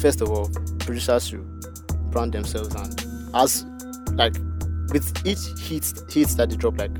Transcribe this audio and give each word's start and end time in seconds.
first 0.00 0.22
of 0.22 0.30
all, 0.30 0.48
producers 0.78 1.28
should 1.28 1.46
brand 2.10 2.32
themselves 2.32 2.74
and 2.74 3.06
as 3.34 3.66
like 4.14 4.34
with 4.92 5.26
each 5.26 5.38
hit 5.60 5.84
hits 6.10 6.34
that 6.34 6.48
they 6.48 6.56
drop, 6.56 6.78
like 6.78 6.90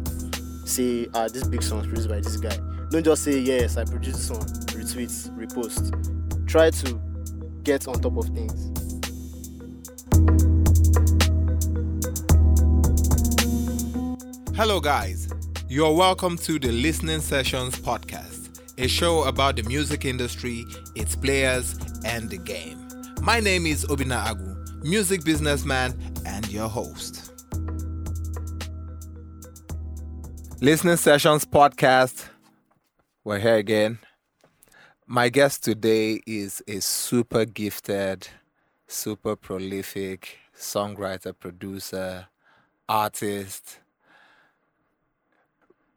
say 0.65 1.09
uh 1.15 1.29
this 1.29 1.47
big 1.49 1.63
song 1.63 1.81
is 1.81 1.87
produced 1.87 2.09
by 2.09 2.21
this 2.21 2.37
guy. 2.37 2.57
Don't 2.91 3.05
just 3.05 3.25
say 3.25 3.39
yes, 3.39 3.79
I 3.79 3.85
produced 3.85 4.17
this 4.19 4.31
one, 4.31 4.47
retweet, 4.77 5.31
repost. 5.37 6.47
Try 6.47 6.71
to 6.71 7.01
get 7.63 7.89
on 7.89 8.01
top 8.01 8.17
of 8.19 8.27
things. 8.27 8.67
Hello, 14.57 14.79
guys. 14.79 15.29
You're 15.69 15.95
welcome 15.95 16.37
to 16.39 16.59
the 16.59 16.71
Listening 16.71 17.21
Sessions 17.21 17.77
podcast, 17.77 18.61
a 18.77 18.89
show 18.89 19.23
about 19.25 19.57
the 19.57 19.63
music 19.63 20.05
industry, 20.05 20.67
its 20.97 21.17
players, 21.17 21.79
and 22.05 22.29
the 22.29 22.39
game. 22.39 22.80
My 23.23 23.39
name 23.41 23.67
is 23.67 23.85
Obina 23.87 24.25
Agu, 24.25 24.83
music 24.83 25.25
businessman 25.25 25.95
and 26.25 26.51
your 26.51 26.69
host. 26.69 27.33
Listening 30.61 30.97
Sessions 30.97 31.45
podcast. 31.45 32.27
We're 33.25 33.39
here 33.39 33.57
again. 33.57 33.99
My 35.07 35.29
guest 35.29 35.63
today 35.65 36.21
is 36.27 36.63
a 36.67 36.81
super 36.81 37.45
gifted, 37.45 38.29
super 38.87 39.37
prolific 39.37 40.39
songwriter, 40.57 41.35
producer, 41.39 42.27
artist, 42.89 43.81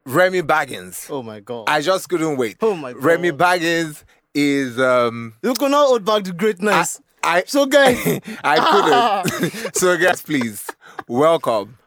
Remy 0.04 0.42
Baggins. 0.42 1.10
Oh 1.10 1.22
my 1.22 1.40
god. 1.40 1.64
I 1.68 1.80
just 1.80 2.08
couldn't 2.08 2.36
wait. 2.36 2.58
Oh 2.60 2.76
my 2.76 2.92
Remy 2.92 3.30
God. 3.32 3.40
Baggins 3.60 4.04
is 4.34 4.78
um 4.78 5.34
you 5.42 5.54
cannot 5.54 5.86
hold 5.86 6.04
back 6.04 6.24
the 6.24 6.32
greatness. 6.32 7.00
I 7.24 7.44
so 7.46 7.66
guys, 7.66 7.96
I 8.44 9.24
couldn't. 9.32 9.76
so 9.76 9.96
guys, 9.96 10.22
please 10.22 10.66
welcome 11.08 11.78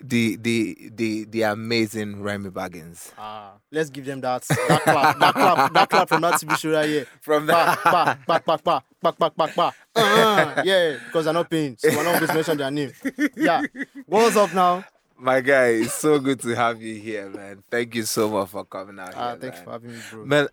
the 0.00 0.36
the 0.36 0.90
the 0.94 1.24
the 1.24 1.42
amazing 1.42 2.22
Remy 2.22 2.50
Baggins. 2.50 3.12
ah, 3.16 3.52
let's 3.70 3.90
give 3.90 4.04
them 4.04 4.20
that 4.22 4.42
that 4.42 4.82
clap, 4.82 5.18
that 5.18 5.34
clap, 5.34 5.72
that 5.72 5.88
clap 5.90 6.08
from 6.08 6.22
that 6.22 6.34
TV 6.40 6.56
show 6.58 6.72
right 6.72 6.88
here. 6.88 7.06
From 7.20 7.46
that 7.46 7.78
pa, 7.78 8.18
pa, 8.26 8.38
pa, 8.40 8.56
pa, 8.56 8.80
pa, 9.00 9.10
pa, 9.12 9.28
pa, 9.30 9.46
pa. 9.46 9.72
Uh, 9.94 10.62
yeah, 10.64 10.96
because 11.06 11.24
they're 11.26 11.34
not 11.34 11.48
paying, 11.48 11.76
so 11.78 11.88
we're 11.90 12.02
not 12.02 12.14
going 12.18 12.26
to 12.26 12.34
mention 12.34 12.58
their 12.58 12.70
name. 12.70 12.92
Yeah, 13.36 13.62
what's 14.06 14.36
up 14.36 14.52
now? 14.54 14.84
my 15.18 15.40
guy, 15.40 15.66
it's 15.86 15.94
so 15.94 16.18
good 16.18 16.40
to 16.40 16.48
have 16.56 16.82
you 16.82 16.96
here, 16.96 17.28
man. 17.30 17.62
Thank 17.70 17.94
you 17.94 18.02
so 18.02 18.28
much 18.28 18.48
for 18.48 18.64
coming 18.64 18.98
out 18.98 19.14
Ah, 19.14 19.28
here. 19.30 19.38
thanks 19.40 19.56
man. 19.58 19.64
for 19.64 19.70
having 19.70 19.92
me, 19.92 19.98
bro. 20.10 20.24
Man, 20.26 20.48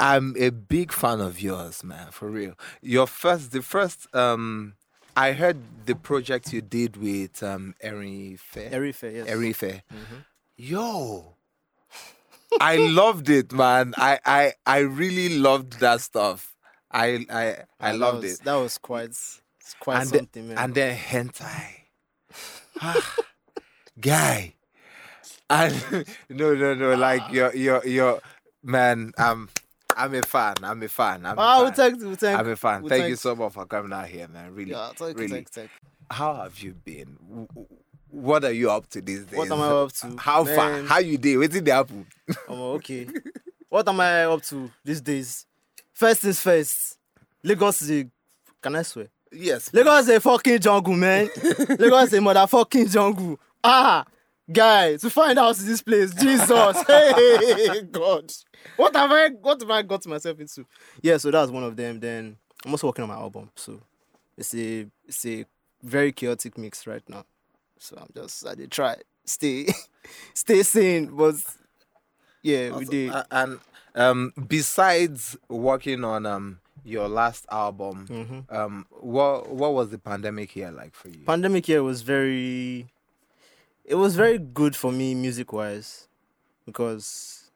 I'm 0.00 0.34
a 0.38 0.50
big 0.50 0.92
fan 0.92 1.20
of 1.20 1.40
yours, 1.40 1.84
man, 1.84 2.10
for 2.10 2.28
real. 2.28 2.54
Your 2.80 3.06
first, 3.06 3.52
the 3.52 3.62
first, 3.62 4.06
um, 4.14 4.74
I 5.16 5.32
heard 5.32 5.58
the 5.86 5.94
project 5.94 6.52
you 6.52 6.62
did 6.62 6.96
with 6.96 7.42
um 7.42 7.74
Erin 7.80 8.36
Fair. 8.38 8.70
Erife, 8.70 9.12
yes. 9.14 9.28
Erin 9.28 9.52
Fair. 9.52 9.82
Mhm. 9.92 10.24
Yo, 10.56 11.34
I 12.60 12.76
loved 12.76 13.28
it, 13.28 13.52
man. 13.52 13.94
I, 13.96 14.18
I, 14.24 14.52
I 14.66 14.78
really 14.78 15.38
loved 15.38 15.80
that 15.80 16.00
stuff. 16.00 16.54
I, 16.90 17.24
I, 17.30 17.44
I 17.46 17.56
Ah, 17.80 17.92
that 17.92 17.98
loved 17.98 18.22
was- 18.24 18.40
it. 18.40 18.44
That 18.44 18.54
was 18.56 18.78
quite, 18.78 19.14
quite 19.78 20.00
And 20.02 20.10
the- 20.10 20.16
something, 20.18 20.48
man. 20.48 20.58
And 20.58 20.74
then 20.74 20.96
hentai, 20.96 21.66
Ah, 22.80 23.16
guy. 24.00 24.54
And 25.48 26.06
no, 26.28 26.54
no, 26.54 26.74
no. 26.74 26.94
Like 26.94 27.22
you're, 27.32 27.54
you're, 27.54 27.86
you're, 27.86 28.20
man. 28.62 29.12
I'm, 29.18 29.48
I'm 30.00 30.14
a 30.14 30.22
fan. 30.22 30.54
I'm 30.62 30.82
a 30.82 30.88
fan. 30.88 31.26
I'm 31.26 31.38
a 31.38 31.40
ah, 31.40 31.64
fan. 31.64 31.74
thank, 31.74 32.02
we 32.02 32.14
thank. 32.14 32.38
I'm 32.38 32.48
a 32.48 32.56
fan. 32.56 32.82
we 32.82 32.88
Thank 32.88 33.08
you 33.08 33.16
so 33.16 33.36
much 33.36 33.52
for 33.52 33.66
coming 33.66 33.92
out 33.92 34.06
here, 34.08 34.26
man. 34.28 34.54
Really, 34.54 34.70
Yeah, 34.70 34.92
you, 34.98 35.06
really. 35.06 35.28
thank, 35.28 35.50
thank. 35.50 35.70
How 36.10 36.34
have 36.36 36.58
you 36.60 36.72
been? 36.72 37.18
What 38.08 38.44
are 38.44 38.52
you 38.52 38.70
up 38.70 38.88
to 38.90 39.02
these 39.02 39.26
days? 39.26 39.36
What 39.36 39.52
am 39.52 39.60
I 39.60 39.66
up 39.66 39.92
to? 39.92 40.16
How 40.16 40.44
far? 40.44 40.82
How 40.84 40.98
you 40.98 41.18
did? 41.18 41.36
What 41.36 41.54
in 41.54 41.64
the 41.64 41.70
apple? 41.70 42.06
Oh, 42.48 42.72
okay. 42.72 43.06
what 43.68 43.86
am 43.88 44.00
I 44.00 44.24
up 44.24 44.42
to 44.44 44.70
these 44.82 45.02
days? 45.02 45.46
First 45.92 46.22
things 46.22 46.40
first. 46.40 46.96
Lagos 47.42 47.82
is 47.82 47.90
a, 47.90 48.06
can 48.62 48.76
I 48.76 48.82
swear? 48.82 49.08
yes. 49.30 49.72
Lagos 49.72 50.08
is 50.08 50.16
a 50.16 50.20
fucking 50.20 50.60
jungle, 50.60 50.94
man. 50.94 51.28
Lagos 51.78 52.08
is 52.08 52.14
a 52.14 52.18
motherfucking 52.18 52.90
jungle. 52.90 53.38
Ah, 53.62 54.04
guy, 54.52 54.96
to 54.96 55.10
find 55.10 55.38
out 55.38 55.56
this 55.56 55.82
place, 55.82 56.14
Jesus, 56.14 56.48
hey, 56.86 57.82
God, 57.90 58.32
what 58.76 58.94
have 58.96 59.10
I, 59.10 59.28
what 59.30 59.60
have 59.60 59.70
I 59.70 59.82
got 59.82 60.06
myself 60.06 60.38
into? 60.40 60.66
Yeah, 61.02 61.16
so 61.18 61.30
that's 61.30 61.50
one 61.50 61.64
of 61.64 61.76
them. 61.76 62.00
Then 62.00 62.36
I'm 62.64 62.70
also 62.72 62.86
working 62.88 63.02
on 63.02 63.08
my 63.08 63.16
album, 63.16 63.50
so 63.56 63.80
it's 64.36 64.54
a, 64.54 64.86
it's 65.06 65.24
a 65.26 65.44
very 65.82 66.12
chaotic 66.12 66.56
mix 66.58 66.86
right 66.86 67.02
now. 67.08 67.24
So 67.78 67.96
I'm 68.00 68.08
just, 68.14 68.46
I 68.46 68.54
did 68.54 68.70
try 68.70 68.96
stay, 69.24 69.66
stay 70.34 70.62
sane, 70.62 71.06
but 71.16 71.36
yeah, 72.42 72.70
we 72.76 72.84
did. 72.84 73.10
Uh, 73.12 73.24
and 73.30 73.60
um, 73.94 74.32
besides 74.48 75.36
working 75.48 76.04
on 76.04 76.26
um 76.26 76.60
your 76.84 77.08
last 77.08 77.44
album, 77.50 78.06
Mhm. 78.08 78.54
um, 78.54 78.86
what 78.90 79.48
what 79.50 79.74
was 79.74 79.90
the 79.90 79.98
pandemic 79.98 80.54
year 80.56 80.70
like 80.70 80.94
for 80.94 81.08
you? 81.08 81.24
pandemic 81.26 81.68
year 81.68 81.82
was 81.82 82.00
very 82.02 82.86
it 83.84 83.94
was 83.94 84.16
very 84.16 84.38
good 84.38 84.76
for 84.76 84.92
me 84.92 85.14
music 85.14 85.52
wise 85.52 86.08
because 86.66 87.50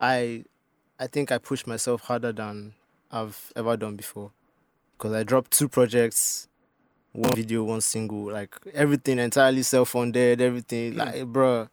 i 0.00 0.44
i 0.98 1.06
think 1.06 1.30
i 1.32 1.38
pushed 1.38 1.66
myself 1.66 2.02
harder 2.02 2.32
than 2.32 2.74
i've 3.10 3.52
ever 3.56 3.76
done 3.76 3.96
before. 3.96 4.30
Because 4.96 5.12
i 5.12 5.22
dropped 5.22 5.50
two 5.52 5.68
projects 5.68 6.48
one 7.12 7.34
video 7.34 7.64
one 7.64 7.80
single 7.80 8.30
like 8.32 8.54
everything 8.74 9.18
entirely 9.18 9.62
self-funded 9.62 10.40
everything 10.40 10.96
like 10.96 11.14
bruh. 11.24 11.68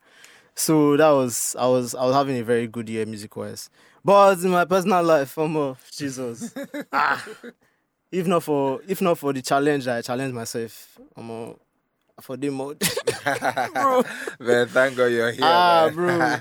So 0.55 0.95
that 0.97 1.09
was 1.09 1.55
i 1.59 1.67
was 1.67 1.93
i 1.95 2.05
was 2.05 2.15
having 2.15 2.37
a 2.37 2.43
very 2.43 2.67
good 2.67 2.87
year 2.89 3.05
music 3.05 3.35
wise 3.35 3.69
but 4.03 4.39
in 4.39 4.51
my 4.51 4.65
personal 4.65 5.03
life 5.03 5.37
i'm 5.37 5.55
a 5.55 5.75
jesus. 5.91 6.53
Ah. 6.93 7.25
If 8.11 8.27
not 8.27 8.43
for 8.43 8.79
if 8.87 9.01
not 9.01 9.17
for 9.17 9.33
the 9.33 9.41
challenge 9.41 9.87
I 9.87 10.01
challenged 10.01 10.33
myself, 10.33 10.97
I'm 11.17 11.29
a 11.29 11.55
for 12.21 12.37
the 12.37 12.49
mode. 12.49 12.79
bro. 13.73 14.03
Man, 14.39 14.67
thank 14.67 14.95
God 14.97 15.05
you're 15.05 15.31
here. 15.31 15.43
Ah, 15.43 15.89
man. 15.93 16.39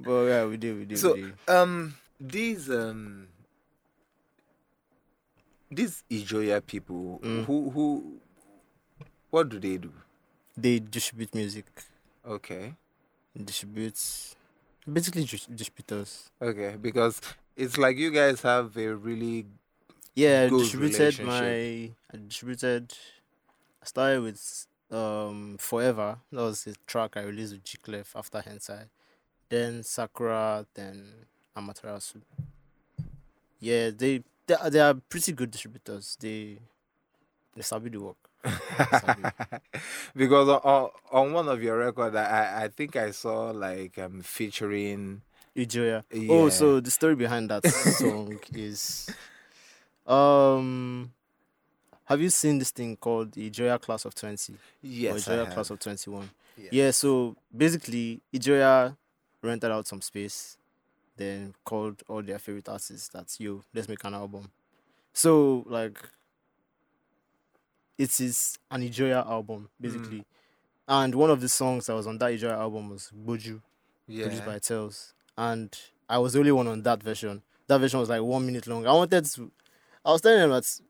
but 0.00 0.22
yeah, 0.30 0.44
we 0.46 0.56
did, 0.56 0.76
we 0.78 0.84
did, 0.84 0.98
so 0.98 1.14
we 1.14 1.22
did. 1.22 1.34
um 1.48 1.94
these 2.20 2.70
um 2.70 3.28
these 5.70 6.04
Ijoya 6.10 6.64
people 6.64 7.20
Mm. 7.22 7.44
who 7.44 7.70
who 7.70 8.20
what 9.30 9.48
do 9.48 9.58
they 9.58 9.76
do? 9.78 9.92
They 10.56 10.78
distribute 10.78 11.34
music. 11.34 11.66
Okay. 12.26 12.74
Distribute 13.36 13.98
basically 14.90 15.24
dis- 15.24 15.46
distributors. 15.46 16.30
Okay, 16.40 16.76
because 16.80 17.20
it's 17.56 17.76
like 17.76 17.96
you 17.98 18.10
guys 18.10 18.40
have 18.42 18.76
a 18.76 18.94
really 18.94 19.46
Yeah, 20.14 20.46
I 20.46 20.48
distributed 20.48 21.20
my 21.24 21.90
I 22.12 22.16
distributed 22.28 22.94
I 23.82 23.86
started 23.86 24.22
with 24.22 24.66
um 24.90 25.56
Forever. 25.58 26.18
That 26.32 26.42
was 26.42 26.66
a 26.66 26.74
track 26.86 27.16
I 27.16 27.22
released 27.22 27.52
with 27.52 27.64
G 27.64 27.78
Clef 27.82 28.14
after 28.16 28.38
Hensai. 28.40 28.88
Then 29.48 29.82
Sakura, 29.82 30.66
then 30.74 31.12
Amaterasu. 31.56 32.20
Yeah, 33.60 33.90
they 33.90 34.22
they, 34.46 34.54
are- 34.54 34.70
they 34.70 34.80
are 34.80 34.94
pretty 34.94 35.32
good 35.32 35.50
distributors. 35.50 36.16
They 36.20 36.58
they 37.54 37.62
sabi 37.62 37.90
the 37.90 37.98
work. 38.00 38.16
Because 40.14 40.48
on, 40.48 40.60
on 40.62 40.90
on 41.10 41.32
one 41.32 41.48
of 41.48 41.62
your 41.62 41.78
record 41.78 42.14
I, 42.14 42.64
I 42.64 42.68
think 42.68 42.94
I 42.96 43.10
saw 43.10 43.50
like 43.50 43.98
um 43.98 44.20
featuring 44.22 45.22
Ijoya. 45.56 46.04
Yeah. 46.12 46.30
Oh, 46.32 46.48
so 46.48 46.80
the 46.80 46.90
story 46.90 47.16
behind 47.16 47.50
that 47.50 47.66
song 47.66 48.38
is 48.54 49.08
um 50.06 51.12
have 52.06 52.20
you 52.20 52.30
seen 52.30 52.58
this 52.58 52.70
thing 52.70 52.96
called 52.96 53.32
the 53.32 53.50
Ijoya 53.50 53.80
Class 53.80 54.04
of 54.04 54.14
20 54.14 54.54
yes 54.82 55.28
or 55.28 55.36
have. 55.36 55.50
Class 55.52 55.70
of 55.70 55.80
21? 55.80 56.30
Yeah. 56.56 56.68
Yeah, 56.70 56.90
so 56.92 57.36
basically 57.54 58.20
Ijoya 58.32 58.96
rented 59.42 59.70
out 59.70 59.86
some 59.86 60.00
space, 60.00 60.56
then 61.16 61.54
called 61.64 62.02
all 62.08 62.22
their 62.22 62.38
favorite 62.38 62.68
artists 62.68 63.08
that's 63.08 63.40
you, 63.40 63.62
let's 63.74 63.88
make 63.88 64.02
an 64.04 64.14
album. 64.14 64.50
So 65.12 65.64
like 65.66 65.98
it 67.98 68.20
is 68.20 68.56
an 68.70 68.82
Ijoya 68.82 69.26
album, 69.26 69.62
mm. 69.62 69.82
basically. 69.82 70.24
And 70.88 71.12
one 71.16 71.30
of 71.30 71.40
the 71.40 71.48
songs 71.48 71.86
that 71.86 71.94
was 71.94 72.06
on 72.06 72.18
that 72.18 72.30
Ijoya 72.30 72.52
album 72.52 72.90
was 72.90 73.10
Boju 73.26 73.60
produced 74.06 74.46
by 74.46 74.60
Tails. 74.60 75.12
And 75.36 75.76
I 76.08 76.18
was 76.18 76.34
the 76.34 76.38
only 76.38 76.52
one 76.52 76.68
on 76.68 76.82
that 76.82 77.02
version. 77.02 77.42
That 77.66 77.78
version 77.78 77.98
was 77.98 78.08
like 78.08 78.22
one 78.22 78.46
minute 78.46 78.68
long. 78.68 78.86
I 78.86 78.92
wanted 78.92 79.24
to 79.24 79.50
I 80.06 80.12
was 80.12 80.20
telling 80.20 80.38
them 80.38 80.50
that 80.50 80.80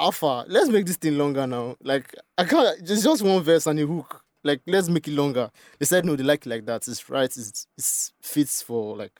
Alpha, 0.00 0.44
let's 0.48 0.68
make 0.68 0.86
this 0.86 0.96
thing 0.96 1.18
longer 1.18 1.46
now. 1.46 1.76
Like 1.82 2.14
I 2.38 2.44
can't 2.44 2.78
it's 2.80 3.02
just 3.02 3.22
one 3.22 3.42
verse 3.42 3.66
and 3.66 3.78
a 3.78 3.86
hook. 3.86 4.22
Like 4.42 4.62
let's 4.66 4.88
make 4.88 5.06
it 5.06 5.12
longer. 5.14 5.50
They 5.78 5.84
said 5.86 6.04
no, 6.04 6.16
they 6.16 6.24
like 6.24 6.46
it 6.46 6.48
like 6.48 6.66
that. 6.66 6.88
It's 6.88 7.08
right, 7.10 7.24
it's 7.24 7.66
it's 7.76 8.12
fits 8.22 8.62
for 8.62 8.96
like 8.96 9.12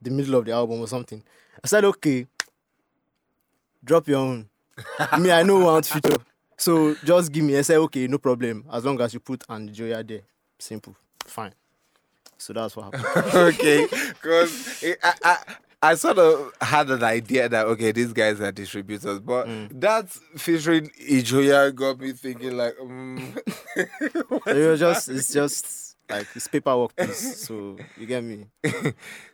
the 0.00 0.10
middle 0.10 0.34
of 0.36 0.46
the 0.46 0.52
album 0.52 0.80
or 0.80 0.88
something. 0.88 1.22
I 1.62 1.66
said, 1.68 1.84
okay, 1.84 2.26
drop 3.84 4.08
your 4.08 4.18
own. 4.18 4.48
me, 5.18 5.30
I 5.30 5.42
know 5.42 5.64
one 5.64 5.82
future. 5.82 6.16
So 6.56 6.94
just 7.04 7.30
give 7.30 7.44
me. 7.44 7.58
I 7.58 7.62
say 7.62 7.76
okay, 7.76 8.06
no 8.06 8.18
problem. 8.18 8.64
As 8.72 8.84
long 8.84 9.00
as 9.00 9.12
you 9.12 9.20
put 9.20 9.40
Ijoya 9.40 10.06
there, 10.06 10.22
simple, 10.58 10.96
fine. 11.26 11.52
So 12.38 12.52
that's 12.52 12.74
what 12.74 12.94
happened. 12.94 13.34
okay, 13.34 13.86
because 13.86 14.84
I 15.02 15.38
I 15.82 15.94
sort 15.96 16.18
of 16.18 16.52
had 16.60 16.90
an 16.90 17.02
idea 17.02 17.48
that 17.48 17.66
okay, 17.66 17.90
these 17.92 18.12
guys 18.12 18.40
are 18.40 18.52
distributors, 18.52 19.18
but 19.20 19.48
Mm. 19.48 19.80
that 19.80 20.08
featuring 20.36 20.90
Ijoya 21.10 21.74
got 21.74 21.98
me 21.98 22.12
thinking 22.12 22.56
like, 22.56 22.76
um, 22.80 23.34
it 23.76 24.46
was 24.46 24.78
just 24.80 25.08
it's 25.08 25.32
just 25.32 25.96
like 26.08 26.28
it's 26.34 26.46
paperwork 26.46 26.94
piece. 26.96 27.46
So 27.48 27.78
you 27.96 28.06
get 28.06 28.22
me. 28.22 28.46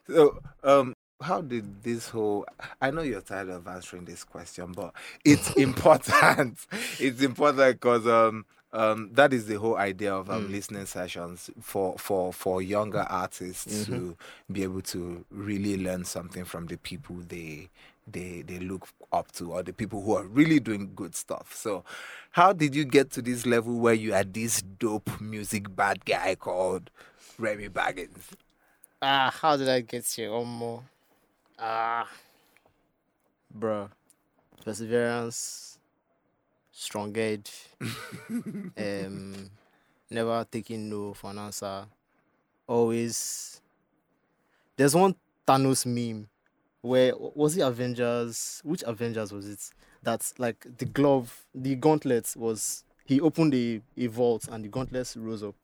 so 0.09 0.39
um, 0.62 0.95
how 1.21 1.41
did 1.43 1.83
this 1.83 2.09
whole? 2.09 2.47
I 2.81 2.91
know 2.93 3.03
you're 3.03 3.21
tired 3.21 3.50
of 3.50 3.67
answering 3.67 4.05
this 4.06 4.25
question, 4.25 4.73
but 4.73 4.95
it's 5.25 5.50
important. 5.56 6.59
it's 6.99 7.21
important 7.23 7.81
because 7.81 8.06
um. 8.06 8.45
Um, 8.73 9.11
that 9.15 9.32
is 9.32 9.47
the 9.47 9.55
whole 9.59 9.76
idea 9.79 10.15
of 10.15 10.29
um, 10.29 10.53
listening 10.53 10.85
sessions 10.85 11.49
for, 11.61 11.97
for, 11.99 12.32
for 12.35 12.61
younger 12.61 13.06
artists 13.09 13.87
to 13.87 14.15
be 14.53 14.62
able 14.62 14.82
to 14.82 15.25
really 15.31 15.82
learn 15.82 16.05
something 16.05 16.44
from 16.44 16.67
the 16.67 16.76
people 16.76 17.17
they 17.29 17.70
they 18.11 18.43
they 18.43 18.59
look 18.59 18.88
up 19.12 19.31
to 19.32 19.53
or 19.53 19.62
the 19.62 19.73
people 19.73 20.03
who 20.03 20.15
are 20.17 20.25
really 20.25 20.61
doing 20.61 20.93
good 20.94 21.15
stuff. 21.15 21.55
So, 21.55 21.85
how 22.32 22.53
did 22.53 22.75
you 22.75 22.85
get 22.85 23.11
to 23.12 23.23
this 23.23 23.47
level 23.47 23.75
where 23.79 23.94
you 23.94 24.15
are 24.15 24.25
this 24.25 24.62
dope 24.62 25.21
music 25.21 25.75
bad 25.75 26.05
guy 26.05 26.35
called 26.35 26.91
Remy 27.38 27.69
Baggins? 27.71 28.32
Ah, 29.00 29.31
how 29.31 29.56
did 29.56 29.69
I 29.69 29.81
get 29.81 30.06
here? 30.06 30.32
One 30.32 30.47
more. 30.47 30.82
Ah, 31.59 32.09
bruh. 33.56 33.88
Perseverance, 34.64 35.78
strong 36.79 37.15
head, 37.15 37.49
um, 38.79 39.51
never 40.11 40.47
taking 40.51 40.89
no 40.89 41.15
for 41.15 41.31
an 41.31 41.39
answer. 41.39 41.87
Always. 42.67 43.61
There's 44.77 44.95
one 44.95 45.17
Thanos 45.47 45.87
meme 45.87 46.29
where 46.81 47.13
was 47.17 47.57
it 47.57 47.63
Avengers? 47.63 48.61
Which 48.65 48.83
Avengers 48.87 49.33
was 49.33 49.49
it? 49.49 49.59
That's 50.03 50.39
like 50.39 50.67
the 50.79 50.85
glove, 50.85 51.45
the 51.55 51.75
gauntlet 51.75 52.33
was 52.37 52.85
he 53.05 53.21
opened 53.21 53.55
a, 53.55 53.81
a 53.97 54.07
vault 54.07 54.49
and 54.51 54.65
the 54.65 54.69
gauntlet 54.69 55.13
rose 55.17 55.43
up. 55.43 55.55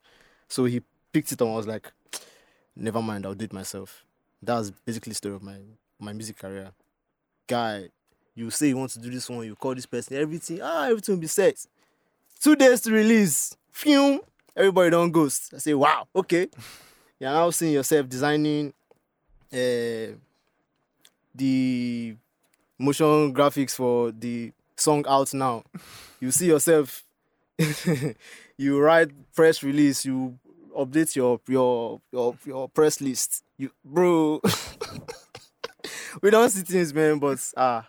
So 0.49 0.65
he 0.65 0.83
picked 1.13 1.31
it 1.33 1.41
up 1.41 1.47
and 1.47 1.57
was 1.57 1.67
like, 1.67 1.93
never 2.75 3.01
mind, 3.01 3.27
I'll 3.27 3.35
do 3.35 3.45
it 3.45 3.53
myself. 3.53 4.05
That 4.43 4.59
was 4.59 4.71
basically 4.71 5.11
the 5.11 5.17
story 5.17 5.35
of 5.37 5.43
my 5.43 5.59
my 5.99 6.13
music 6.13 6.39
career. 6.39 6.73
Guy, 7.47 7.89
you 8.35 8.51
say 8.51 8.69
you 8.69 8.77
want 8.77 8.91
to 8.93 8.99
do 8.99 9.11
this 9.11 9.29
one, 9.29 9.47
you 9.47 9.55
call 9.55 9.75
this 9.75 9.87
person, 9.87 10.17
everything, 10.17 10.61
ah, 10.63 10.85
everything 10.85 11.15
will 11.17 11.21
be 11.21 11.27
set. 11.27 11.65
Two 12.41 12.57
days 12.57 12.81
to 12.83 12.93
release. 12.93 13.57
Film. 13.71 14.21
Everybody 14.57 14.91
don't 14.91 15.11
ghost. 15.11 15.53
I 15.55 15.59
say, 15.59 15.75
wow, 15.75 16.07
okay. 16.15 16.49
You're 17.19 17.31
now 17.31 17.51
seeing 17.51 17.73
yourself 17.73 18.09
designing 18.09 18.73
uh, 19.53 20.15
the 21.35 22.17
motion 22.79 23.33
graphics 23.35 23.73
for 23.73 24.11
the 24.13 24.53
song 24.77 25.05
out 25.09 25.33
now. 25.35 25.65
You 26.21 26.31
see 26.31 26.47
yourself 26.47 27.05
you 28.57 28.81
write 28.81 29.11
press 29.35 29.63
release, 29.63 30.05
you 30.05 30.39
update 30.77 31.15
your 31.15 31.41
your 31.49 32.01
your 32.13 32.37
your 32.45 32.69
press 32.69 33.01
list. 33.01 33.45
You 33.59 33.71
bro, 33.85 34.41
we 36.23 36.31
don't 36.31 36.51
see 36.51 36.63
things, 36.63 36.93
man. 36.95 37.19
But 37.19 37.39
ah, 37.57 37.87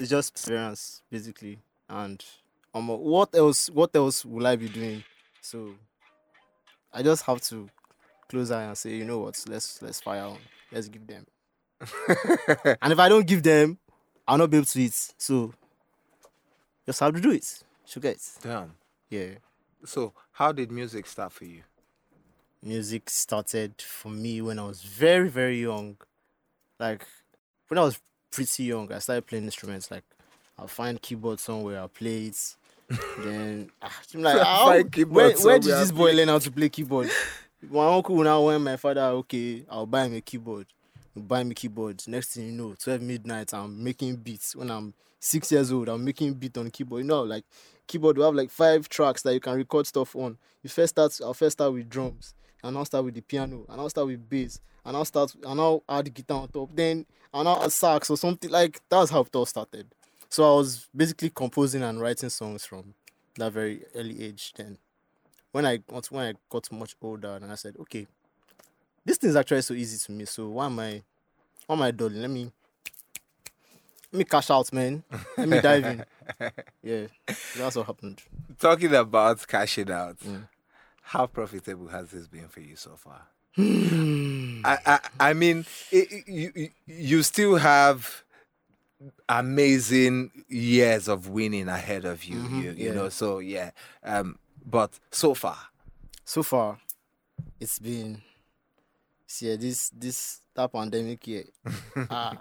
it's 0.00 0.10
just 0.10 0.32
experience 0.32 1.02
basically. 1.10 1.58
And 1.88 2.24
um, 2.74 2.88
what 2.88 3.34
else? 3.34 3.70
What 3.70 3.94
else 3.94 4.24
will 4.24 4.46
I 4.46 4.56
be 4.56 4.68
doing? 4.68 5.04
So 5.40 5.74
I 6.92 7.02
just 7.02 7.24
have 7.26 7.40
to 7.42 7.68
close 8.28 8.50
eye 8.50 8.64
and 8.64 8.78
say, 8.78 8.96
you 8.96 9.04
know 9.04 9.18
what? 9.20 9.42
Let's 9.48 9.82
let's 9.82 10.00
fire 10.00 10.24
on. 10.24 10.38
Let's 10.72 10.88
give 10.88 11.06
them. 11.06 11.26
and 12.82 12.92
if 12.92 12.98
I 12.98 13.08
don't 13.08 13.26
give 13.26 13.42
them, 13.42 13.78
I'll 14.28 14.38
not 14.38 14.50
be 14.50 14.58
able 14.58 14.66
to 14.66 14.80
eat. 14.80 15.12
So 15.18 15.52
just 16.86 17.00
have 17.00 17.14
to 17.14 17.20
do 17.20 17.32
it. 17.32 17.62
Should 17.86 18.02
get 18.02 18.18
Damn. 18.42 18.72
yeah. 19.10 19.30
So, 19.84 20.12
how 20.32 20.52
did 20.52 20.70
music 20.70 21.06
start 21.06 21.32
for 21.32 21.44
you? 21.44 21.62
music 22.62 23.08
started 23.08 23.80
for 23.80 24.10
me 24.10 24.42
when 24.42 24.58
I 24.58 24.66
was 24.66 24.82
very, 24.82 25.28
very 25.28 25.60
young. 25.62 25.96
Like 26.78 27.06
when 27.68 27.78
I 27.78 27.82
was 27.82 28.00
pretty 28.30 28.64
young, 28.64 28.92
I 28.92 28.98
started 28.98 29.26
playing 29.26 29.44
instruments. 29.44 29.90
Like 29.90 30.04
I'll 30.58 30.68
find 30.68 31.00
keyboard 31.00 31.40
somewhere, 31.40 31.80
I'll 31.80 31.88
play 31.88 32.26
it. 32.26 32.56
then 33.18 33.70
ah, 33.80 34.00
I'm 34.14 34.22
like, 34.22 34.42
how, 34.42 34.66
where, 35.04 35.32
where 35.36 35.58
did 35.58 35.70
this 35.70 35.92
boy 35.92 36.12
learn 36.12 36.28
how 36.28 36.38
to 36.38 36.50
play 36.50 36.68
keyboard? 36.68 37.08
My 37.70 37.86
uncle 37.94 38.16
now 38.16 38.46
when 38.46 38.64
my 38.64 38.76
father, 38.76 39.02
okay, 39.02 39.64
I'll 39.70 39.86
buy 39.86 40.06
him 40.06 40.14
a 40.14 40.20
keyboard. 40.20 40.66
He'll 41.14 41.22
buy 41.22 41.44
me 41.44 41.54
keyboard. 41.54 42.02
Next 42.08 42.34
thing 42.34 42.46
you 42.46 42.52
know, 42.52 42.74
12 42.82 43.02
midnight, 43.02 43.54
I'm 43.54 43.82
making 43.82 44.16
beats. 44.16 44.56
When 44.56 44.70
I'm 44.70 44.94
six 45.20 45.52
years 45.52 45.70
old, 45.70 45.88
I'm 45.88 46.04
making 46.04 46.34
beat 46.34 46.56
on 46.58 46.70
keyboard. 46.70 47.02
You 47.02 47.08
know, 47.08 47.22
like 47.22 47.44
keyboard, 47.86 48.16
we 48.16 48.24
have 48.24 48.34
like 48.34 48.50
five 48.50 48.88
tracks 48.88 49.22
that 49.22 49.34
you 49.34 49.40
can 49.40 49.54
record 49.54 49.86
stuff 49.86 50.16
on. 50.16 50.38
You 50.62 50.70
first 50.70 50.94
start, 50.94 51.18
I'll 51.22 51.34
first 51.34 51.58
start 51.58 51.72
with 51.72 51.88
drums, 51.88 52.34
and 52.62 52.76
I'll 52.76 52.84
start 52.84 53.04
with 53.04 53.14
the 53.14 53.20
piano, 53.20 53.66
and 53.68 53.80
I'll 53.80 53.90
start 53.90 54.06
with 54.06 54.28
bass, 54.28 54.60
and 54.84 54.96
I'll 54.96 55.04
start, 55.04 55.34
and 55.46 55.60
I'll 55.60 55.82
add 55.88 56.12
guitar 56.12 56.42
on 56.42 56.48
top. 56.48 56.70
Then 56.74 57.06
and 57.32 57.48
I'll 57.48 57.62
add 57.62 57.72
sax 57.72 58.10
or 58.10 58.16
something 58.16 58.50
like 58.50 58.80
that's 58.88 59.10
how 59.10 59.20
it 59.22 59.34
all 59.36 59.46
started. 59.46 59.86
So 60.28 60.44
I 60.44 60.56
was 60.56 60.88
basically 60.94 61.30
composing 61.30 61.82
and 61.82 62.00
writing 62.00 62.28
songs 62.30 62.64
from 62.64 62.94
that 63.36 63.52
very 63.52 63.82
early 63.94 64.22
age. 64.24 64.52
Then 64.56 64.78
when 65.52 65.66
I 65.66 65.78
got 65.78 66.06
when 66.06 66.26
I 66.28 66.34
got 66.48 66.70
much 66.72 66.94
older, 67.02 67.36
and 67.40 67.50
I 67.50 67.54
said, 67.56 67.76
okay, 67.80 68.06
this 69.04 69.16
thing 69.18 69.30
is 69.30 69.36
actually 69.36 69.62
so 69.62 69.74
easy 69.74 69.98
to 70.06 70.12
me. 70.12 70.24
So 70.26 70.48
why 70.48 70.66
am 70.66 70.78
I, 70.78 71.02
why 71.66 71.74
am 71.76 71.82
I 71.82 71.90
dulling? 71.90 72.20
Let 72.20 72.30
me, 72.30 72.50
let 74.12 74.18
me 74.18 74.24
cash 74.24 74.50
out, 74.50 74.72
man. 74.72 75.02
Let 75.36 75.48
me 75.48 75.60
dive 75.60 75.84
in. 75.86 76.04
Yeah, 76.82 77.06
that's 77.56 77.76
what 77.76 77.86
happened. 77.86 78.22
Talking 78.58 78.94
about 78.94 79.46
cashing 79.46 79.90
out, 79.90 80.18
Mm. 80.20 80.48
how 81.02 81.26
profitable 81.26 81.88
has 81.88 82.10
this 82.12 82.28
been 82.28 82.48
for 82.48 82.60
you 82.60 82.76
so 82.76 82.96
far? 82.96 83.26
I, 83.58 84.78
I, 84.86 84.98
I 85.20 85.32
mean, 85.34 85.64
it, 85.90 86.26
you, 86.26 86.52
you- 86.86 87.22
still 87.22 87.56
have 87.56 88.22
amazing 89.28 90.30
years 90.48 91.08
of 91.08 91.28
winning 91.28 91.68
ahead 91.68 92.04
of 92.04 92.24
you. 92.24 92.40
Mhm, 92.40 92.62
you, 92.62 92.70
you 92.72 92.76
yeah. 92.88 92.92
know, 92.92 93.08
so 93.08 93.38
yeah. 93.38 93.70
Um, 94.04 94.38
but 94.64 94.98
so 95.10 95.34
far, 95.34 95.56
So 96.24 96.42
far, 96.42 96.78
it's 97.60 97.78
been, 97.78 98.20
see, 99.26 99.56
this 99.56 99.90
this 99.90 100.40
that 100.54 100.72
pandemic 100.72 101.26
year, 101.26 101.44
I, 102.10 102.36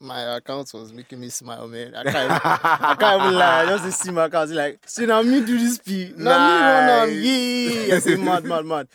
my 0.00 0.36
account 0.36 0.72
was 0.74 0.92
making 0.92 1.20
me 1.20 1.28
smile, 1.28 1.66
man. 1.68 1.94
I 1.94 2.04
can't, 2.04 2.30
I 2.44 2.94
can't 2.98 3.20
even 3.22 3.38
lie. 3.38 3.62
I 3.62 3.66
just 3.78 4.00
see 4.02 4.10
my 4.10 4.26
account, 4.26 4.50
like, 4.50 4.80
see 4.88 5.06
now 5.06 5.22
me 5.22 5.40
do 5.40 5.58
this 5.58 5.78
P, 5.78 6.12
now 6.16 6.38
me 6.38 6.58
run 6.60 6.86
Nice. 6.86 7.24
yeah, 7.24 7.94
I 7.96 7.98
say 7.98 8.16
mad, 8.16 8.44
mad, 8.44 8.64
mad. 8.64 8.88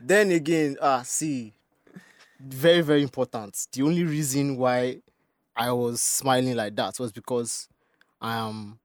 Then 0.00 0.30
again, 0.32 0.76
ah, 0.80 1.02
see, 1.02 1.52
very, 2.40 2.80
very 2.80 3.02
important. 3.02 3.66
The 3.72 3.82
only 3.82 4.04
reason 4.04 4.56
why 4.56 5.02
I 5.54 5.72
was 5.72 6.00
smiling 6.00 6.56
like 6.56 6.74
that 6.76 6.98
was 6.98 7.12
because 7.12 7.68
I 8.20 8.36
am. 8.36 8.78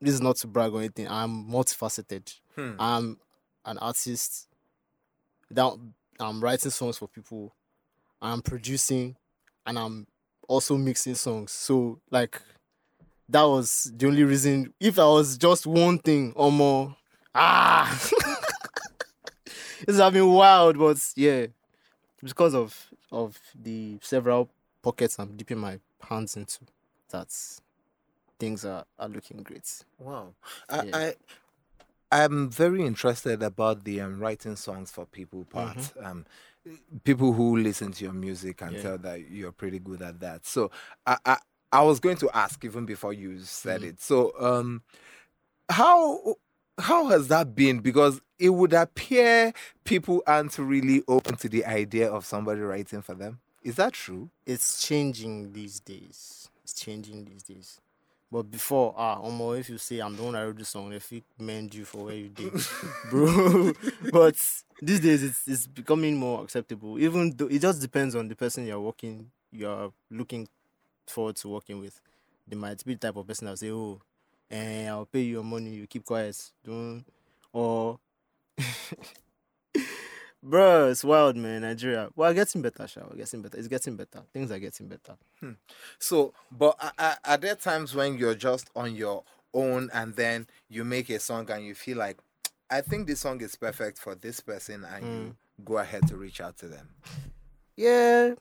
This 0.00 0.14
is 0.14 0.20
not 0.20 0.36
to 0.36 0.46
brag 0.46 0.72
or 0.72 0.80
anything. 0.80 1.08
I'm 1.08 1.48
multifaceted. 1.48 2.34
Hmm. 2.56 2.72
I'm 2.78 3.18
an 3.64 3.78
artist. 3.78 4.48
Down, 5.52 5.94
I'm 6.20 6.42
writing 6.42 6.70
songs 6.70 6.98
for 6.98 7.08
people. 7.08 7.54
I'm 8.20 8.42
producing, 8.42 9.16
and 9.66 9.78
I'm 9.78 10.06
also 10.46 10.76
mixing 10.76 11.14
songs. 11.14 11.52
So 11.52 12.00
like, 12.10 12.40
that 13.28 13.44
was 13.44 13.90
the 13.96 14.06
only 14.06 14.24
reason. 14.24 14.74
If 14.78 14.98
I 14.98 15.06
was 15.06 15.38
just 15.38 15.66
one 15.66 15.98
thing 15.98 16.32
or 16.36 16.52
more, 16.52 16.96
ah, 17.34 18.10
this 19.86 19.98
have 19.98 20.12
been 20.12 20.30
wild. 20.30 20.78
But 20.78 20.98
yeah, 21.16 21.46
because 22.22 22.54
of 22.54 22.90
of 23.12 23.38
the 23.54 23.98
several 24.02 24.48
pockets 24.82 25.18
I'm 25.18 25.36
dipping 25.36 25.58
my 25.58 25.78
hands 26.08 26.36
into, 26.36 26.60
that's 27.08 27.60
things 28.38 28.64
are, 28.64 28.84
are 28.98 29.08
looking 29.08 29.42
great. 29.42 29.84
Wow. 29.98 30.34
I, 30.68 30.82
Yeah. 30.82 30.96
I 30.96 31.14
I'm 32.12 32.48
very 32.48 32.84
interested 32.86 33.42
about 33.42 33.84
the 33.84 34.00
um, 34.00 34.20
writing 34.20 34.56
songs 34.56 34.90
for 34.90 35.04
people 35.06 35.44
part. 35.44 35.92
Um, 36.00 36.26
people 37.02 37.32
who 37.32 37.56
listen 37.56 37.92
to 37.92 38.04
your 38.04 38.12
music 38.12 38.62
and 38.62 38.76
Yeah. 38.76 38.82
tell 38.82 38.98
that 38.98 39.28
you're 39.30 39.52
pretty 39.52 39.78
good 39.80 40.00
at 40.00 40.20
that. 40.20 40.46
So 40.46 40.70
I, 41.06 41.18
I 41.24 41.38
I 41.72 41.82
was 41.82 41.98
going 41.98 42.16
to 42.18 42.30
ask 42.32 42.64
even 42.64 42.86
before 42.86 43.12
you 43.12 43.40
said 43.40 43.82
it. 43.82 44.00
So 44.00 44.32
um 44.38 44.82
how 45.68 46.36
how 46.78 47.06
has 47.08 47.28
that 47.28 47.54
been? 47.54 47.80
Because 47.80 48.20
it 48.38 48.50
would 48.50 48.72
appear 48.72 49.52
people 49.84 50.22
aren't 50.26 50.58
really 50.58 51.02
open 51.08 51.36
to 51.36 51.48
the 51.48 51.64
idea 51.64 52.10
of 52.10 52.24
somebody 52.26 52.60
writing 52.60 53.02
for 53.02 53.14
them. 53.14 53.40
Is 53.62 53.76
that 53.76 53.94
true? 53.94 54.28
it's 54.44 54.86
changing 54.86 55.52
these 55.52 55.80
days. 55.80 56.48
It's 56.62 56.74
changing 56.74 57.24
these 57.24 57.42
days. 57.42 57.80
But 58.30 58.50
before, 58.50 58.94
ah, 58.96 59.20
Omo, 59.20 59.58
if 59.58 59.70
you 59.70 59.78
say 59.78 60.00
I'm 60.00 60.16
the 60.16 60.22
one 60.22 60.32
that 60.32 60.42
wrote 60.42 60.58
the 60.58 60.64
song, 60.64 60.92
if 60.92 61.12
it 61.12 61.22
mend 61.38 61.72
you 61.72 61.84
for 61.84 62.06
where 62.06 62.16
you 62.16 62.28
did, 62.28 62.52
bro. 63.10 63.72
but 64.12 64.34
these 64.82 65.00
days, 65.00 65.22
it's 65.22 65.46
it's 65.46 65.66
becoming 65.66 66.16
more 66.16 66.42
acceptable. 66.42 66.98
Even 66.98 67.30
though 67.36 67.46
it 67.46 67.60
just 67.60 67.80
depends 67.80 68.14
on 68.16 68.28
the 68.28 68.34
person 68.34 68.66
you're 68.66 68.80
working, 68.80 69.30
you're 69.52 69.92
looking 70.10 70.48
forward 71.06 71.36
to 71.36 71.48
working 71.48 71.80
with. 71.80 72.00
They 72.48 72.56
might 72.56 72.84
be 72.84 72.94
the 72.94 73.00
type 73.00 73.16
of 73.16 73.26
person 73.26 73.46
that 73.46 73.58
say, 73.58 73.70
"Oh, 73.70 74.00
eh, 74.50 74.86
I'll 74.88 75.06
pay 75.06 75.22
you 75.22 75.32
your 75.34 75.44
money. 75.44 75.70
You 75.70 75.86
keep 75.86 76.04
quiet, 76.04 76.50
don't," 76.64 77.04
or 77.52 77.98
Bro, 80.42 80.90
it's 80.90 81.02
wild, 81.02 81.36
man. 81.36 81.62
Nigeria. 81.62 82.10
Well, 82.14 82.34
getting 82.34 82.60
better, 82.60 82.86
Sha. 82.86 83.00
We're 83.08 83.16
getting 83.16 83.40
better. 83.40 83.56
It's 83.56 83.66
getting 83.66 83.96
better. 83.96 84.20
Things 84.30 84.50
are 84.52 84.58
getting 84.58 84.88
better. 84.88 85.16
So, 85.98 86.34
but 86.52 86.76
are, 86.78 86.92
are, 86.98 87.16
are 87.24 87.36
there 87.38 87.54
times 87.54 87.94
when 87.94 88.18
you're 88.18 88.34
just 88.34 88.68
on 88.76 88.94
your 88.94 89.24
own 89.54 89.88
and 89.94 90.14
then 90.14 90.46
you 90.68 90.84
make 90.84 91.08
a 91.08 91.18
song 91.18 91.50
and 91.50 91.64
you 91.64 91.74
feel 91.74 91.96
like, 91.96 92.18
I 92.68 92.82
think 92.82 93.06
this 93.06 93.20
song 93.20 93.40
is 93.40 93.56
perfect 93.56 93.96
for 93.98 94.14
this 94.14 94.40
person, 94.40 94.84
and 94.84 95.04
you 95.04 95.36
go 95.64 95.78
ahead 95.78 96.06
to 96.08 96.16
reach 96.16 96.42
out 96.42 96.58
to 96.58 96.68
them? 96.68 96.90
Yeah. 97.74 98.34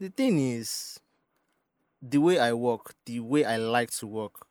The 0.00 0.08
thing 0.08 0.40
is, 0.40 0.98
the 2.02 2.18
way 2.18 2.40
I 2.40 2.54
work, 2.54 2.94
the 3.04 3.20
way 3.20 3.44
I 3.44 3.56
like 3.56 3.92
to 3.98 4.06
work, 4.08 4.45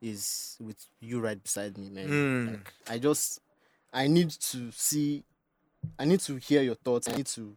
is 0.00 0.56
with 0.60 0.86
you 1.00 1.20
right 1.20 1.42
beside 1.42 1.76
me, 1.78 1.90
man. 1.90 2.08
Mm. 2.08 2.50
Like, 2.52 2.72
I 2.88 2.98
just, 2.98 3.40
I 3.92 4.06
need 4.06 4.30
to 4.30 4.70
see, 4.72 5.24
I 5.98 6.04
need 6.04 6.20
to 6.20 6.36
hear 6.36 6.62
your 6.62 6.76
thoughts. 6.76 7.08
I 7.08 7.16
need 7.16 7.26
to, 7.26 7.56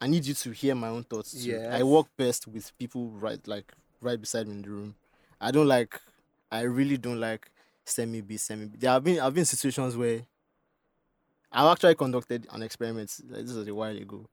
I 0.00 0.06
need 0.08 0.26
you 0.26 0.34
to 0.34 0.50
hear 0.50 0.74
my 0.74 0.88
own 0.88 1.04
thoughts. 1.04 1.44
Too. 1.44 1.58
I 1.70 1.82
work 1.82 2.06
best 2.16 2.46
with 2.48 2.76
people 2.78 3.08
right, 3.10 3.40
like 3.46 3.72
right 4.00 4.20
beside 4.20 4.48
me 4.48 4.54
in 4.54 4.62
the 4.62 4.70
room. 4.70 4.94
I 5.40 5.50
don't 5.50 5.68
like, 5.68 6.00
I 6.50 6.62
really 6.62 6.96
don't 6.98 7.20
like 7.20 7.50
beats, 7.84 7.94
send 7.94 8.12
me. 8.12 8.20
beats. 8.20 8.48
There 8.48 8.90
have 8.90 9.04
been, 9.04 9.20
I've 9.20 9.34
been 9.34 9.44
situations 9.44 9.96
where 9.96 10.22
I've 11.50 11.72
actually 11.72 11.94
conducted 11.94 12.46
an 12.50 12.62
experiment. 12.62 13.14
like, 13.28 13.42
This 13.44 13.54
was 13.54 13.68
a 13.68 13.74
while 13.74 13.96
ago. 13.96 14.26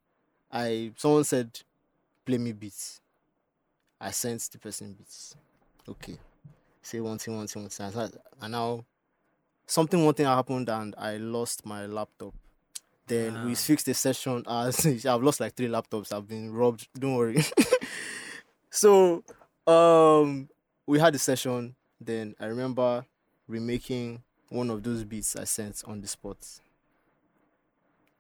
I 0.52 0.92
someone 0.96 1.24
said, 1.24 1.60
"Play 2.26 2.38
me 2.38 2.54
beats." 2.54 3.02
I 4.02 4.12
sent 4.12 4.42
the 4.52 4.58
person 4.58 4.94
beats. 4.94 5.36
Okay, 5.88 6.18
say 6.90 7.00
one 7.00 7.18
thing, 7.18 7.36
one 7.36 7.48
thing, 7.48 7.64
one 7.64 7.70
thing. 7.70 7.86
I 7.96 8.10
And 8.46 8.52
now, 8.52 8.86
something, 9.68 10.04
one 10.04 10.14
thing 10.14 10.26
happened, 10.26 10.70
and 10.70 10.96
I 10.98 11.18
lost 11.18 11.66
my 11.66 11.86
laptop. 11.86 12.34
Then 13.08 13.46
we 13.46 13.52
Ah. 13.54 13.56
fixed 13.56 13.86
the 13.86 13.94
session. 13.94 14.44
As 14.48 14.86
I've 15.06 15.24
lost 15.24 15.40
like 15.40 15.56
three 15.56 15.68
laptops. 15.68 16.12
I've 16.12 16.28
been 16.28 16.52
robbed. 16.54 16.88
Don't 16.98 17.16
worry. 17.16 17.44
so, 18.70 19.24
um, 19.68 20.50
we 20.86 21.00
had 21.00 21.14
the 21.14 21.20
session. 21.20 21.76
Then 22.02 22.36
I 22.40 22.46
remember 22.46 23.06
remaking 23.48 24.24
one 24.50 24.70
of 24.70 24.84
those 24.84 25.04
beats 25.04 25.36
I 25.36 25.44
sent 25.44 25.84
on 25.86 26.02
the 26.02 26.08
spot. 26.08 26.38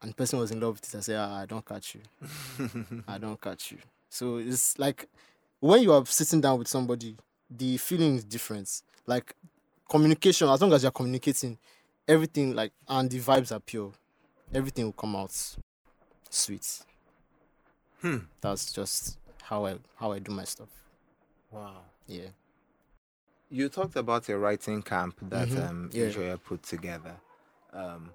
And 0.01 0.11
the 0.11 0.15
person 0.15 0.39
was 0.39 0.51
in 0.51 0.59
love 0.59 0.75
with 0.79 0.93
it. 0.93 0.97
I 0.97 1.01
said, 1.01 1.17
ah, 1.19 1.39
I 1.41 1.45
don't 1.45 1.65
catch 1.65 1.95
you. 1.95 2.01
I 3.07 3.17
don't 3.17 3.39
catch 3.39 3.71
you. 3.71 3.77
So 4.09 4.38
it's 4.38 4.77
like 4.79 5.07
when 5.59 5.81
you 5.83 5.91
are 5.93 6.05
sitting 6.05 6.41
down 6.41 6.57
with 6.59 6.67
somebody, 6.67 7.15
the 7.50 7.77
feeling 7.77 8.15
is 8.15 8.24
different. 8.24 8.82
Like 9.06 9.36
communication, 9.89 10.48
as 10.50 10.62
long 10.62 10.74
as 10.74 10.84
you're 10.84 10.91
communicating, 10.91 11.58
everything 12.08 12.53
like 12.56 12.72
and 12.88 13.10
the 13.10 13.20
vibes 13.20 13.51
are 13.56 13.60
pure, 13.60 13.91
everything 14.53 14.86
will 14.86 14.94
come 14.94 15.15
out 15.15 15.32
sweet. 16.29 16.79
Hmm. 18.01 18.18
That's 18.41 18.72
just 18.72 19.18
how 19.44 19.65
I 19.65 19.75
how 19.96 20.12
I 20.12 20.20
do 20.20 20.32
my 20.32 20.44
stuff. 20.46 20.70
Wow. 21.51 21.82
Yeah. 22.08 22.27
You 23.50 23.68
talked 23.68 23.96
about 23.96 24.29
a 24.29 24.38
writing 24.38 24.82
camp 24.84 25.18
that 25.29 25.48
Mhm, 25.50 25.70
um, 25.70 25.89
yeah. 25.91 26.03
Israel 26.06 26.38
put 26.38 26.62
together. 26.63 27.15
Um, 27.74 28.12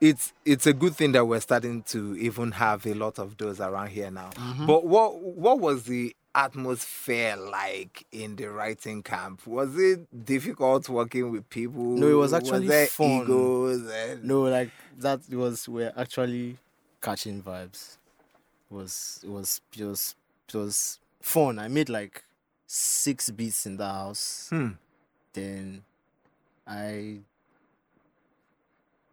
it's 0.00 0.32
it's 0.44 0.66
a 0.66 0.72
good 0.72 0.94
thing 0.94 1.12
that 1.12 1.24
we're 1.24 1.40
starting 1.40 1.82
to 1.84 2.16
even 2.16 2.52
have 2.52 2.86
a 2.86 2.94
lot 2.94 3.18
of 3.18 3.36
those 3.36 3.60
around 3.60 3.88
here 3.88 4.10
now. 4.10 4.30
Mhm. 4.30 4.66
But 4.66 4.84
what 4.86 5.18
what 5.20 5.58
was 5.58 5.84
the 5.84 6.14
atmosphere 6.34 7.36
like 7.36 8.06
in 8.12 8.36
the 8.36 8.46
writing 8.46 9.02
camp? 9.02 9.46
Was 9.46 9.76
it 9.78 10.24
difficult 10.24 10.88
working 10.88 11.30
with 11.30 11.48
people? 11.50 11.82
No, 11.82 12.08
it 12.08 12.14
was 12.14 12.32
actually 12.32 12.68
there 12.68 12.86
fun. 12.86 13.22
Egos 13.22 13.90
and 13.90 14.24
No, 14.24 14.42
like 14.42 14.70
that 14.98 15.20
was 15.30 15.68
we're 15.68 15.92
actually 15.96 16.58
catching 17.00 17.42
vibes. 17.42 17.96
It 18.70 18.74
was 18.74 19.20
it 19.24 19.30
was 19.30 19.60
was 19.78 20.14
it 20.48 20.54
was 20.54 21.00
fun. 21.20 21.58
I 21.58 21.68
made 21.68 21.88
like 21.88 22.24
six 22.66 23.30
beats 23.30 23.66
in 23.66 23.76
the 23.76 23.86
house. 23.86 24.48
Hmm. 24.50 24.70
Then 25.32 25.84
I 26.66 27.20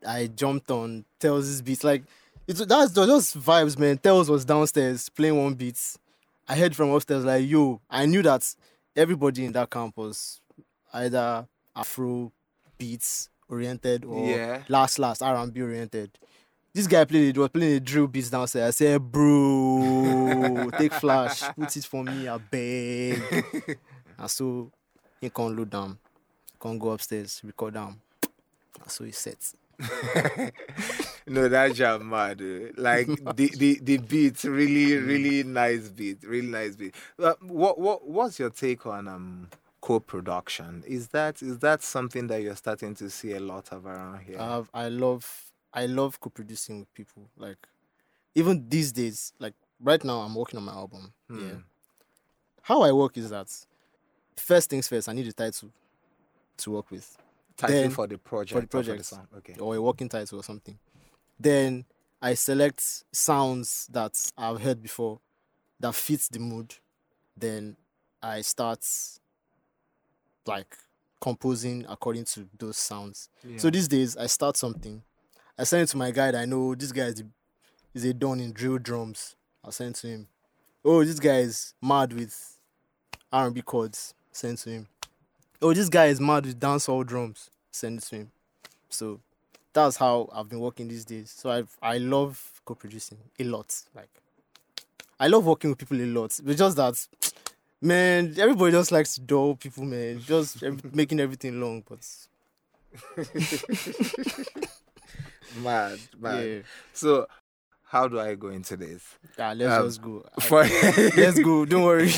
I 0.05 0.27
jumped 0.27 0.69
on 0.71 1.05
Tails' 1.19 1.61
beats. 1.61 1.83
Like 1.83 2.03
it's 2.47 2.63
that's 2.65 2.93
just 2.93 3.39
vibes, 3.39 3.77
man. 3.79 3.97
Tails 3.97 4.29
was 4.29 4.45
downstairs 4.45 5.09
playing 5.09 5.41
one 5.41 5.53
beat. 5.55 5.79
I 6.47 6.55
heard 6.57 6.75
from 6.75 6.91
upstairs 6.91 7.25
like, 7.25 7.47
yo, 7.47 7.81
I 7.89 8.05
knew 8.05 8.21
that 8.23 8.53
everybody 8.95 9.45
in 9.45 9.51
that 9.53 9.69
camp 9.69 9.97
was 9.97 10.41
either 10.93 11.47
Afro 11.75 12.31
beats 12.77 13.29
oriented 13.49 14.05
or 14.05 14.37
Yeah. 14.37 14.63
last 14.67 14.99
last 14.99 15.21
R 15.21 15.35
and 15.35 15.53
B 15.53 15.61
oriented. 15.61 16.17
This 16.73 16.87
guy 16.87 17.05
played 17.05 17.29
it 17.35 17.39
was 17.39 17.49
playing 17.49 17.77
a 17.77 17.79
drill 17.79 18.07
beats 18.07 18.29
downstairs. 18.29 18.67
I 18.67 18.71
said, 18.71 19.11
bro, 19.11 20.69
take 20.77 20.93
flash, 20.93 21.41
put 21.55 21.75
it 21.75 21.85
for 21.85 22.03
me, 22.03 22.27
I 22.27 22.37
beg. 22.37 23.21
and 24.17 24.29
so 24.29 24.71
he 25.21 25.29
can't 25.29 25.55
load 25.57 25.69
down, 25.69 25.97
can't 26.61 26.77
go 26.79 26.91
upstairs, 26.91 27.41
record 27.43 27.73
down. 27.75 27.99
And 28.81 28.91
so 28.91 29.03
he 29.05 29.11
set. 29.11 29.37
no, 31.27 31.47
that 31.49 31.73
jam 31.73 32.09
mad. 32.09 32.41
eh. 32.41 32.71
Like 32.77 33.07
the, 33.35 33.47
the 33.57 33.79
the 33.81 33.97
beat, 33.97 34.43
really, 34.43 34.95
really 34.97 35.43
nice 35.43 35.89
beat, 35.89 36.23
really 36.23 36.47
nice 36.47 36.75
beat. 36.75 36.93
Uh, 37.17 37.33
what 37.41 37.79
what 37.79 38.07
what's 38.07 38.39
your 38.39 38.49
take 38.51 38.85
on 38.85 39.07
um 39.07 39.47
co-production? 39.81 40.83
Is 40.87 41.07
that 41.09 41.41
is 41.41 41.59
that 41.59 41.83
something 41.83 42.27
that 42.27 42.41
you're 42.41 42.55
starting 42.55 42.95
to 42.95 43.09
see 43.09 43.31
a 43.33 43.39
lot 43.39 43.71
of 43.71 43.85
around 43.85 44.21
here? 44.23 44.37
I 44.73 44.87
love 44.89 45.45
I 45.73 45.85
love 45.87 46.19
co-producing 46.19 46.79
with 46.79 46.93
people. 46.93 47.29
Like 47.37 47.57
even 48.35 48.67
these 48.69 48.91
days, 48.91 49.33
like 49.39 49.53
right 49.81 50.03
now, 50.03 50.19
I'm 50.19 50.35
working 50.35 50.57
on 50.57 50.65
my 50.65 50.73
album. 50.73 51.13
Yeah. 51.29 51.37
Hmm. 51.37 51.57
How 52.61 52.81
I 52.81 52.91
work 52.91 53.17
is 53.17 53.29
that 53.29 53.47
first 54.37 54.69
things 54.69 54.87
first, 54.87 55.07
I 55.07 55.13
need 55.13 55.27
a 55.27 55.33
title 55.33 55.69
to 56.57 56.71
work 56.71 56.89
with. 56.91 57.17
Title 57.57 57.75
then- 57.81 57.91
for 57.91 58.07
the 58.07 58.17
project. 58.17 58.51
for 58.53 58.61
the 58.61 58.67
project. 58.67 59.05
song. 59.05 59.27
Okay. 59.37 59.55
or 59.59 59.75
a 59.75 59.81
working 59.81 60.09
title 60.09 60.39
or 60.39 60.43
something. 60.43 60.77
Then 61.39 61.85
I 62.21 62.33
select 62.33 63.03
sounds 63.11 63.87
that 63.91 64.31
I've 64.37 64.61
heard 64.61 64.81
before 64.81 65.19
that 65.79 65.95
fits 65.95 66.27
the 66.27 66.39
mood. 66.39 66.75
Then 67.37 67.75
I 68.21 68.41
start 68.41 68.85
like 70.45 70.77
composing 71.21 71.85
according 71.89 72.25
to 72.25 72.47
those 72.57 72.77
sounds. 72.77 73.29
So 73.57 73.69
these 73.69 73.87
days 73.87 74.15
I 74.17 74.27
start 74.27 74.57
something. 74.57 75.01
I 75.57 75.63
send 75.63 75.83
it 75.83 75.87
to 75.87 75.97
my 75.97 76.11
guy 76.11 76.39
I 76.39 76.45
know 76.45 76.75
this 76.75 76.91
guy 76.91 77.05
is, 77.05 77.15
the, 77.15 77.25
is 77.93 78.03
a 78.05 78.13
don 78.13 78.39
in 78.39 78.51
drill 78.51 78.77
drums. 78.77 79.35
I'll 79.63 79.71
send 79.71 79.95
it 79.95 79.99
to 80.01 80.07
him. 80.07 80.27
Oh, 80.83 81.03
this 81.03 81.19
guy 81.19 81.37
is 81.37 81.73
mad 81.81 82.13
with 82.13 82.57
R&B 83.31 83.61
chords. 83.61 84.13
Send 84.31 84.57
it 84.57 84.61
to 84.61 84.69
him. 84.69 84.87
Oh, 85.61 85.73
this 85.73 85.89
guy 85.89 86.07
is 86.07 86.19
mad 86.19 86.45
with 86.45 86.59
dancehall 86.59 87.05
drums. 87.05 87.49
Send 87.71 87.99
it 87.99 88.05
to 88.05 88.15
him. 88.17 88.31
So 88.89 89.19
that's 89.75 89.97
how 89.97 90.27
I've 90.33 90.49
been 90.49 90.59
working 90.59 90.87
these 90.87 91.05
days. 91.05 91.29
So 91.29 91.51
I 91.51 91.63
I 91.81 91.99
love 91.99 92.61
co-producing 92.65 93.19
a 93.39 93.43
lot. 93.43 93.75
Like 93.95 94.09
I 95.19 95.27
love 95.27 95.45
working 95.45 95.69
with 95.69 95.77
people 95.79 96.01
a 96.01 96.05
lot. 96.07 96.39
It's 96.43 96.57
just 96.59 96.77
that 96.77 97.07
man, 97.81 98.33
everybody 98.39 98.71
just 98.71 98.91
likes 98.91 99.13
to 99.15 99.21
dull 99.21 99.55
people, 99.55 99.83
man. 99.85 100.19
Just 100.21 100.63
every, 100.63 100.89
making 100.93 101.19
everything 101.19 101.61
long, 101.61 101.83
but 101.87 101.99
Mad, 105.55 105.99
mad. 106.17 106.45
yeah. 106.47 106.59
So 106.93 107.27
how 107.83 108.07
do 108.07 108.19
I 108.19 108.35
go 108.35 108.47
into 108.49 108.75
this? 108.75 109.03
Yeah, 109.37 109.53
let's 109.53 109.73
Um, 109.75 109.85
just 109.87 110.01
go. 110.01 110.25
For 110.39 110.63
let's 111.15 111.39
go. 111.39 111.65
Don't 111.65 111.83
worry. 111.83 112.11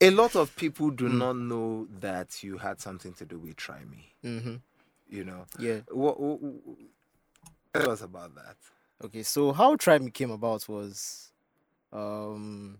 a 0.00 0.10
lot 0.10 0.34
of 0.36 0.54
people 0.56 0.90
do 0.90 1.08
Mm. 1.08 1.18
not 1.18 1.36
know 1.36 1.86
that 2.00 2.42
you 2.42 2.58
had 2.58 2.80
something 2.80 3.14
to 3.14 3.24
do 3.24 3.38
with 3.38 3.56
Try 3.56 3.84
Me. 3.84 4.12
hmm 4.22 4.56
You 5.08 5.24
know, 5.24 5.46
Yeah. 5.58 5.80
what, 5.90 6.18
what, 6.20 6.40
tell 7.72 7.90
us 7.90 8.02
about 8.02 8.34
that. 8.34 8.56
Okay. 9.04 9.22
So 9.22 9.52
how 9.52 9.76
Try 9.76 9.98
Me 9.98 10.10
came 10.10 10.30
about 10.30 10.68
was, 10.68 11.30
um, 11.92 12.78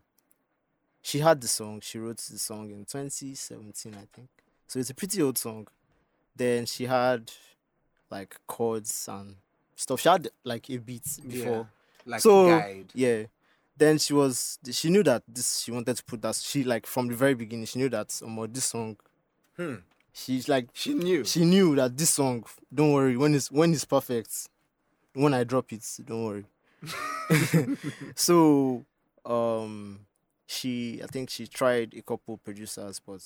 she 1.03 1.21
had 1.21 1.41
the 1.41 1.49
song. 1.49 1.81
She 1.81 1.99
wrote 1.99 2.17
the 2.19 2.39
song 2.39 2.71
in 2.71 2.85
2017, 2.85 3.95
I 3.95 4.07
think. 4.13 4.29
So 4.67 4.79
it's 4.81 4.91
a 4.91 4.95
pretty 4.95 5.23
old 5.23 5.39
song. 5.39 5.69
Then 6.35 6.67
she 6.67 6.87
had 6.87 7.31
like 8.11 8.37
chords 8.47 9.09
and 9.09 9.37
stuff. 9.77 10.01
She 10.01 10.09
had 10.09 10.29
like 10.45 10.69
a 10.71 10.79
beat 10.79 11.07
before. 11.29 11.69
like 12.05 12.21
So, 12.21 12.49
guide. 12.59 12.91
Yeah. 12.95 13.25
Then 13.79 13.99
she 13.99 14.15
was 14.15 14.59
she 14.71 14.89
knew 14.91 15.03
that 15.05 15.23
this 15.29 15.61
she 15.61 15.71
wanted 15.71 15.97
to 15.97 16.05
put 16.05 16.23
that 16.23 16.35
she 16.37 16.65
like 16.65 16.87
from 16.87 17.09
the 17.09 17.15
very 17.15 17.35
beginning 17.35 17.67
she 17.67 17.79
knew 17.79 17.91
that 17.91 18.21
um, 18.25 18.49
this 18.51 18.65
song 18.65 18.97
Hmm. 19.57 19.77
She's 20.19 20.49
like 20.49 20.69
She 20.73 20.95
knew. 20.95 21.25
she 21.25 21.45
knew 21.45 21.77
that 21.77 21.99
this 21.99 22.09
song, 22.09 22.45
don't 22.73 22.93
worry, 22.93 23.19
when 23.19 23.35
it's 23.35 23.53
when 23.53 23.75
it's 23.75 23.85
perfect, 23.85 24.49
when 25.13 25.35
I 25.35 25.45
drop 25.45 25.71
it, 25.75 25.85
don't 26.07 26.25
worry. 26.25 26.45
so 28.15 28.87
um 29.27 30.01
she 30.47 31.03
I 31.05 31.07
think 31.07 31.29
she 31.29 31.47
tried 31.47 31.93
a 31.95 32.01
couple 32.01 32.39
producers 32.39 32.99
but 32.99 33.21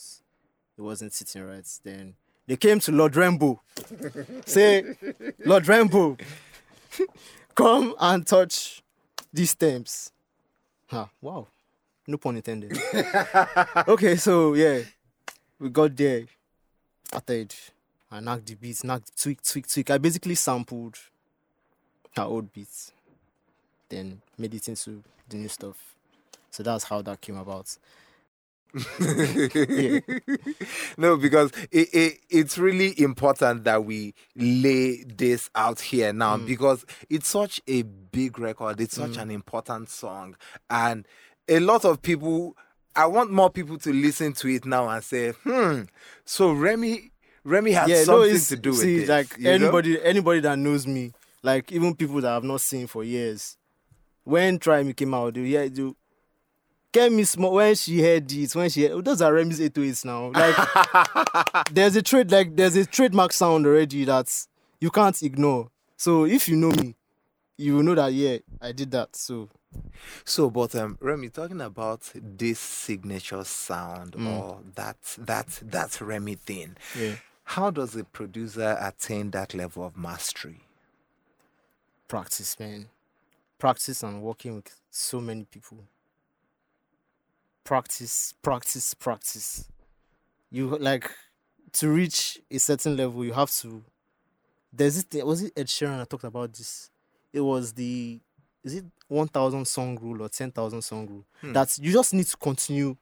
it 0.77 0.83
wasn't 0.83 1.13
sitting 1.13 1.45
right. 1.45 1.65
Then 1.85 2.15
they 2.49 2.57
came 2.57 2.81
to 2.81 2.91
Lord 2.91 3.15
rambo 3.15 3.61
Say, 4.47 4.97
Lord 5.45 5.69
rambo 5.69 6.17
come 7.55 7.95
and 8.01 8.27
touch 8.27 8.83
these 9.33 9.51
stems. 9.51 10.11
Huh, 10.89 11.07
wow. 11.21 11.47
No 12.09 12.17
pun 12.17 12.35
intended. 12.35 12.77
okay, 13.87 14.17
so 14.17 14.55
yeah. 14.55 14.81
We 15.61 15.69
got 15.69 15.95
there. 15.97 16.25
Started. 17.15 17.53
I 18.13 18.21
knocked 18.21 18.47
the 18.47 18.55
beats, 18.55 18.85
knocked 18.85 19.21
tweak, 19.21 19.43
tweak, 19.43 19.67
tweak. 19.69 19.91
I 19.91 19.99
basically 19.99 20.37
sampled 20.37 20.97
her 22.15 22.23
old 22.23 22.53
beats. 22.53 22.93
Then 23.89 24.21
made 24.39 24.55
it 24.55 24.69
into 24.69 25.03
the 25.29 25.37
new 25.39 25.49
stuff. 25.49 25.97
So 26.53 26.63
that's 26.63 26.85
how 26.85 27.03
that 27.03 27.21
came 27.21 27.37
about. 27.37 27.77
no, 30.97 31.17
because 31.17 31.51
it, 31.73 31.89
it, 31.93 32.19
it's 32.31 32.57
really 32.59 32.95
important 33.01 33.65
that 33.65 33.85
we 33.85 34.15
lay 34.37 35.03
this 35.03 35.51
out 35.57 35.81
here 35.81 36.13
now 36.13 36.37
Mm. 36.37 36.47
because 36.47 36.87
it's 37.09 37.27
such 37.27 37.61
a 37.67 37.83
big 37.83 38.39
record. 38.39 38.81
It's 38.81 38.95
such 38.95 39.15
Mm. 39.17 39.23
an 39.23 39.31
important 39.33 39.91
song. 39.91 40.37
And 40.69 41.09
a 41.49 41.59
lot 41.59 41.85
of 41.85 42.03
people, 42.03 42.57
I 42.95 43.07
want 43.07 43.31
more 43.31 43.51
people 43.51 43.79
to 43.79 43.93
listen 43.93 44.33
to 44.35 44.49
it 44.49 44.65
now 44.65 44.89
and 44.89 45.03
say, 45.03 45.33
hmm, 45.33 45.83
so 46.25 46.53
Remy. 46.53 47.13
Remy 47.43 47.73
has 47.73 47.89
yeah, 47.89 47.97
no, 47.99 48.05
something 48.05 48.35
it's 48.35 48.49
to 48.49 48.57
do 48.57 48.71
with 48.71 48.81
see, 48.81 48.99
this. 49.01 49.09
like 49.09 49.39
you 49.39 49.45
know? 49.45 49.51
anybody, 49.53 50.03
anybody 50.03 50.41
that 50.41 50.59
knows 50.59 50.87
me, 50.87 51.13
like 51.43 51.73
even 51.73 51.95
people 51.95 52.21
that 52.21 52.33
I've 52.33 52.45
not 52.45 52.61
seen 52.61 52.87
for 52.87 53.03
years. 53.03 53.57
When 54.25 54.59
Try 54.59 54.83
Me 54.83 54.93
came 54.93 55.15
out, 55.15 55.33
they 55.35 55.41
yeah, 55.41 55.67
do 55.69 55.97
get 56.93 57.13
me 57.13 57.25
small 57.25 57.55
when 57.55 57.75
she 57.75 58.03
heard 58.03 58.31
it, 58.31 58.55
when 58.55 58.69
she 58.69 58.87
heard, 58.87 59.05
those 59.05 59.23
are 59.23 59.33
Remy's 59.33 59.61
808s 59.61 60.05
now. 60.05 60.31
Like 60.33 61.67
there's 61.73 61.97
a 61.97 62.03
trade, 62.03 62.31
like 62.31 62.57
there's 62.57 62.77
a 62.77 62.85
trademark 62.85 63.33
sound 63.33 63.67
already 63.67 64.05
that 64.05 64.31
you 64.81 64.91
can't 64.91 65.21
ignore. 65.23 65.71
So 65.97 66.25
if 66.25 66.49
you 66.49 66.57
know 66.57 66.71
me, 66.71 66.97
you 67.57 67.77
will 67.77 67.83
know 67.83 67.95
that 67.95 68.13
yeah, 68.13 68.39
I 68.61 68.73
did 68.73 68.91
that. 68.93 69.15
So 69.17 69.49
So, 70.25 70.51
but 70.51 70.75
um, 70.75 70.99
Remy, 71.01 71.29
talking 71.31 71.61
about 71.61 72.11
this 72.15 72.59
signature 72.59 73.45
sound 73.45 74.13
Mm. 74.13 74.27
or 74.27 74.61
that 74.75 74.97
that 75.19 75.47
that 75.63 76.01
Remy 76.01 76.35
thing, 76.37 76.77
yeah, 76.99 77.17
how 77.45 77.71
does 77.71 77.95
a 77.97 78.05
producer 78.05 78.77
attain 78.81 79.31
that 79.33 79.55
level 79.55 79.85
of 79.85 79.97
mastery? 79.97 80.61
practice, 82.09 82.59
man. 82.59 82.89
Practice 83.59 84.03
and 84.03 84.21
working 84.21 84.57
with 84.57 84.81
so 84.91 85.21
many 85.21 85.45
people. 85.45 85.79
Practice, 87.63 88.35
practice, 88.43 88.95
practice. 88.95 89.69
You 90.51 90.77
like 90.79 91.09
to 91.75 91.89
reach 91.89 92.41
a 92.51 92.59
certain 92.59 92.97
level, 92.97 93.25
you 93.25 93.33
have 93.33 93.51
to. 93.59 93.85
There's 94.73 95.05
this 95.05 95.23
was 95.23 95.43
it 95.43 95.53
Ed 95.57 95.67
Sheeran 95.67 96.01
I 96.01 96.05
talked 96.05 96.25
about 96.25 96.53
this? 96.53 96.91
It 97.33 97.41
was 97.43 97.75
the 97.75 98.19
is 98.65 98.75
it 98.75 98.85
one 99.09 99.29
thousand 99.29 99.67
song 99.67 99.99
rule 100.01 100.23
or 100.23 100.29
ten 100.29 100.51
thousand 100.51 100.83
song 100.83 101.07
rule? 101.07 101.25
Hmm. 101.41 101.53
That 101.53 101.77
you 101.79 101.93
just 101.93 102.15
need 102.15 102.27
to 102.27 102.37
continue. 102.37 102.97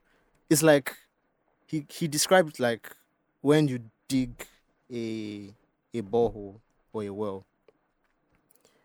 It's 0.49 0.63
like 0.63 0.95
he 1.67 1.85
he 1.89 2.09
described 2.09 2.59
like 2.61 2.91
when 3.41 3.69
you 3.69 3.81
dig 4.09 4.33
a 4.93 5.53
a 5.95 6.03
borehole 6.03 6.57
or 6.93 7.03
a 7.03 7.11
well. 7.11 7.45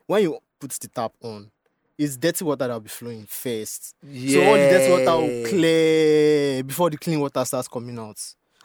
When 0.06 0.24
you 0.24 0.40
put 0.60 0.72
the 0.72 0.88
tap 0.90 1.14
on, 1.22 1.50
it's 1.98 2.18
dirty 2.18 2.44
water 2.44 2.60
that'll 2.68 2.80
be 2.80 2.90
flowing 2.90 3.26
first. 3.26 3.96
So 4.02 4.44
all 4.44 4.54
the 4.56 4.70
dirty 4.70 4.92
water 4.92 5.22
will 5.22 5.48
clear 5.48 6.64
before 6.64 6.90
the 6.90 6.98
clean 6.98 7.20
water 7.20 7.44
starts 7.46 7.68
coming 7.68 7.98
out. 7.98 8.20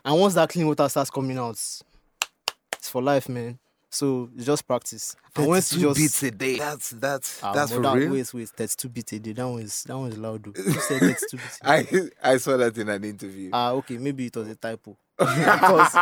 And 0.05 0.19
once 0.19 0.35
that 0.35 0.49
clean 0.49 0.67
water 0.67 0.89
starts 0.89 1.11
coming 1.11 1.39
out, 1.39 1.53
it's 1.53 2.89
for 2.91 3.03
life, 3.03 3.29
man. 3.29 3.59
So 3.91 4.29
it's 4.37 4.45
just 4.47 4.67
practice. 4.67 5.17
Once 5.37 5.73
you 5.73 5.81
32 5.81 5.89
just 5.95 6.01
beats 6.01 6.23
a 6.23 6.31
day. 6.31 6.59
That's 6.59 6.91
that's 6.91 7.41
Ah, 7.43 7.53
that's 7.53 7.73
for 7.73 7.81
that, 7.83 7.95
real. 7.97 8.13
Wait, 8.13 8.35
wait, 8.35 8.49
32 8.51 8.89
beats 8.89 9.13
a 9.13 9.19
day. 9.19 9.33
That 9.33 9.49
one 9.49 9.61
is 9.63 9.83
that 9.85 9.97
one 9.97 10.11
is 10.13 10.19
loud. 10.19 10.45
Who 10.45 10.53
said 10.81 11.01
32 11.01 11.37
beats? 11.39 11.61
a 11.63 11.83
day? 11.93 12.11
I 12.23 12.33
I 12.35 12.37
saw 12.39 12.57
that 12.57 12.77
in 12.77 12.89
an 12.89 13.05
interview. 13.05 13.51
Ah, 13.53 13.71
okay, 13.73 13.97
maybe 13.99 14.27
it 14.27 14.37
was 14.37 14.49
a 14.49 14.57
typo. 14.57 14.97
because 15.19 15.95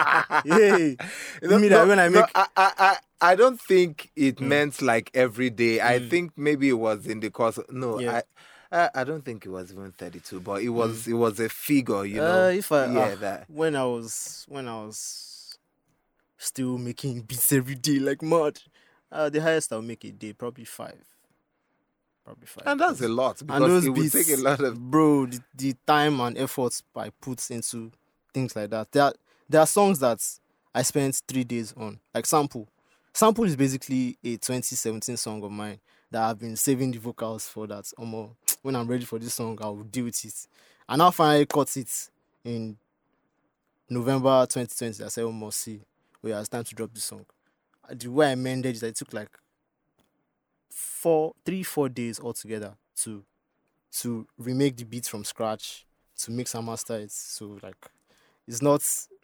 hey, 0.44 0.96
No, 1.42 1.58
me 1.58 1.68
no, 1.68 1.76
that 1.76 1.88
when 1.88 1.98
I 1.98 2.08
no, 2.08 2.20
make 2.20 2.30
I, 2.34 2.46
I, 2.56 2.72
I, 2.78 2.96
I 3.32 3.34
don't 3.34 3.58
think 3.60 4.10
it 4.16 4.36
Mm. 4.36 4.48
meant 4.48 4.82
like 4.82 5.10
every 5.14 5.48
day. 5.50 5.80
I 5.80 5.98
Mm. 6.00 6.10
think 6.10 6.32
maybe 6.36 6.68
it 6.68 6.74
was 6.78 7.06
in 7.06 7.20
the 7.20 7.30
course. 7.30 7.56
Of, 7.58 7.70
no, 7.70 8.00
Yeah. 8.00 8.20
I, 8.72 8.82
I, 8.84 8.90
I 8.96 9.04
don't 9.04 9.24
think 9.24 9.46
it 9.46 9.48
was 9.48 9.72
even 9.72 9.92
thirty-two, 9.92 10.40
but 10.40 10.60
it 10.62 10.68
was 10.68 11.06
it 11.06 11.14
was 11.14 11.40
a 11.40 11.48
figure. 11.48 12.04
You 12.04 12.20
know, 12.20 12.40
Mm. 12.42 12.46
Uh, 12.46 12.58
if 12.58 12.72
I 12.72 12.86
yeah, 12.92 13.12
ah, 13.12 13.16
that. 13.20 13.44
when 13.48 13.76
I 13.76 13.84
was 13.84 14.44
when 14.48 14.68
I 14.68 14.84
was 14.84 15.35
still 16.38 16.78
making 16.78 17.22
beats 17.28 17.52
every 17.52 17.74
day 17.74 17.98
like 17.98 18.22
mad, 18.22 18.58
uh, 19.10 19.28
the 19.28 19.40
highest 19.40 19.72
I'll 19.72 19.82
make 19.82 20.04
a 20.04 20.10
day 20.10 20.32
probably 20.32 20.64
five, 20.64 21.04
probably 22.24 22.46
five. 22.46 22.64
And 22.66 22.80
that's 22.80 23.00
a 23.00 23.08
lot 23.08 23.40
and 23.40 23.48
because 23.48 23.68
those 23.68 23.86
it 23.86 23.90
would 23.90 24.02
beats, 24.02 24.26
take 24.26 24.38
a 24.38 24.40
lot 24.40 24.60
of. 24.60 24.78
bro. 24.90 25.26
The, 25.26 25.40
the 25.54 25.74
time 25.86 26.20
and 26.20 26.36
effort 26.38 26.80
I 26.94 27.10
put 27.10 27.50
into 27.50 27.92
things 28.32 28.54
like 28.56 28.70
that. 28.70 28.92
There 28.92 29.04
are, 29.04 29.14
there 29.48 29.60
are 29.60 29.66
songs 29.66 29.98
that 30.00 30.22
I 30.74 30.82
spent 30.82 31.22
three 31.26 31.44
days 31.44 31.72
on, 31.76 32.00
like 32.14 32.26
sample. 32.26 32.68
Sample 33.12 33.44
is 33.44 33.56
basically 33.56 34.18
a 34.22 34.36
2017 34.36 35.16
song 35.16 35.42
of 35.42 35.50
mine 35.50 35.80
that 36.10 36.22
I've 36.22 36.38
been 36.38 36.56
saving 36.56 36.92
the 36.92 36.98
vocals 36.98 37.48
for. 37.48 37.66
That 37.66 37.90
um, 37.98 38.36
when 38.62 38.76
I'm 38.76 38.86
ready 38.86 39.04
for 39.04 39.18
this 39.18 39.34
song, 39.34 39.58
I 39.62 39.66
will 39.66 39.84
deal 39.84 40.04
with 40.04 40.22
it. 40.24 40.46
And 40.88 41.02
I 41.02 41.10
finally 41.10 41.46
caught 41.46 41.74
it 41.76 42.10
in 42.44 42.76
November 43.88 44.46
2020. 44.46 45.04
I 45.04 45.08
said, 45.08 45.24
"Oh, 45.24 45.32
must 45.32 45.60
see, 45.60 45.80
oh 46.26 46.30
yeah, 46.30 46.40
it's 46.40 46.48
time 46.50 46.64
to 46.64 46.74
drop 46.74 46.94
the 46.94 47.00
song." 47.00 47.26
Uh, 47.88 47.94
The 47.96 48.08
way 48.08 48.32
I 48.32 48.36
mended 48.36 48.76
it, 48.76 48.84
it 48.84 48.96
took 48.96 49.12
like 49.14 49.30
four, 50.70 51.34
three, 51.44 51.62
four 51.62 51.88
days 51.88 52.20
altogether 52.20 52.74
to 53.02 53.24
to 53.92 54.26
remake 54.38 54.76
the 54.76 54.84
beats 54.84 55.08
from 55.08 55.24
scratch, 55.24 55.86
to 56.18 56.32
mix 56.32 56.54
and 56.54 56.66
master 56.66 56.96
it. 56.96 57.12
So 57.12 57.58
like, 57.62 57.76
it's 58.48 58.62
not. 58.62 58.82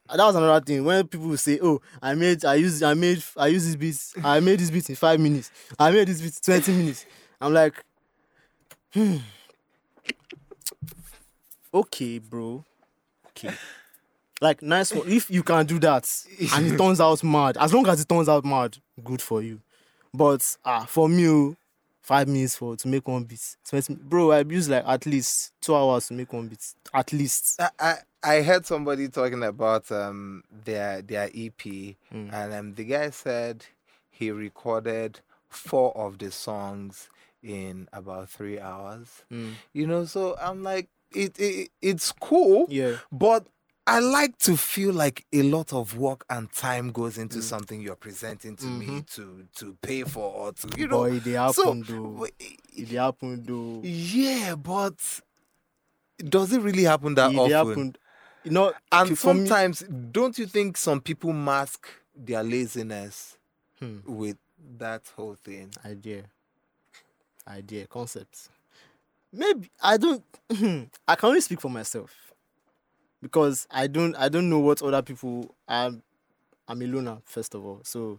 That 0.08 0.24
was 0.24 0.36
another 0.36 0.64
thing 0.64 0.84
when 0.84 1.08
people 1.08 1.36
say, 1.38 1.60
"Oh, 1.62 1.80
I 2.02 2.14
made, 2.14 2.44
I 2.44 2.56
use, 2.56 2.82
I 2.82 2.94
made, 2.94 3.22
I 3.36 3.48
use 3.48 3.66
this 3.66 3.76
beats, 3.76 4.14
I 4.24 4.40
made 4.40 4.60
this 4.60 4.70
beat 4.70 4.90
in 4.90 4.96
five 4.96 5.20
minutes, 5.20 5.50
I 5.78 5.90
made 5.92 6.08
this 6.08 6.22
beat 6.22 6.40
twenty 6.44 6.72
minutes." 6.72 7.06
I'm 7.40 7.54
like, 7.54 7.84
hmm, 8.94 9.16
okay, 11.74 12.18
bro, 12.18 12.64
okay. 13.28 13.54
Like 14.42 14.60
nice 14.60 14.92
one. 14.92 15.08
If 15.08 15.30
you 15.30 15.44
can 15.44 15.64
do 15.66 15.78
that 15.78 16.10
and 16.52 16.66
it 16.66 16.76
turns 16.76 17.00
out 17.00 17.22
mad, 17.22 17.56
as 17.58 17.72
long 17.72 17.86
as 17.86 18.00
it 18.00 18.08
turns 18.08 18.28
out 18.28 18.44
mad, 18.44 18.76
good 19.04 19.22
for 19.22 19.40
you. 19.40 19.60
But 20.12 20.56
ah, 20.64 20.84
for 20.88 21.08
me, 21.08 21.54
five 22.02 22.26
minutes 22.26 22.56
for 22.56 22.74
to 22.76 22.88
make 22.88 23.06
one 23.06 23.22
beat. 23.22 23.56
20, 23.68 23.94
bro, 23.94 24.32
I 24.32 24.40
use 24.40 24.68
like 24.68 24.82
at 24.84 25.06
least 25.06 25.52
two 25.60 25.76
hours 25.76 26.08
to 26.08 26.14
make 26.14 26.32
one 26.32 26.48
beat. 26.48 26.74
At 26.92 27.12
least. 27.12 27.60
I, 27.60 27.70
I 27.78 27.94
I 28.24 28.42
heard 28.42 28.66
somebody 28.66 29.06
talking 29.08 29.44
about 29.44 29.90
um 29.92 30.42
their 30.64 31.02
their 31.02 31.26
EP, 31.32 31.62
Mm. 32.12 32.32
and 32.32 32.52
um, 32.52 32.74
the 32.74 32.84
guy 32.84 33.10
said 33.10 33.64
he 34.10 34.32
recorded 34.32 35.20
four 35.48 35.96
of 35.96 36.18
the 36.18 36.32
songs 36.32 37.08
in 37.44 37.88
about 37.92 38.28
three 38.28 38.58
hours. 38.58 39.22
Mm. 39.32 39.52
You 39.72 39.86
know, 39.86 40.04
so 40.04 40.36
I'm 40.40 40.64
like, 40.64 40.88
it, 41.14 41.38
it 41.38 41.70
it's 41.80 42.10
cool, 42.10 42.66
Yeah. 42.68 42.96
but 43.12 43.46
I 43.86 43.98
like 43.98 44.38
to 44.38 44.56
feel 44.56 44.92
like 44.92 45.26
a 45.32 45.42
lot 45.42 45.72
of 45.72 45.98
work 45.98 46.24
and 46.30 46.50
time 46.52 46.92
goes 46.92 47.18
into 47.18 47.38
Mm. 47.38 47.42
something 47.42 47.80
you're 47.80 47.96
presenting 47.96 48.56
to 48.56 48.66
me 48.66 48.86
Mhm. 48.86 49.06
to 49.14 49.46
to 49.56 49.76
pay 49.82 50.04
for 50.04 50.32
or 50.32 50.52
to 50.52 50.68
you 50.78 50.86
know. 50.86 50.98
Boy, 50.98 51.18
they 51.18 51.32
so 51.32 51.64
happen 51.64 51.82
though. 51.82 52.24
It 52.24 52.88
dey 52.88 52.96
happen 52.96 53.44
though. 53.44 53.80
yeah, 53.82 54.54
but 54.54 54.94
does 56.18 56.52
it 56.52 56.60
really 56.60 56.84
happen 56.84 57.14
that 57.16 57.32
It 57.32 57.38
often? 57.38 57.50
happen. 57.50 57.96
You 58.44 58.50
know, 58.52 58.72
And 58.92 59.18
for 59.18 59.34
me- 59.34 59.46
sometimes, 59.46 59.84
don't 60.12 60.38
you 60.38 60.46
think 60.46 60.76
some 60.76 61.00
people 61.00 61.32
mask 61.32 61.88
their 62.14 62.42
laziness 62.44 63.36
Hmm. 63.80 63.98
with 64.04 64.36
that 64.78 65.08
whole 65.16 65.34
thing? 65.34 65.72
idea 65.84 66.24
idea 67.48 67.86
concept 67.88 68.48
maybe 69.32 69.68
i 69.80 69.96
don't 69.96 70.22
i 71.08 71.16
can 71.16 71.28
only 71.30 71.40
speak 71.40 71.60
for 71.60 71.68
myself 71.70 72.31
because 73.22 73.66
i 73.70 73.86
don't 73.86 74.14
i 74.16 74.28
don't 74.28 74.50
know 74.50 74.58
what 74.58 74.82
other 74.82 75.00
people 75.02 75.54
i'm 75.68 76.02
i'm 76.68 76.82
a 76.82 76.86
loner 76.86 77.18
first 77.24 77.54
of 77.54 77.64
all 77.64 77.80
so 77.84 78.18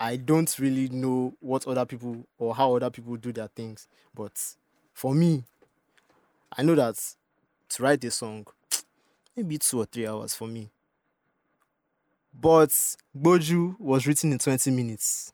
i 0.00 0.16
don't 0.16 0.58
really 0.58 0.88
know 0.88 1.32
what 1.40 1.66
other 1.68 1.84
people 1.84 2.24
or 2.38 2.54
how 2.54 2.74
other 2.74 2.90
people 2.90 3.16
do 3.16 3.32
their 3.32 3.48
things 3.48 3.86
but 4.14 4.32
for 4.94 5.14
me 5.14 5.44
i 6.56 6.62
know 6.62 6.74
that 6.74 6.96
to 7.68 7.82
write 7.82 8.02
a 8.04 8.10
song 8.10 8.46
maybe 9.36 9.58
two 9.58 9.78
or 9.78 9.84
three 9.84 10.06
hours 10.06 10.34
for 10.34 10.48
me 10.48 10.70
but 12.32 12.70
Boju 13.16 13.78
was 13.78 14.06
written 14.06 14.32
in 14.32 14.38
20 14.38 14.70
minutes. 14.70 15.32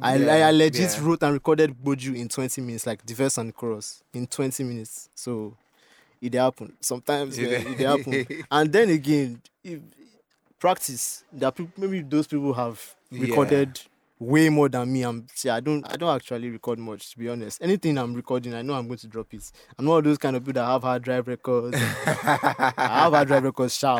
I, 0.00 0.16
Yeah, 0.16 0.32
I, 0.34 0.38
I 0.48 0.50
legit 0.52 0.96
yeah. 0.96 1.04
wrote 1.04 1.22
and 1.22 1.32
recorded 1.32 1.74
Boju 1.82 2.14
in 2.16 2.28
20 2.28 2.60
minutes, 2.60 2.86
like 2.86 3.04
the 3.04 3.14
verse 3.14 3.38
and 3.38 3.54
chorus 3.54 4.02
in 4.14 4.26
20 4.26 4.62
minutes. 4.64 5.08
So 5.14 5.56
it 6.20 6.34
happen. 6.34 6.76
Sometimes 6.80 7.38
It 7.38 7.52
it 7.52 7.78
happen. 7.80 8.26
and 8.50 8.72
then 8.72 8.90
again, 8.90 9.40
if, 9.64 9.80
practice. 10.58 11.24
Are 11.42 11.52
people, 11.52 11.72
maybe 11.76 12.02
those 12.02 12.26
people 12.26 12.52
have 12.54 12.94
Yeah. 13.10 13.22
recorded 13.26 13.80
way 14.20 14.48
more 14.48 14.68
than 14.68 14.92
me. 14.92 15.02
I'm 15.02 15.26
see, 15.32 15.48
I 15.48 15.60
don't 15.60 15.84
I 15.90 15.96
don't 15.96 16.12
actually 16.14 16.50
record 16.50 16.78
much 16.80 17.10
to 17.12 17.18
be 17.18 17.28
honest. 17.28 17.62
Anything 17.62 17.96
I'm 17.98 18.14
recording, 18.14 18.52
I 18.52 18.62
know 18.62 18.74
I'm 18.74 18.86
going 18.88 18.98
to 18.98 19.06
drop 19.06 19.32
it. 19.32 19.50
I'm 19.78 19.84
not 19.84 19.90
one 19.92 19.98
of 20.00 20.04
those 20.04 20.18
kind 20.18 20.34
of 20.36 20.42
people 20.44 20.60
that 20.60 20.66
have 20.66 20.82
hard 20.82 21.02
drive 21.02 21.28
records. 21.28 21.76
I 22.06 22.72
have 23.04 23.12
hard 23.12 23.28
drive 23.28 23.44
records, 23.44 23.76
shall 23.76 23.98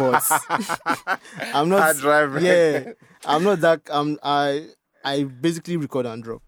but 0.00 0.22
I'm 1.54 1.68
not 1.68 1.80
Hard 1.82 1.96
drive 1.98 2.42
Yeah. 2.42 2.92
I'm 3.26 3.42
not 3.44 3.60
that 3.60 3.82
I'm 3.92 4.18
I 4.22 4.68
I 5.04 5.24
basically 5.24 5.76
record 5.76 6.06
and 6.06 6.22
drop. 6.24 6.42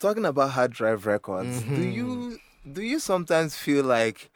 Talking 0.00 0.24
about 0.24 0.50
hard 0.52 0.72
drive 0.72 1.04
records, 1.06 1.60
do 1.60 1.66
Mhm. 1.76 1.92
you 1.92 2.38
do 2.72 2.82
you 2.82 2.98
sometimes 2.98 3.56
feel 3.56 3.84
like 3.84 4.30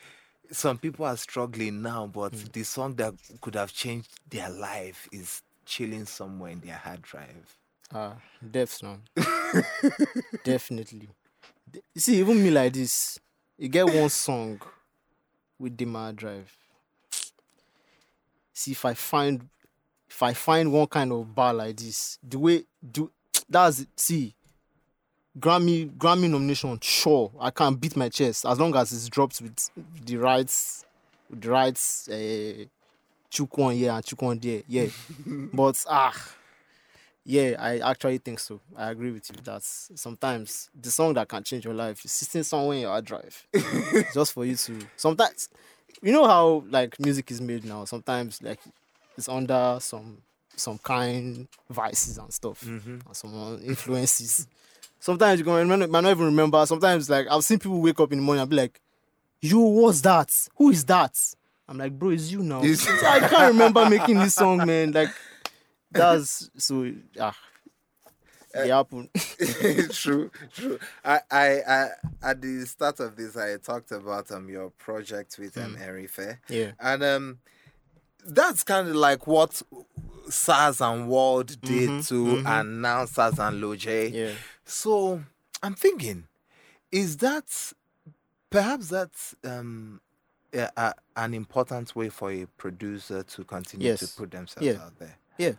some 0.51 0.79
people 0.79 1.05
are 1.07 1.17
struggling 1.17 1.83
now, 1.83 2.07
but 2.07 2.33
Mm. 2.33 2.53
the 2.53 2.63
song 2.65 2.95
that 2.97 3.15
could 3.41 3.55
have 3.55 3.73
changed 3.73 4.11
their 4.29 4.51
life 4.51 5.09
is 5.13 5.43
chilling 5.65 6.07
somewhere 6.07 6.51
in 6.53 6.61
their 6.61 6.77
hard 6.77 7.03
drive? 7.03 7.57
Ah, 7.93 8.17
depths 8.51 8.83
now. 8.83 8.99
Definitely. 10.45 11.09
De- 11.71 11.81
You 11.95 12.01
see, 12.01 12.19
even 12.19 12.43
me 12.43 12.51
like 12.51 12.73
this, 12.73 13.19
you 13.59 13.69
get 13.69 13.87
one 13.87 14.09
song 14.09 14.61
with 15.59 15.77
the 15.77 15.85
my 15.85 16.13
drive. 16.13 16.51
See, 18.53 18.73
if 18.73 18.85
I 18.85 18.95
find 18.95 19.49
if 20.09 20.23
I 20.23 20.35
find 20.35 20.73
one 20.73 20.87
kind 20.89 21.11
of 21.13 21.35
bar 21.35 21.55
like 21.55 21.77
this, 21.77 22.19
the 22.23 22.39
way 22.39 22.65
do 22.91 23.11
that's 23.49 23.81
it. 23.81 23.89
see 23.97 24.35
Grammy 25.39 25.91
Grammy 25.97 26.29
nomination, 26.29 26.79
sure, 26.83 27.31
I 27.41 27.51
can 27.51 27.75
beat 27.75 27.97
my 27.97 28.09
chest 28.09 28.45
as 28.45 28.59
long 28.61 28.75
as 28.77 28.93
it's 28.93 29.09
dropped 29.09 29.41
with 29.41 29.71
the 30.05 30.17
rights 30.17 30.85
with 31.31 31.41
the 31.41 31.51
rights 31.51 32.09
uh 32.09 32.65
Chukwan 33.31 33.75
here 33.75 33.93
and 33.93 34.05
Chukwan 34.05 34.41
there. 34.43 34.63
Yeah. 34.69 34.89
but 35.55 35.83
ah 35.89 36.15
yeah, 37.25 37.55
I 37.59 37.79
actually 37.79 38.19
think 38.19 38.41
so. 38.41 38.61
I 38.77 38.91
agree 38.91 39.13
with 39.13 39.31
you. 39.31 39.37
that 39.45 39.63
sometimes 39.63 40.69
the 40.79 40.91
song 40.91 41.15
that 41.15 41.29
can 41.29 41.45
change 41.45 41.65
your 41.65 41.75
life 41.75 42.05
is 42.05 42.13
sitting 42.13 42.43
somewhere 42.43 42.75
in 42.77 42.83
your 42.83 42.91
hard 42.91 43.05
drive, 43.05 43.47
just 44.15 44.33
for 44.33 44.45
you 44.45 44.57
to. 44.57 44.79
Sometimes, 44.97 45.49
you 46.03 46.13
know 46.13 46.27
how 46.27 46.65
like 46.69 46.99
music 46.99 47.31
is 47.31 47.41
made 47.41 47.65
now. 47.65 47.85
Sometimes 47.85 48.43
like 48.43 48.59
it's 49.17 49.29
under 49.29 49.79
some 49.81 50.19
some 50.57 50.79
kind 50.79 51.47
vices 51.71 52.19
and 52.19 52.33
stuff, 52.33 52.63
and 52.67 53.03
some 53.13 53.61
influences. 53.65 54.49
Sometimes 55.03 55.41
you 55.41 55.45
can 55.45 55.55
remember, 55.55 55.89
might 55.89 56.03
not 56.03 56.11
even 56.13 56.27
remember. 56.27 56.65
Sometimes 56.65 57.11
like 57.11 57.27
I've 57.29 57.43
seen 57.43 57.59
people 57.59 57.81
wake 57.81 57.99
up 57.99 58.13
in 58.13 58.19
the 58.19 58.25
morning 58.25 58.43
and 58.43 58.49
be 58.51 58.55
like, 58.55 58.81
"You, 59.41 59.59
what's 59.59 60.01
that? 60.03 60.33
Who 60.59 60.71
is 60.71 60.85
that?" 60.85 61.19
I'm 61.69 61.77
like, 61.77 61.99
"Bro, 61.99 62.11
it's 62.11 62.31
you 62.31 62.39
now." 62.45 62.63
It's- 62.63 62.87
I 63.05 63.19
can't 63.27 63.53
remember 63.53 63.91
making 63.91 64.21
this 64.21 64.37
song, 64.37 64.59
man. 64.65 64.93
Like 64.93 65.09
that's 65.91 66.51
so 66.57 66.89
ah. 67.21 67.37
It 68.55 68.69
happened. 68.71 69.09
true, 69.93 70.31
true. 70.55 70.79
I, 71.05 71.21
I, 71.31 71.47
I, 71.67 71.89
at 72.23 72.41
the 72.41 72.65
start 72.67 73.01
of 73.01 73.17
this, 73.17 73.37
I 73.37 73.57
talked 73.57 73.91
about 73.91 74.31
um 74.31 74.49
your 74.49 74.71
project 74.71 75.37
with 75.41 75.59
um 75.59 75.77
Fair, 76.09 76.41
yeah. 76.49 76.73
and 76.79 77.03
um 77.03 77.39
that's 78.25 78.63
kind 78.63 78.87
of 78.89 78.95
like 78.95 79.27
what 79.27 79.63
Sarz 80.29 80.81
and 80.81 81.09
WurlD 81.11 81.61
did 81.61 81.91
Mhm, 81.91 82.09
to 82.09 82.15
mhm. 82.15 82.61
announce 82.61 83.13
Sarz 83.15 83.39
and 83.41 83.61
Lojay. 83.61 84.13
Yeah. 84.13 84.31
So 84.73 85.23
I'm 85.63 85.75
thinking, 85.75 86.25
is 86.91 87.19
that 87.19 87.73
perhaps 88.49 88.89
that's 88.89 89.37
um 89.45 90.01
a, 90.55 90.71
a, 90.77 90.95
an 91.17 91.35
important 91.35 91.95
way 91.95 92.09
for 92.09 92.31
a 92.33 92.47
producer 92.57 93.23
to 93.23 93.45
continue 93.45 93.95
to 93.95 94.07
put 94.17 94.31
themselves 94.31 94.67
Yeah. 94.67 94.83
out 94.83 94.99
there? 94.99 95.17
Yeah. 95.37 95.53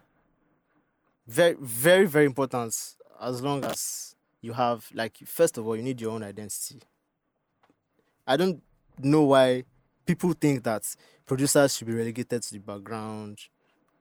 Very 1.27 1.55
very 1.61 2.07
very 2.07 2.25
important 2.25 2.75
as 3.21 3.41
long 3.41 3.63
as 3.65 4.15
you 4.41 4.53
have 4.53 4.89
like 4.95 5.17
first 5.25 5.59
of 5.59 5.67
all 5.67 5.75
you 5.75 5.83
need 5.83 6.01
your 6.01 6.11
own 6.11 6.23
identity 6.23 6.81
i 8.27 8.35
don't 8.35 8.61
know 9.01 9.23
why 9.23 9.63
people 10.05 10.33
think 10.33 10.63
that 10.63 10.83
producers 11.25 11.77
should 11.77 11.87
be 11.87 11.93
relegated 11.93 12.41
to 12.43 12.51
the 12.51 12.59
background 12.59 13.39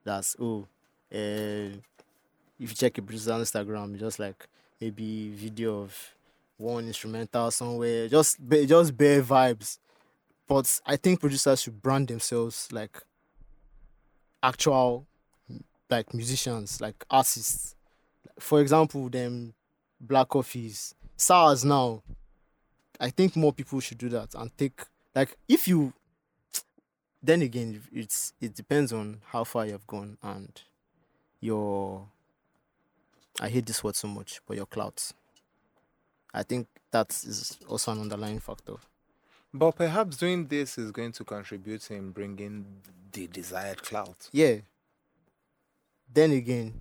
that's 0.02 0.34
oh 0.40 0.66
uh, 1.14 1.68
if 2.58 2.68
you 2.70 2.74
check 2.74 2.98
a 2.98 3.02
producer's 3.02 3.48
instagram 3.52 3.96
just 3.96 4.18
like 4.18 4.48
maybe 4.82 5.30
video 5.30 5.82
of 5.82 6.14
one 6.58 6.86
instrumental 6.86 7.50
somewhere 7.50 8.08
just 8.08 8.38
just 8.66 8.96
bare 8.96 9.22
vibes 9.22 9.78
but 10.46 10.80
i 10.86 10.96
think 10.96 11.20
producers 11.20 11.62
should 11.62 11.80
brand 11.82 12.08
themselves 12.08 12.68
like 12.72 13.02
actual 14.42 15.06
like 15.92 16.12
musicians, 16.14 16.80
like 16.80 17.04
artists. 17.10 17.76
For 18.40 18.60
example, 18.60 19.08
them 19.08 19.54
Black 20.00 20.28
Coffees, 20.30 20.94
Sarz 21.16 21.64
now. 21.64 22.02
I 22.98 23.10
think 23.10 23.36
more 23.36 23.52
people 23.52 23.78
should 23.80 23.98
do 23.98 24.08
that 24.08 24.34
and 24.34 24.50
take 24.56 24.80
like 25.14 25.36
if 25.48 25.68
you. 25.68 25.92
Then 27.22 27.42
again, 27.42 27.80
it's 27.92 28.32
it 28.40 28.54
depends 28.54 28.92
on 28.92 29.20
how 29.26 29.44
far 29.44 29.66
you 29.66 29.72
have 29.72 29.86
gone 29.86 30.18
and 30.22 30.60
your. 31.40 32.08
I 33.40 33.48
hate 33.48 33.66
this 33.66 33.82
word 33.82 33.96
so 33.96 34.08
much, 34.08 34.40
but 34.46 34.56
your 34.56 34.66
clout. 34.66 35.12
I 36.34 36.42
think 36.42 36.68
that 36.90 37.10
is 37.10 37.58
also 37.66 37.92
an 37.92 38.00
underlying 38.00 38.40
factor. 38.40 38.74
But 39.54 39.72
perhaps 39.72 40.16
doing 40.16 40.46
this 40.46 40.78
is 40.78 40.90
going 40.90 41.12
to 41.12 41.24
contribute 41.24 41.90
in 41.90 42.10
bringing 42.10 42.64
the 43.12 43.26
desired 43.26 43.82
clout. 43.82 44.28
Yeah. 44.32 44.56
Then 46.12 46.32
again, 46.32 46.80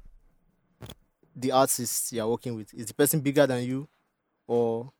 the 1.36 1.52
artist 1.52 2.12
you're 2.14 2.28
working 2.28 2.56
with 2.56 2.74
is 2.74 2.88
the 2.88 2.94
person 2.94 3.20
bigger 3.20 3.48
than 3.48 3.64
you, 3.64 3.88
or, 4.48 4.92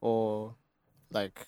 or, 0.00 0.54
like, 1.10 1.46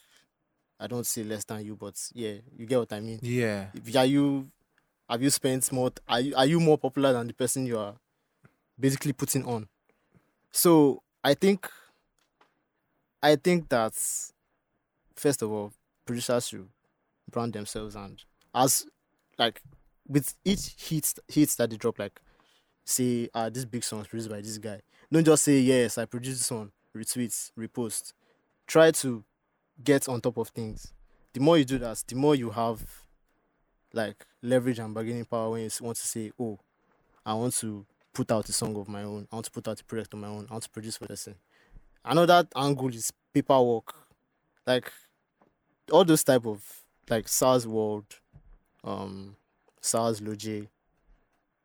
I 0.78 0.86
don't 0.86 1.06
say 1.06 1.24
less 1.24 1.44
than 1.44 1.64
you, 1.64 1.76
but 1.76 1.94
yeah, 2.14 2.34
you 2.56 2.66
get 2.66 2.78
what 2.78 2.92
I 2.92 3.00
mean. 3.00 3.20
Yeah. 3.22 3.66
If 3.74 3.96
are 3.96 4.04
you, 4.04 4.50
have 5.08 5.22
you 5.22 5.30
spent 5.30 5.70
more? 5.72 5.92
Are 6.08 6.20
you 6.20 6.34
are 6.34 6.46
you 6.46 6.60
more 6.60 6.76
popular 6.78 7.12
than 7.12 7.26
the 7.26 7.34
person 7.34 7.66
you 7.66 7.78
are 7.78 7.94
basically 8.78 9.12
putting 9.12 9.44
on? 9.44 9.68
So 10.52 11.02
I 11.22 11.34
think, 11.34 11.68
I 13.22 13.36
think 13.36 13.68
that 13.70 13.94
first 15.16 15.42
of 15.42 15.50
all, 15.50 15.72
producers 16.04 16.48
should 16.48 16.68
brand 17.30 17.54
themselves 17.54 17.96
and 17.96 18.22
as 18.54 18.86
like 19.38 19.62
with 20.06 20.34
each 20.44 20.74
hit 20.78 21.14
hits 21.28 21.56
that 21.56 21.70
they 21.70 21.76
drop, 21.76 21.98
like 21.98 22.20
say, 22.84 23.28
ah, 23.34 23.48
this 23.48 23.64
big 23.64 23.82
song 23.82 24.00
is 24.00 24.06
produced 24.06 24.30
by 24.30 24.40
this 24.40 24.58
guy. 24.58 24.80
Don't 25.10 25.24
just 25.24 25.44
say 25.44 25.58
yes, 25.60 25.98
I 25.98 26.04
produced 26.04 26.40
this 26.40 26.50
one, 26.50 26.72
retweet, 26.94 27.50
repost. 27.58 28.12
Try 28.66 28.90
to 28.92 29.24
get 29.82 30.08
on 30.08 30.20
top 30.20 30.36
of 30.36 30.48
things. 30.48 30.92
The 31.32 31.40
more 31.40 31.58
you 31.58 31.64
do 31.64 31.78
that, 31.78 32.04
the 32.06 32.14
more 32.14 32.34
you 32.34 32.50
have 32.50 33.04
like 33.92 34.26
leverage 34.42 34.78
and 34.78 34.94
bargaining 34.94 35.24
power 35.24 35.50
when 35.50 35.62
you 35.62 35.70
want 35.80 35.96
to 35.96 36.06
say, 36.06 36.32
oh, 36.38 36.58
I 37.24 37.34
want 37.34 37.54
to 37.54 37.86
put 38.14 38.30
out 38.32 38.48
a 38.48 38.52
song 38.52 38.76
of 38.76 38.88
my 38.88 39.02
own, 39.02 39.26
I 39.30 39.36
want 39.36 39.46
to 39.46 39.50
put 39.50 39.68
out 39.68 39.80
a 39.80 39.84
project 39.84 40.14
of 40.14 40.20
my 40.20 40.28
own, 40.28 40.46
I 40.48 40.54
want 40.54 40.64
to 40.64 40.70
produce 40.70 40.96
for 40.96 41.06
person. 41.06 41.34
Another 42.04 42.46
angle 42.56 42.88
is 42.88 43.12
paperwork. 43.32 43.94
Like 44.66 44.90
all 45.90 46.04
those 46.04 46.24
type 46.24 46.46
of 46.46 46.62
like 47.10 47.26
Sarz 47.26 47.66
WurlD, 47.66 48.04
um, 48.84 49.36
Sarz 49.82 50.20
Lojay. 50.20 50.68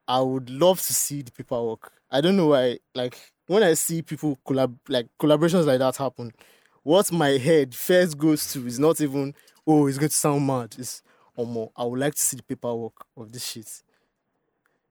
I 0.08 0.20
would 0.22 0.50
love 0.50 0.82
to 0.82 0.94
see 0.94 1.22
the 1.22 1.32
paperwork. 1.32 1.92
I 2.12 2.20
don't 2.22 2.36
know 2.36 2.48
why. 2.48 2.80
Like 2.96 3.18
when 3.48 3.64
I 3.64 3.74
see 3.74 4.02
people 4.02 4.40
collab 4.46 4.76
like 4.88 5.08
collaborations 5.20 5.66
like 5.66 5.80
that 5.80 5.98
happen, 5.98 6.32
what 6.84 7.12
my 7.12 7.30
head 7.30 7.76
first 7.76 8.18
goes 8.18 8.52
to 8.54 8.66
is 8.66 8.80
not 8.80 9.00
even 9.02 9.36
oh 9.68 9.88
it's 9.88 9.98
going 9.98 10.10
to 10.10 10.16
sound 10.16 10.48
mad. 10.48 10.76
It's 10.78 11.04
or 11.36 11.46
more. 11.46 11.72
I 11.78 11.86
would 11.86 12.00
like 12.00 12.16
to 12.16 12.22
see 12.22 12.38
the 12.38 12.44
paperwork 12.44 13.06
of 13.16 13.32
this 13.32 13.46
shit. 13.46 13.82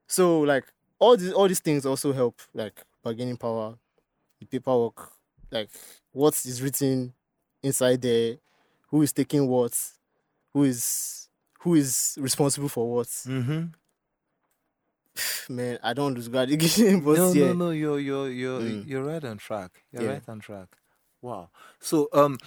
So 0.06 0.40
like 0.40 0.64
all 0.98 1.16
these 1.16 1.32
all 1.32 1.48
these 1.48 1.60
things 1.60 1.86
also 1.86 2.12
help 2.12 2.40
like 2.54 2.82
bargaining 3.02 3.36
power, 3.36 3.76
the 4.40 4.46
paperwork, 4.46 5.10
like 5.50 5.70
what 6.12 6.34
is 6.44 6.62
written 6.62 7.12
inside 7.62 8.02
there, 8.02 8.36
who 8.88 9.02
is 9.02 9.12
taking 9.12 9.46
what, 9.48 9.76
who 10.52 10.64
is 10.64 11.28
who 11.60 11.74
is 11.74 12.16
responsible 12.20 12.68
for 12.68 12.90
what. 12.92 13.06
Mm-hmm. 13.08 13.66
Man, 15.48 15.78
I 15.82 15.92
don't 15.94 16.16
again, 16.18 17.00
but 17.04 17.16
no, 17.16 17.32
yeah. 17.32 17.46
no, 17.46 17.52
no. 17.54 17.70
You're 17.70 17.98
you're 18.00 18.28
you're 18.30 18.60
Mm. 18.60 18.86
you're 18.88 19.04
right 19.04 19.24
on 19.24 19.38
track. 19.38 19.70
You're 19.92 20.02
Yeah. 20.04 20.12
right 20.12 20.28
on 20.28 20.40
track. 20.40 20.68
Wow. 21.22 21.50
So 21.80 22.08
um, 22.12 22.38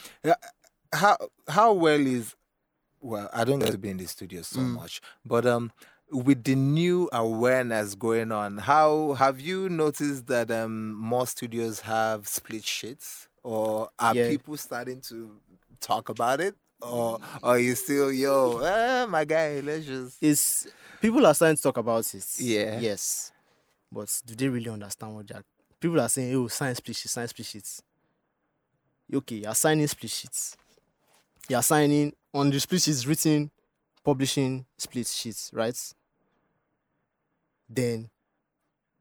how 0.94 1.18
how 1.48 1.74
well 1.74 2.00
is 2.00 2.36
well? 3.02 3.30
I 3.34 3.44
don't 3.44 3.60
get 3.60 3.72
to 3.72 3.78
be 3.78 3.90
in 3.90 3.98
the 3.98 4.08
studio 4.08 4.42
so 4.44 4.60
Mm. 4.60 4.76
much, 4.76 5.02
but 5.26 5.46
um, 5.46 5.72
with 6.12 6.44
the 6.44 6.56
new 6.56 7.10
awareness 7.14 7.96
going 7.96 8.32
on, 8.32 8.58
how 8.58 9.14
have 9.14 9.40
you 9.40 9.70
noticed 9.70 10.28
that 10.28 10.52
um, 10.52 10.94
more 10.94 11.26
studios 11.26 11.80
have 11.82 12.28
split 12.28 12.64
sheets, 12.66 13.28
or 13.44 13.90
are 13.98 14.14
Yeah. 14.16 14.30
people 14.30 14.58
starting 14.58 15.02
to 15.02 15.40
talk 15.80 16.10
about 16.10 16.42
it, 16.42 16.56
or 16.82 17.20
are 17.42 17.58
you 17.60 17.76
still 17.76 18.12
yo, 18.12 18.60
eh, 18.60 19.06
my 19.06 19.24
guy? 19.26 19.62
Let's 19.62 19.86
just 19.86 20.18
It's 20.22 20.68
people 21.02 21.26
are 21.26 21.34
starting 21.34 21.56
to 21.56 21.62
talk 21.62 21.78
about 21.78 22.14
it. 22.14 22.26
Yeah. 22.40 22.80
Yes. 22.80 23.32
But 23.92 24.10
do 24.26 24.36
they 24.36 24.48
really 24.50 24.70
understand 24.70 25.16
what 25.16 25.28
they're 25.28 25.44
people 25.80 26.00
are 26.00 26.10
saying, 26.10 26.36
oh, 26.36 26.48
sign 26.48 26.76
split 26.76 26.96
sheets, 26.96 27.12
sign 27.14 27.28
split 27.28 27.48
sheets. 27.48 27.82
Okay, 29.14 29.38
you're 29.38 29.56
signing 29.56 29.88
split 29.88 30.12
sheets. 30.12 30.56
You're 31.50 31.64
signing 31.64 32.14
on 32.34 32.50
the 32.52 32.60
split 32.60 32.82
sheets 32.82 33.06
written 33.08 33.50
publishing 34.04 34.66
split 34.78 35.08
sheets, 35.08 35.50
right? 35.54 35.76
Then 37.74 38.10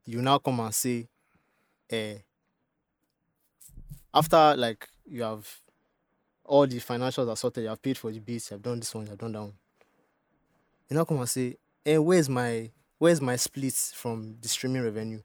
you 0.05 0.21
now 0.21 0.37
come 0.39 0.61
and 0.61 0.73
say, 0.73 1.09
eh, 1.89 2.19
after 4.13 4.55
like 4.57 4.87
you 5.05 5.23
have 5.23 5.61
all 6.45 6.67
the 6.67 6.77
financials 6.77 7.29
are 7.29 7.35
sorted, 7.37 7.63
you 7.63 7.69
have 7.69 7.81
paid 7.81 7.97
for 7.97 8.11
the 8.11 8.19
beats, 8.19 8.51
you 8.51 8.55
have 8.55 8.63
done 8.63 8.79
this 8.79 8.93
one, 8.95 9.05
you 9.05 9.11
have 9.11 9.19
done 9.19 9.31
that 9.33 9.41
one. 9.41 9.53
You 10.89 10.97
now 10.97 11.05
come 11.05 11.19
and 11.19 11.29
say, 11.29 11.57
eh, 11.85 11.97
where's 11.97 12.29
my 12.29 12.71
where's 12.97 13.21
my 13.21 13.35
split 13.35 13.73
from 13.73 14.37
the 14.41 14.47
streaming 14.47 14.83
revenue? 14.83 15.21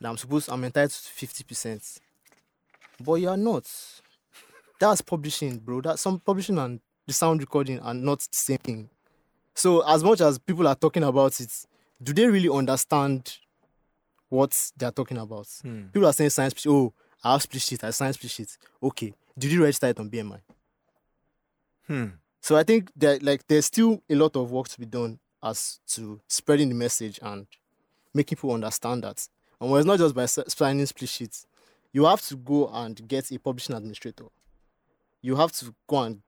Now 0.00 0.10
I'm 0.10 0.16
supposed 0.18 0.50
I'm 0.50 0.64
entitled 0.64 0.92
to 0.92 1.10
fifty 1.10 1.44
percent. 1.44 1.98
But 3.00 3.14
you 3.14 3.28
are 3.28 3.36
not. 3.36 3.66
That's 4.80 5.00
publishing, 5.00 5.58
bro. 5.58 5.80
That's 5.80 6.02
some 6.02 6.20
publishing 6.20 6.58
and 6.58 6.80
the 7.06 7.12
sound 7.12 7.40
recording 7.40 7.80
are 7.80 7.94
not 7.94 8.20
the 8.20 8.36
same 8.36 8.58
thing. 8.58 8.90
So 9.54 9.86
as 9.88 10.02
much 10.04 10.20
as 10.20 10.38
people 10.38 10.66
are 10.68 10.74
talking 10.74 11.04
about 11.04 11.40
it, 11.40 11.52
do 12.02 12.12
they 12.12 12.26
really 12.26 12.48
understand 12.48 13.38
what 14.28 14.72
they're 14.76 14.90
talking 14.90 15.18
about? 15.18 15.48
Hmm. 15.62 15.86
People 15.92 16.08
are 16.08 16.12
saying 16.12 16.30
science 16.30 16.66
oh, 16.66 16.92
I 17.22 17.32
have 17.32 17.42
split 17.42 17.62
sheet, 17.62 17.84
I 17.84 17.90
science 17.90 18.16
split 18.16 18.30
sheet. 18.30 18.56
Okay. 18.82 19.14
Did 19.38 19.52
you 19.52 19.62
register 19.62 19.88
it 19.88 19.98
on 19.98 20.10
BMI? 20.10 20.40
Hmm. 21.86 22.06
So 22.40 22.56
I 22.56 22.62
think 22.62 22.90
that 22.96 23.22
like 23.22 23.46
there's 23.46 23.66
still 23.66 24.02
a 24.08 24.14
lot 24.14 24.36
of 24.36 24.50
work 24.50 24.68
to 24.68 24.78
be 24.78 24.86
done 24.86 25.18
as 25.42 25.80
to 25.88 26.20
spreading 26.28 26.68
the 26.68 26.74
message 26.74 27.18
and 27.22 27.46
making 28.12 28.36
people 28.36 28.52
understand 28.52 29.04
that. 29.04 29.26
And 29.60 29.70
well, 29.70 29.78
it's 29.78 29.86
not 29.86 29.98
just 29.98 30.14
by 30.14 30.26
signing 30.26 30.86
split 30.86 31.08
sheets. 31.08 31.46
You 31.92 32.04
have 32.06 32.20
to 32.22 32.36
go 32.36 32.68
and 32.68 33.06
get 33.06 33.30
a 33.30 33.38
publishing 33.38 33.76
administrator. 33.76 34.24
You 35.22 35.36
have 35.36 35.52
to 35.52 35.74
go 35.86 36.00
and 36.00 36.22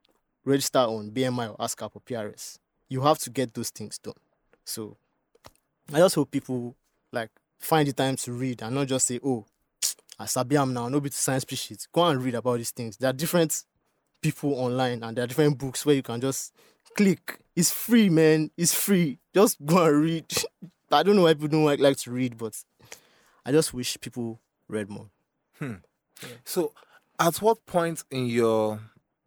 register 0.44 0.78
on 0.78 1.10
BMI 1.10 1.50
or 1.50 1.56
ASCAP 1.56 1.90
or 1.94 2.00
PRS. 2.00 2.58
You 2.88 3.02
have 3.02 3.18
to 3.18 3.30
get 3.30 3.52
those 3.52 3.70
things 3.70 3.98
done. 3.98 4.14
So 4.64 4.96
I 5.92 5.98
just 5.98 6.14
hope 6.14 6.30
people 6.30 6.76
like 7.12 7.30
find 7.60 7.86
the 7.88 7.92
time 7.92 8.16
to 8.16 8.32
read 8.32 8.62
and 8.62 8.74
not 8.74 8.88
just 8.88 9.06
say, 9.06 9.20
oh, 9.24 9.44
I 10.18 10.26
sabi 10.26 10.56
am 10.56 10.72
now, 10.72 10.88
no 10.88 11.00
be 11.00 11.10
to 11.10 11.16
sign 11.16 11.40
split 11.40 11.58
sheets. 11.58 11.86
Go 11.92 12.04
and 12.06 12.22
read 12.22 12.34
about 12.34 12.56
these 12.58 12.70
things. 12.70 12.96
There 12.96 13.10
are 13.10 13.12
different 13.14 13.64
people 14.22 14.54
online 14.54 15.02
and 15.02 15.16
there 15.16 15.24
are 15.24 15.28
different 15.28 15.58
books 15.58 15.84
where 15.86 15.94
you 15.94 16.02
can 16.02 16.20
just 16.20 16.52
click. 16.96 17.38
It's 17.54 17.70
free, 17.70 18.08
man. 18.08 18.50
It's 18.56 18.74
free. 18.74 19.18
Just 19.34 19.64
go 19.64 19.84
and 19.86 20.02
read. 20.02 20.24
I 20.92 21.02
don't 21.02 21.16
know 21.16 21.22
why 21.22 21.34
people 21.34 21.48
don't 21.48 21.64
like, 21.64 21.80
like 21.80 21.96
to 21.98 22.10
read, 22.10 22.38
but 22.38 22.54
I 23.44 23.52
just 23.52 23.74
wish 23.74 23.98
people 24.00 24.40
read 24.68 24.88
more. 24.88 25.10
So, 26.44 26.72
at 27.18 27.36
what 27.42 27.64
point 27.66 28.04
in 28.10 28.26
your 28.26 28.80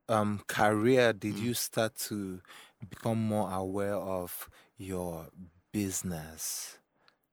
um, 0.07 0.41
career 0.47 1.13
did 1.13 1.35
Mm. 1.35 1.41
you 1.41 1.53
start 1.53 1.95
to 2.07 2.41
become 2.89 3.21
more 3.21 3.51
aware 3.51 3.95
of 3.95 4.49
your 4.77 5.27
business? 5.71 6.77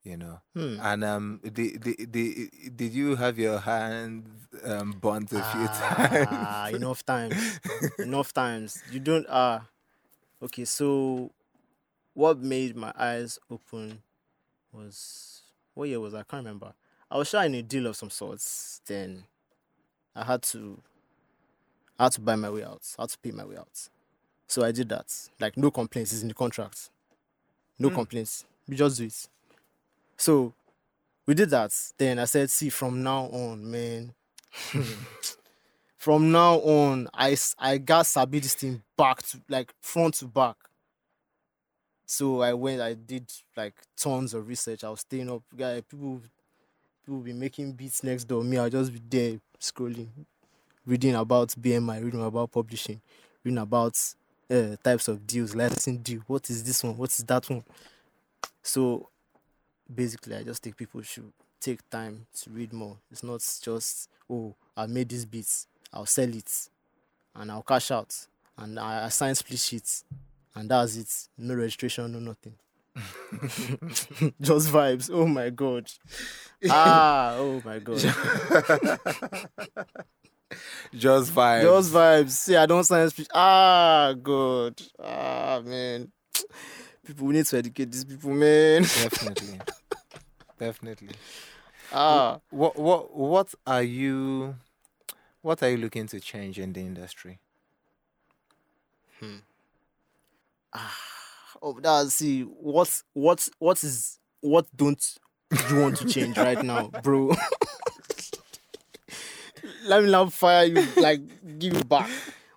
You 0.04 0.16
know, 0.16 0.40
Hmm. 0.54 0.78
and 0.80 1.02
um, 1.04 1.40
did, 1.42 1.80
did, 1.82 2.12
did, 2.12 2.76
did 2.76 2.92
you 2.94 3.16
have 3.16 3.40
your 3.40 3.58
hands 3.58 4.28
um, 4.64 4.92
burnt 4.92 5.32
a 5.32 5.42
few 5.42 5.66
times? 5.66 6.28
Ah, 6.30 6.68
enough 6.68 7.04
times. 7.04 7.58
enough 7.98 8.32
times. 8.32 8.84
You 8.92 9.00
don't 9.00 9.26
ah 9.28 9.66
okay, 10.40 10.64
so 10.64 11.32
what 12.14 12.38
made 12.38 12.76
my 12.76 12.92
eyes 12.96 13.40
open 13.50 14.00
was 14.72 15.42
what 15.74 15.88
year 15.88 15.98
was 15.98 16.14
I? 16.14 16.20
I 16.20 16.22
can't 16.22 16.44
remember. 16.44 16.72
I 17.10 17.18
was 17.18 17.28
trying 17.30 17.54
a 17.56 17.62
deal 17.62 17.88
of 17.88 17.96
some 17.96 18.10
sorts, 18.10 18.80
then 18.86 19.24
I 20.14 20.24
had 20.24 20.42
to 20.54 20.80
I 21.98 22.04
had 22.04 22.12
to 22.12 22.20
buy 22.20 22.36
my 22.36 22.50
way 22.50 22.62
out. 22.62 22.82
I 22.96 23.02
had 23.02 23.10
to 23.10 23.18
pay 23.18 23.32
my 23.32 23.44
way 23.44 23.56
out. 23.56 23.88
So 24.46 24.64
I 24.64 24.70
did 24.70 24.88
that. 24.90 25.12
Like 25.40 25.56
no 25.56 25.72
complaints, 25.72 26.12
it's 26.12 26.22
in 26.22 26.28
the 26.28 26.34
contract. 26.34 26.90
No 27.78 27.90
Hmm. 27.90 27.92
complaints. 27.92 28.44
We 28.68 28.76
just 28.76 28.98
do 28.98 29.04
it. 29.06 29.28
So 30.16 30.54
we 31.26 31.34
did 31.34 31.50
that. 31.50 31.72
Then 31.98 32.18
I 32.18 32.24
said, 32.26 32.50
see, 32.50 32.70
from 32.70 33.02
now 33.02 33.26
on, 33.26 33.70
man. 33.70 34.14
from 35.98 36.30
now 36.32 36.56
on, 36.60 37.08
I 37.14 37.36
I 37.58 37.78
got 37.78 38.06
sabi 38.06 38.40
this 38.40 38.54
thing 38.54 38.82
back 38.96 39.22
to 39.24 39.42
like 39.48 39.74
front 39.82 40.14
to 40.16 40.26
back. 40.26 40.56
So 42.06 42.40
I 42.42 42.52
went, 42.54 42.80
I 42.80 42.94
did 42.94 43.32
like 43.56 43.74
tons 43.96 44.34
of 44.34 44.46
research. 44.48 44.84
I 44.84 44.90
was 44.90 45.00
staying 45.00 45.30
up, 45.30 45.42
guy. 45.56 45.80
People, 45.80 46.22
people 47.04 47.20
be 47.20 47.32
making 47.32 47.74
beats 47.74 48.04
next 48.04 48.24
door. 48.24 48.44
Me, 48.44 48.58
I'll 48.58 48.70
just 48.70 48.92
be 48.92 49.00
there 49.08 49.40
scrolling, 49.60 50.26
reading 50.86 51.14
about 51.16 51.50
BMI, 51.60 52.00
reading 52.00 52.24
about 52.24 52.52
publishing, 52.52 53.02
reading 53.44 53.58
about 53.58 53.96
uh, 54.50 54.76
types 54.82 55.08
of 55.08 55.26
deals, 55.26 55.54
licensing 55.54 55.98
deal. 55.98 56.20
What 56.26 56.48
is 56.50 56.64
this 56.64 56.82
one? 56.84 56.96
What 56.96 57.10
is 57.10 57.24
that 57.24 57.48
one? 57.48 57.64
So 58.62 59.08
basically, 59.92 60.36
I 60.36 60.42
just 60.42 60.62
think 60.62 60.76
people 60.76 61.02
should 61.02 61.32
take 61.60 61.88
time 61.90 62.26
to 62.42 62.50
read 62.50 62.72
more. 62.72 62.98
It's 63.10 63.22
not 63.22 63.40
just 63.62 64.08
oh, 64.30 64.54
I 64.76 64.86
made 64.86 65.08
these 65.08 65.24
beats, 65.24 65.66
I'll 65.92 66.06
sell 66.06 66.28
it, 66.28 66.68
and 67.34 67.50
I'll 67.50 67.62
cash 67.62 67.90
out, 67.90 68.14
and 68.58 68.78
I 68.78 69.06
assign 69.06 69.34
split 69.34 69.58
sheets, 69.58 70.04
and 70.54 70.70
that's 70.70 70.96
it. 70.96 71.28
No 71.38 71.54
registration, 71.54 72.12
no 72.12 72.18
nothing. 72.18 72.54
just 74.40 74.68
vibes. 74.72 75.10
Oh 75.12 75.26
my 75.26 75.50
god. 75.50 75.90
Ah, 76.70 77.36
oh 77.36 77.60
my 77.66 77.78
god. 77.78 78.02
Just 80.94 81.32
vibes. 81.32 81.62
Just 81.62 81.92
vibes. 81.92 82.30
See, 82.30 82.56
I 82.56 82.66
don't 82.66 82.84
sign 82.84 83.08
speech. 83.10 83.28
Ah, 83.34 84.14
God. 84.20 84.80
Ah, 85.02 85.60
man. 85.64 86.10
People 87.04 87.26
we 87.28 87.34
need 87.34 87.46
to 87.46 87.58
educate 87.58 87.90
these 87.90 88.04
people, 88.04 88.30
man. 88.30 88.82
Definitely. 88.82 89.60
Definitely. 90.58 91.10
Ah, 91.92 92.40
What 92.50 92.76
what 92.78 93.14
what 93.16 93.54
are 93.66 93.82
you 93.82 94.56
what 95.42 95.62
are 95.62 95.70
you 95.70 95.76
looking 95.76 96.06
to 96.08 96.18
change 96.18 96.58
in 96.58 96.72
the 96.72 96.80
industry? 96.80 97.38
Hmm. 99.20 99.36
Ah. 100.72 100.96
Oh, 101.62 101.78
that's 101.80 102.14
see 102.14 102.42
what 102.42 103.02
what 103.12 103.48
what 103.58 103.82
is 103.84 104.18
what 104.40 104.66
don't 104.76 105.18
you 105.70 105.80
want 105.80 105.96
to 105.98 106.06
change 106.06 106.36
right 106.36 106.62
now, 106.62 106.88
bro? 107.02 107.30
Let 109.86 110.04
me 110.04 110.10
now 110.10 110.26
fire 110.26 110.64
you, 110.64 110.86
like 110.96 111.20
give 111.58 111.74
you 111.74 111.84
back. 111.84 112.10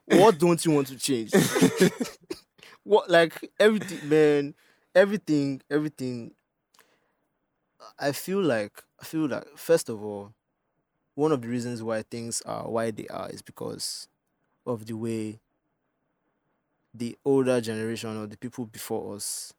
What 0.05 0.39
don't 0.39 0.63
you 0.65 0.71
want 0.71 0.87
to 0.87 0.97
change? 0.97 1.31
what 2.83 3.09
like 3.09 3.51
everything, 3.59 4.09
man? 4.09 4.55
Everything, 4.95 5.61
everything. 5.69 6.31
I 7.99 8.11
feel 8.11 8.41
like 8.41 8.83
I 8.99 9.05
feel 9.05 9.27
like 9.27 9.45
first 9.55 9.89
of 9.89 10.03
all, 10.03 10.33
one 11.15 11.31
of 11.31 11.41
the 11.41 11.47
reasons 11.47 11.83
why 11.83 12.01
things 12.01 12.41
are 12.41 12.69
why 12.69 12.91
they 12.91 13.07
are 13.07 13.29
is 13.29 13.41
because 13.41 14.07
of 14.65 14.85
the 14.85 14.93
way 14.93 15.39
the 16.93 17.15
older 17.23 17.61
generation 17.61 18.17
or 18.17 18.25
the 18.27 18.37
people 18.37 18.65
before 18.65 19.15
us 19.15 19.53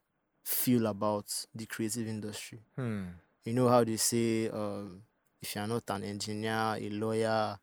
feel 0.44 0.86
about 0.86 1.46
the 1.54 1.66
creative 1.66 2.08
industry. 2.08 2.60
Hmm. 2.76 3.04
You 3.44 3.54
know 3.54 3.68
how 3.68 3.84
they 3.84 3.96
say, 3.96 4.48
um, 4.48 5.02
if 5.42 5.54
you're 5.54 5.66
not 5.66 5.84
an 5.88 6.04
engineer, 6.04 6.76
a 6.78 6.90
lawyer, 6.90 7.58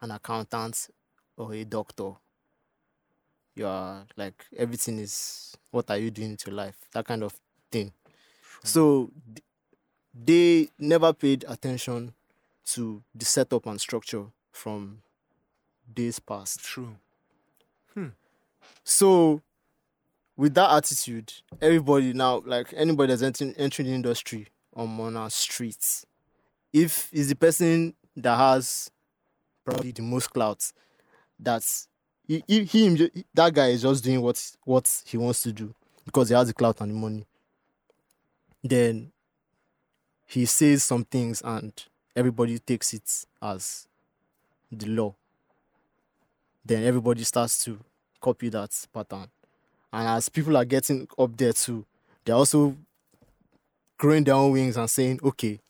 an 0.00 0.10
accountant, 0.10 0.88
or 1.36 1.54
a 1.54 1.64
doctor, 1.64 2.12
you 3.54 3.66
are 3.66 4.04
like 4.16 4.44
everything 4.56 4.98
is 4.98 5.56
what 5.70 5.90
are 5.90 5.98
you 5.98 6.10
doing 6.10 6.32
with 6.32 6.46
your 6.46 6.54
life? 6.54 6.76
That 6.92 7.06
kind 7.06 7.22
of 7.22 7.34
thing. 7.70 7.92
So 8.62 9.10
they 10.14 10.68
never 10.78 11.12
paid 11.12 11.44
attention 11.46 12.14
to 12.66 13.02
the 13.14 13.24
setup 13.24 13.66
and 13.66 13.80
structure 13.80 14.26
from 14.50 15.02
days 15.92 16.18
past. 16.18 16.64
True. 16.64 16.96
Hmm. 17.94 18.08
So, 18.82 19.42
with 20.36 20.54
that 20.54 20.70
attitude, 20.74 21.32
everybody 21.60 22.12
now, 22.12 22.42
like 22.44 22.72
anybody 22.76 23.12
that's 23.12 23.22
entering, 23.22 23.54
entering 23.56 23.88
the 23.88 23.94
industry 23.94 24.48
on 24.74 25.16
our 25.16 25.30
streets, 25.30 26.05
if 26.76 27.08
is 27.12 27.28
the 27.30 27.36
person 27.36 27.94
that 28.16 28.36
has 28.36 28.90
probably 29.64 29.92
the 29.92 30.02
most 30.02 30.28
clout, 30.30 30.70
that's 31.38 31.88
he, 32.26 32.42
he, 32.46 32.64
him, 32.64 33.10
that 33.34 33.54
guy 33.54 33.68
is 33.68 33.82
just 33.82 34.04
doing 34.04 34.20
what 34.20 34.38
what 34.64 35.02
he 35.06 35.16
wants 35.16 35.42
to 35.44 35.52
do 35.52 35.74
because 36.04 36.28
he 36.28 36.34
has 36.34 36.48
the 36.48 36.54
clout 36.54 36.80
and 36.80 36.90
the 36.90 36.94
money. 36.94 37.24
then 38.62 39.12
he 40.26 40.44
says 40.44 40.84
some 40.84 41.04
things 41.04 41.40
and 41.44 41.72
everybody 42.14 42.58
takes 42.58 42.92
it 42.92 43.26
as 43.40 43.86
the 44.70 44.86
law. 44.86 45.14
Then 46.64 46.82
everybody 46.82 47.22
starts 47.24 47.64
to 47.64 47.78
copy 48.20 48.48
that 48.48 48.70
pattern. 48.92 49.28
And 49.92 50.08
as 50.08 50.28
people 50.28 50.56
are 50.56 50.64
getting 50.64 51.06
up 51.18 51.36
there 51.36 51.52
too, 51.52 51.86
they're 52.24 52.34
also 52.34 52.76
growing 53.98 54.24
their 54.24 54.34
own 54.34 54.52
wings 54.52 54.76
and 54.76 54.90
saying, 54.90 55.20
okay, 55.22 55.60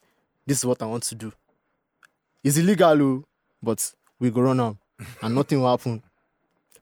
this 0.46 0.58
is 0.58 0.64
what 0.64 0.82
I 0.82 0.86
want 0.86 1.02
to 1.04 1.14
do. 1.14 1.32
It's 2.44 2.56
illegal, 2.56 3.02
oh, 3.02 3.24
but 3.62 3.92
we 4.18 4.30
go 4.30 4.42
run 4.42 4.60
on 4.60 4.78
and 5.22 5.34
nothing 5.34 5.60
will 5.60 5.70
happen. 5.70 6.02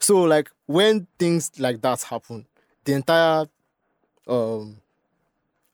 So 0.00 0.22
like 0.22 0.50
when 0.66 1.06
things 1.18 1.50
like 1.58 1.80
that 1.80 2.02
happen, 2.02 2.46
the 2.84 2.92
entire 2.92 3.46
um 4.26 4.76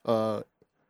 uh 0.04 0.42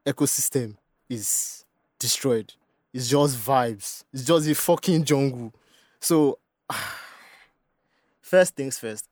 ecosystem 0.06 0.76
is 1.08 1.64
destroyed. 1.98 2.52
It's 2.92 3.08
just 3.08 3.38
vibes. 3.38 4.04
It's 4.12 4.24
just 4.24 4.48
a 4.48 4.54
fucking 4.54 5.04
jungle. 5.04 5.54
So 6.00 6.38
first 8.20 8.54
things 8.54 8.78
first, 8.78 9.06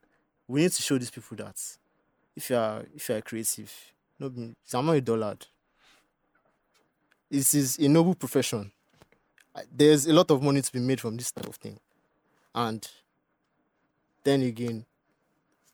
we 0.47 0.63
need 0.63 0.73
to 0.73 0.83
show 0.83 0.99
these 0.99 1.11
people 1.11 1.37
that 1.39 1.57
if 2.37 2.51
you 2.51 2.57
are 2.57 2.85
if 2.95 3.09
you 3.09 3.15
are 3.15 3.21
creative, 3.23 3.73
no, 4.19 4.27
I'm 4.75 4.87
not 4.87 4.97
a 4.97 5.01
dullard. 5.01 5.47
This 7.31 7.53
is 7.55 7.79
a 7.79 7.89
noble 7.89 8.15
profession. 8.15 8.73
There's 9.75 10.07
a 10.07 10.13
lot 10.13 10.31
of 10.31 10.43
money 10.43 10.63
to 10.63 10.73
be 10.73 10.79
made 10.79 11.01
from 11.01 11.17
this 11.17 11.31
type 11.33 11.47
of 11.49 11.57
thing, 11.57 11.79
and 12.55 12.89
then 14.25 14.43
again, 14.43 14.87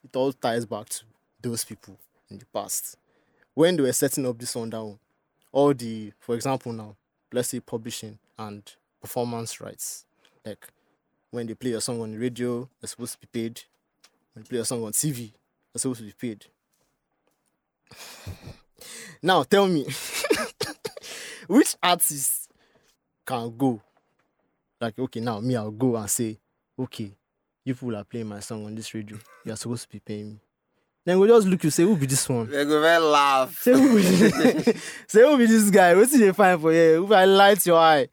it 0.02 0.16
all 0.16 0.32
ties 0.32 0.64
back 0.64 0.88
to 0.88 1.04
those 1.42 1.64
people 1.64 1.98
in 2.30 2.38
the 2.38 2.46
past 2.46 2.96
when 3.54 3.76
they 3.76 3.82
were 3.82 3.92
setting 3.92 4.26
up 4.26 4.38
this 4.38 4.54
one 4.56 4.70
down. 4.70 4.98
All 5.52 5.72
the, 5.72 6.12
for 6.18 6.34
example, 6.34 6.72
now 6.72 6.96
let's 7.32 7.48
say 7.48 7.60
publishing 7.60 8.18
and 8.38 8.62
performance 9.00 9.60
rights, 9.60 10.06
like 10.44 10.66
when 11.30 11.46
they 11.46 11.54
play 11.54 11.72
a 11.72 11.80
song 11.80 12.00
on 12.00 12.12
the 12.12 12.18
radio, 12.18 12.68
they're 12.80 12.88
supposed 12.88 13.14
to 13.14 13.18
be 13.20 13.26
paid. 13.26 13.60
When 14.32 14.42
they 14.42 14.48
play 14.48 14.58
a 14.58 14.64
song 14.64 14.82
on 14.84 14.92
TV, 14.92 15.32
they're 15.72 15.78
supposed 15.80 16.00
to 16.00 16.06
be 16.06 16.14
paid. 16.18 16.46
now 19.22 19.42
tell 19.42 19.66
me, 19.66 19.86
which 21.46 21.76
artist 21.82 22.50
can 23.26 23.56
go? 23.56 23.80
Like, 24.80 24.98
okay, 24.98 25.20
now 25.20 25.40
me, 25.40 25.56
I'll 25.56 25.70
go 25.70 25.96
and 25.96 26.10
say, 26.10 26.38
okay, 26.78 27.12
you 27.64 27.74
people 27.74 27.96
are 27.96 28.04
playing 28.04 28.26
my 28.26 28.40
song 28.40 28.66
on 28.66 28.74
this 28.74 28.92
radio. 28.92 29.18
You 29.44 29.52
are 29.52 29.56
supposed 29.56 29.84
to 29.84 29.88
be 29.88 30.00
paying 30.00 30.32
me. 30.34 30.40
Then 31.06 31.18
we 31.18 31.28
just 31.28 31.46
look 31.46 31.62
you 31.62 31.70
say, 31.70 31.82
who 31.82 31.96
be 31.96 32.06
this 32.06 32.28
one? 32.28 32.48
They 32.48 32.64
go 32.64 32.80
very 32.80 33.02
laugh. 33.02 33.58
Say 33.58 33.72
who 33.72 33.94
be 33.96 34.02
say 35.06 35.20
who 35.20 35.36
be 35.36 35.46
this 35.46 35.70
guy? 35.70 35.94
What's 35.94 36.18
they 36.18 36.32
find 36.32 36.60
for 36.60 36.72
here? 36.72 36.96
Who 36.96 37.12
I 37.12 37.26
light 37.26 37.64
your 37.66 37.78
eye? 37.78 38.08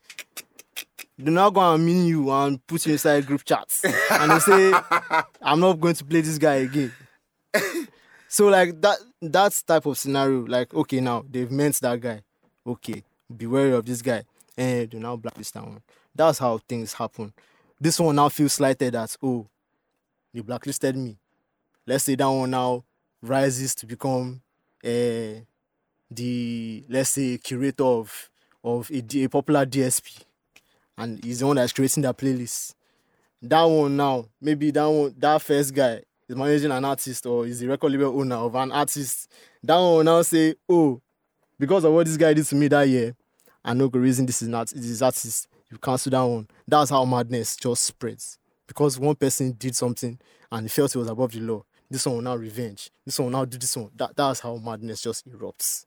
Do 1.18 1.32
not 1.32 1.54
go 1.54 1.74
and 1.74 1.86
mean 1.86 2.06
you 2.06 2.32
and 2.32 2.66
put 2.68 2.86
you 2.86 2.94
inside 2.94 3.26
group 3.26 3.46
chats. 3.46 3.86
And 3.86 4.32
they 4.32 4.40
say, 4.40 4.74
I'm 5.42 5.60
not 5.60 5.80
going 5.80 5.96
to 5.96 6.06
play 6.06 6.22
this 6.22 6.38
guy 6.38 6.56
again. 6.56 6.92
so 8.28 8.48
like 8.48 8.80
that 8.82 8.98
that 9.22 9.64
type 9.66 9.86
of 9.86 9.98
scenario, 9.98 10.46
like, 10.46 10.74
okay, 10.74 11.00
now 11.00 11.24
they've 11.30 11.52
meant 11.52 11.80
that 11.82 12.00
guy. 12.00 12.22
Okay, 12.66 13.04
be 13.38 13.48
wary 13.48 13.74
of 13.74 13.86
this 13.86 14.02
guy. 14.02 14.24
And 14.58 14.90
do 14.90 15.00
now 15.00 15.16
blacklist 15.16 15.54
that 15.54 15.64
one. 15.64 15.82
That's 16.14 16.40
how 16.40 16.58
things 16.60 16.94
happen. 16.94 17.34
This 17.80 18.00
one 18.00 18.16
now 18.16 18.30
feels 18.30 18.54
slighted 18.54 18.96
as, 18.96 19.18
oh, 19.24 19.48
they 20.34 20.42
blacklisted 20.42 20.96
me. 20.96 21.18
Let's 21.88 22.04
say 22.04 22.16
that 22.16 22.28
one 22.28 22.52
now 22.52 22.84
rises 23.22 23.74
to 23.76 23.86
become 23.86 24.42
uh, 24.84 25.42
the 26.10 26.84
let's 26.90 27.12
say 27.12 27.38
curator 27.38 27.84
of 27.84 28.30
of 28.64 28.92
a, 28.92 29.24
a 29.24 29.28
popular 29.28 29.66
DSP, 29.66 30.24
and 30.98 31.24
he's 31.24 31.40
the 31.40 31.48
one 31.48 31.56
that's 31.56 31.74
creating 31.74 32.04
that 32.04 32.18
playlist. 32.18 32.76
That 33.42 33.64
one 33.64 33.98
now, 33.98 34.26
maybe 34.40 34.70
that 34.72 34.86
one, 34.86 35.16
that 35.18 35.42
first 35.42 35.74
guy 35.74 36.02
is 36.28 36.36
managing 36.36 36.72
an 36.72 36.86
artist 36.86 37.26
or 37.26 37.48
is 37.48 37.60
the 37.60 37.68
record 37.68 37.92
label 37.92 38.20
owner 38.20 38.36
of 38.36 38.54
an 38.56 38.72
artist. 38.72 39.32
That 39.64 39.78
one 39.78 40.06
now 40.06 40.22
say, 40.22 40.56
oh, 40.70 41.02
because 41.58 41.84
of 41.84 41.94
what 41.94 42.06
this 42.06 42.18
guy 42.18 42.34
did 42.34 42.46
to 42.46 42.56
me 42.56 42.68
that 42.68 42.88
year, 42.88 43.16
I 43.64 43.74
know 43.74 43.88
the 43.88 44.00
reason 44.00 44.26
this 44.26 44.42
is 44.42 44.48
not 44.48 44.70
this 44.70 45.02
artist. 45.02 45.48
You 45.70 45.78
cancel 45.78 46.10
that 46.12 46.22
one. 46.22 46.48
That's 46.68 46.90
how 46.90 47.06
madness 47.06 47.56
just 47.56 47.84
spreads. 47.84 48.38
Because 48.68 49.00
one 49.00 49.16
person 49.16 49.54
did 49.54 49.76
something 49.76 50.20
and 50.52 50.64
he 50.66 50.70
felt 50.70 50.96
it 50.96 51.00
was 51.00 51.10
above 51.10 51.32
the 51.32 51.40
law. 51.40 51.64
This 51.90 52.06
one 52.06 52.16
will 52.16 52.22
now 52.22 52.36
revenge. 52.36 52.90
This 53.06 53.20
one 53.20 53.26
will 53.32 53.40
now 53.40 53.46
do 53.46 53.58
this 53.58 53.76
one. 53.76 53.92
That 53.96 54.16
that's 54.16 54.40
how 54.40 54.56
madness 54.58 55.02
just 55.02 55.30
erupts. 55.30 55.86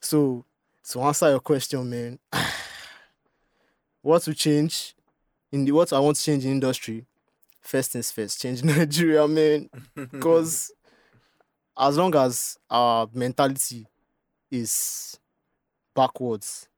So 0.00 0.44
to 0.90 1.00
answer 1.02 1.28
your 1.28 1.40
question, 1.40 1.88
man, 1.90 2.18
what 4.02 4.22
to 4.22 4.34
change 4.34 4.94
in 5.52 5.64
the 5.64 5.72
what 5.72 5.92
I 5.92 5.98
want 5.98 6.16
to 6.16 6.22
change 6.22 6.44
in 6.44 6.52
industry? 6.52 7.04
First 7.60 7.92
things 7.92 8.10
first, 8.10 8.40
change 8.40 8.62
Nigeria, 8.64 9.26
man. 9.28 9.68
Because 9.94 10.72
as 11.76 11.96
long 11.96 12.14
as 12.14 12.58
our 12.68 13.08
mentality 13.12 13.86
is 14.50 15.18
backwards, 15.94 16.68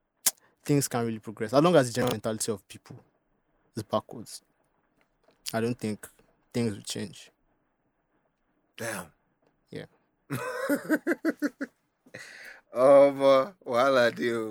things 0.65 0.89
can 0.89 1.05
really 1.07 1.19
progress. 1.19 1.53
As 1.53 1.63
long 1.63 1.75
as 1.77 1.89
the 1.89 1.93
general 1.95 2.13
mentality 2.13 2.53
of 2.53 2.67
people 2.69 2.97
is 3.77 3.83
backwards, 3.83 4.43
I 5.53 5.61
don't 5.61 5.79
think 5.79 6.09
things 6.53 6.75
will 6.75 6.83
change. 6.83 7.31
Damn. 8.77 9.07
Yeah. 9.71 9.85
um, 12.75 13.23
uh, 13.23 13.47
well, 13.65 13.99
I 13.99 14.11
do. 14.11 14.49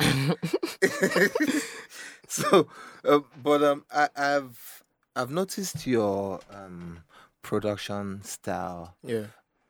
so, 2.28 2.68
uh, 3.06 3.20
but 3.42 3.64
um, 3.64 3.86
I, 3.92 4.10
I've 4.16 4.84
I've 5.16 5.32
noticed 5.32 5.86
your 5.88 6.40
um 6.52 7.00
production 7.42 8.24
style 8.24 8.96
Yeah. 9.04 9.26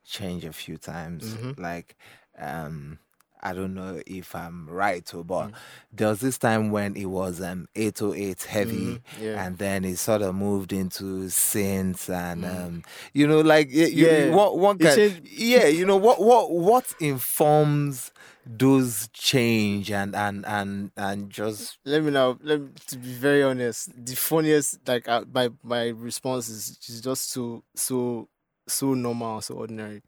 change 0.06 0.44
a 0.46 0.54
few 0.54 0.78
times. 0.78 1.36
Mhm. 1.36 1.60
Like, 1.60 1.96
um, 2.38 3.00
I 3.44 3.54
don't 3.54 3.74
know 3.74 4.02
if 4.06 4.36
I'm 4.36 4.68
right 4.70 5.12
or 5.14 5.24
but 5.24 5.48
Mm. 5.50 5.54
there 5.94 6.08
was 6.10 6.20
this 6.20 6.38
time 6.38 6.72
when 6.72 6.96
it 6.96 7.06
was 7.08 7.42
um 7.42 7.68
808 7.76 8.44
heavy. 8.44 8.76
Mhm. 8.76 9.02
Yeah. 9.20 9.44
And 9.46 9.58
then 9.58 9.84
it 9.86 9.98
sort 9.98 10.22
of 10.22 10.36
moved 10.36 10.72
into 10.74 11.26
synths 11.30 12.10
and 12.10 12.46
um, 12.46 12.84
you 13.14 13.28
know, 13.28 13.42
like 13.42 13.72
you, 13.72 13.88
Mm. 13.88 13.96
Yeah. 13.96 14.36
one, 14.36 14.60
one 14.60 14.78
kind, 14.78 14.96
changed- 14.96 15.28
yeah, 15.28 15.66
you 15.68 15.86
know 15.86 15.98
what 15.98 16.22
what 16.22 16.52
what 16.52 16.94
informs 17.00 18.12
those 18.46 19.08
change 19.14 19.92
and 19.92 20.16
and 20.16 20.46
and 20.48 20.92
and 20.98 21.30
just 21.30 21.78
let 21.86 22.04
me 22.04 22.10
now 22.12 22.38
let 22.42 22.60
me 22.60 22.70
to 22.88 22.98
be 22.98 23.14
very 23.14 23.44
honest 23.44 23.90
the 24.04 24.16
funniest 24.16 24.80
like 24.88 25.08
uh, 25.08 25.24
my 25.32 25.50
my 25.64 25.90
response 25.90 26.50
is 26.50 26.78
is 26.90 27.02
just 27.02 27.30
so 27.32 27.64
so 27.76 28.28
so 28.68 28.94
normal 28.96 29.42
so 29.42 29.54
ordinary 29.56 30.02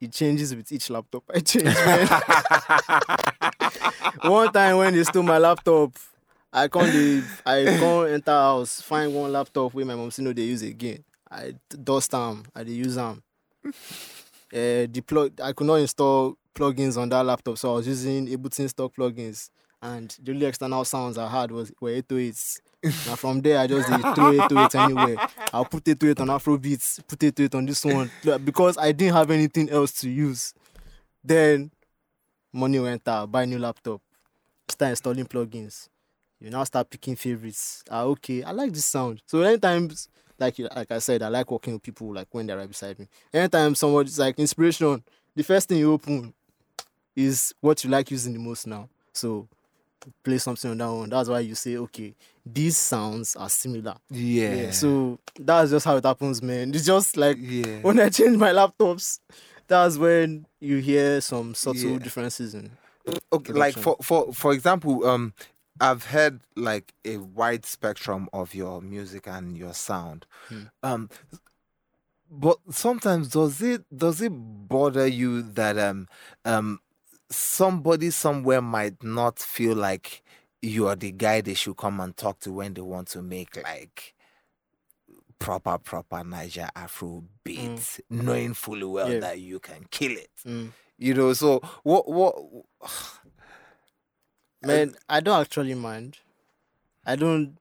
it 0.00 0.12
changes 0.12 0.54
with 0.54 0.70
each 0.72 0.90
laptop. 0.90 1.24
I 1.34 1.40
change 1.40 1.66
one 4.22 4.52
time 4.52 4.76
when 4.78 4.94
they 4.94 5.04
stole 5.04 5.22
my 5.22 5.38
laptop 5.38 5.92
i 6.52 6.68
can't 6.68 6.92
dey 6.92 7.22
i 7.44 7.64
can't 7.64 8.10
enter 8.10 8.32
house 8.32 8.80
find 8.80 9.14
one 9.14 9.32
laptop 9.32 9.74
wey 9.74 9.84
my 9.84 9.94
mom 9.94 10.10
say 10.10 10.22
no 10.22 10.32
dey 10.32 10.42
use 10.44 10.62
it 10.62 10.70
again. 10.70 11.04
I 11.30 11.54
dust 11.82 12.12
them, 12.12 12.44
i 12.54 12.62
dey 12.64 12.72
use 12.72 12.94
them. 12.94 13.22
uh, 14.54 14.86
plug 15.06 15.40
I 15.42 15.52
could 15.52 15.66
not 15.66 15.76
install 15.76 16.36
plugins 16.54 16.96
on 16.96 17.08
that 17.10 17.24
laptop, 17.26 17.58
so 17.58 17.72
I 17.72 17.76
was 17.76 17.88
using 17.88 18.28
Ableton 18.28 18.68
stock 18.68 18.94
plugins, 18.94 19.50
and 19.82 20.16
the 20.22 20.32
only 20.32 20.46
external 20.46 20.84
sounds 20.84 21.18
I 21.18 21.28
had 21.28 21.50
was 21.50 21.72
were 21.80 21.90
808s. 21.90 22.60
From 23.16 23.40
there, 23.40 23.58
I 23.58 23.66
just 23.66 23.88
throw 23.88 24.32
it 24.32 24.74
anywhere. 24.74 25.16
I'll 25.52 25.64
put 25.64 25.88
808 25.88 26.20
on 26.20 26.28
Afrobeats, 26.28 27.06
put 27.06 27.22
808 27.22 27.54
on 27.54 27.66
this 27.66 27.84
one 27.84 28.10
because 28.44 28.78
I 28.78 28.92
didn't 28.92 29.14
have 29.14 29.30
anything 29.30 29.70
else 29.70 29.92
to 30.00 30.10
use. 30.10 30.54
Then 31.24 31.70
money 32.52 32.78
went 32.78 33.06
out, 33.08 33.30
buy 33.30 33.44
new 33.44 33.58
laptop, 33.58 34.00
start 34.68 34.90
installing 34.90 35.26
plugins. 35.26 35.88
You 36.40 36.50
now 36.50 36.64
start 36.64 36.90
picking 36.90 37.16
favorites. 37.16 37.82
Ah, 37.90 38.02
okay, 38.02 38.42
I 38.42 38.52
like 38.52 38.72
this 38.72 38.84
sound. 38.84 39.22
So 39.26 39.40
anytime, 39.42 39.90
like 40.38 40.58
like 40.58 40.90
I 40.90 40.98
said, 40.98 41.22
I 41.22 41.28
like 41.28 41.50
working 41.50 41.72
with 41.74 41.82
people 41.82 42.12
like 42.12 42.28
when 42.30 42.46
they're 42.46 42.58
right 42.58 42.68
beside 42.68 42.98
me. 42.98 43.08
Anytime 43.32 43.74
somebody's 43.74 44.18
like 44.18 44.38
inspiration, 44.38 45.02
the 45.34 45.42
first 45.42 45.68
thing 45.68 45.78
you 45.78 45.92
open 45.92 46.34
is 47.14 47.54
what 47.60 47.82
you 47.82 47.90
like 47.90 48.10
using 48.10 48.34
the 48.34 48.38
most 48.38 48.66
now. 48.66 48.88
So 49.14 49.48
play 50.22 50.38
something 50.38 50.70
on 50.72 50.78
that 50.78 50.90
one. 50.92 51.08
That's 51.10 51.28
why 51.28 51.40
you 51.40 51.54
say, 51.54 51.76
okay, 51.76 52.14
these 52.44 52.76
sounds 52.76 53.36
are 53.36 53.48
similar. 53.48 53.96
yeah. 54.10 54.70
So 54.70 55.18
that's 55.38 55.70
just 55.70 55.84
how 55.86 55.96
it 55.96 56.04
happens, 56.04 56.42
man. 56.42 56.74
It's 56.74 56.86
just 56.86 57.16
like 57.16 57.38
yeah. 57.40 57.80
when 57.82 57.98
I 58.00 58.08
change 58.08 58.36
my 58.36 58.50
laptops, 58.52 59.20
that's 59.66 59.98
when 59.98 60.46
you 60.60 60.78
hear 60.78 61.20
some 61.20 61.54
subtle 61.54 61.94
Yeah. 61.94 61.98
differences 61.98 62.54
in 62.54 62.70
okay, 63.32 63.52
like 63.52 63.76
for 63.76 63.96
for 64.02 64.32
for 64.32 64.52
example, 64.52 65.04
um, 65.06 65.34
I've 65.80 66.04
heard 66.06 66.40
like 66.56 66.94
a 67.04 67.18
wide 67.18 67.64
spectrum 67.66 68.28
of 68.32 68.54
your 68.54 68.80
music 68.80 69.26
and 69.26 69.56
your 69.56 69.74
sound. 69.74 70.26
Hmm. 70.48 70.62
Um, 70.82 71.10
but 72.30 72.58
sometimes 72.70 73.28
does 73.28 73.62
it 73.62 73.84
does 73.96 74.20
it 74.20 74.30
bother 74.32 75.06
you 75.06 75.42
that 75.42 75.78
um 75.78 76.08
um 76.44 76.80
somebody 77.30 78.10
somewhere 78.10 78.62
might 78.62 79.02
not 79.02 79.38
feel 79.38 79.74
like 79.76 80.22
you 80.62 80.88
are 80.88 80.96
the 80.96 81.12
guy 81.12 81.40
they 81.40 81.54
should 81.54 81.76
come 81.76 82.00
and 82.00 82.16
talk 82.16 82.38
to 82.40 82.52
when 82.52 82.74
they 82.74 82.80
want 82.80 83.08
to 83.08 83.22
make 83.22 83.56
like 83.62 84.14
proper 85.38 85.78
proper 85.78 86.24
Niger 86.24 86.68
Afro 86.74 87.24
beats, 87.44 88.00
knowing 88.08 88.54
fully 88.54 88.84
well 88.84 89.12
Yeah. 89.12 89.20
that 89.20 89.38
you 89.40 89.60
can 89.60 89.86
kill 89.90 90.12
it. 90.12 90.30
Mm. 90.46 90.72
You 90.98 91.14
know, 91.14 91.32
so 91.34 91.60
what 91.82 92.08
what 92.10 92.36
Man, 94.62 94.96
I 95.08 95.20
don't 95.20 95.40
actually 95.40 95.74
mind. 95.74 96.18
I 97.04 97.14
don't. 97.16 97.56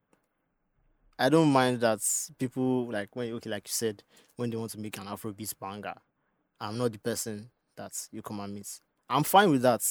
I 1.20 1.30
don't 1.30 1.50
mind 1.52 1.80
that 1.82 2.00
people 2.40 2.88
like 2.92 3.16
when 3.16 3.32
okay, 3.34 3.50
like 3.50 3.68
you 3.68 3.72
said, 3.74 4.04
when 4.38 4.50
they 4.50 4.58
want 4.58 4.72
to 4.72 4.80
make 4.80 4.98
an 4.98 5.06
Afrobeat 5.06 5.54
banger, 5.60 5.94
I'm 6.60 6.78
not 6.78 6.92
the 6.94 6.98
person 7.00 7.50
that 7.76 7.92
you 8.12 8.22
come 8.22 8.40
and 8.40 8.54
meet. 8.56 8.80
I'm 9.10 9.24
fine 9.24 9.52
with 9.52 9.62
that, 9.64 9.82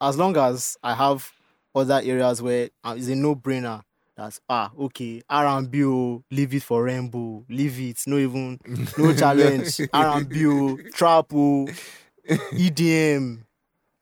as 0.00 0.16
long 0.16 0.36
as 0.36 0.76
I 0.82 0.94
have 0.94 1.30
other 1.74 2.00
areas 2.02 2.40
where 2.42 2.70
uh, 2.84 2.94
it's 2.96 3.08
a 3.08 3.14
no-brainer. 3.16 3.82
That's 4.16 4.40
ah 4.50 4.70
okay, 4.78 5.22
R&B, 5.30 5.84
oh, 5.84 6.22
leave 6.30 6.52
it 6.54 6.62
for 6.62 6.82
Rainbow, 6.84 7.42
leave 7.48 7.80
it, 7.80 8.02
no 8.06 8.18
even 8.18 8.60
no 8.98 9.14
challenge, 9.16 9.80
R&B, 9.92 10.46
oh, 10.46 10.76
trap, 10.92 11.26
oh, 11.32 11.66
EDM, 12.28 13.38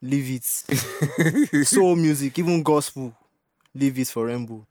leave 0.01 0.29
it 0.29 1.65
soul 1.65 1.95
music, 1.95 2.37
even 2.37 2.63
gospel, 2.63 3.15
leave 3.73 3.97
it 3.97 4.07
for 4.09 4.25
Rainbow. 4.25 4.67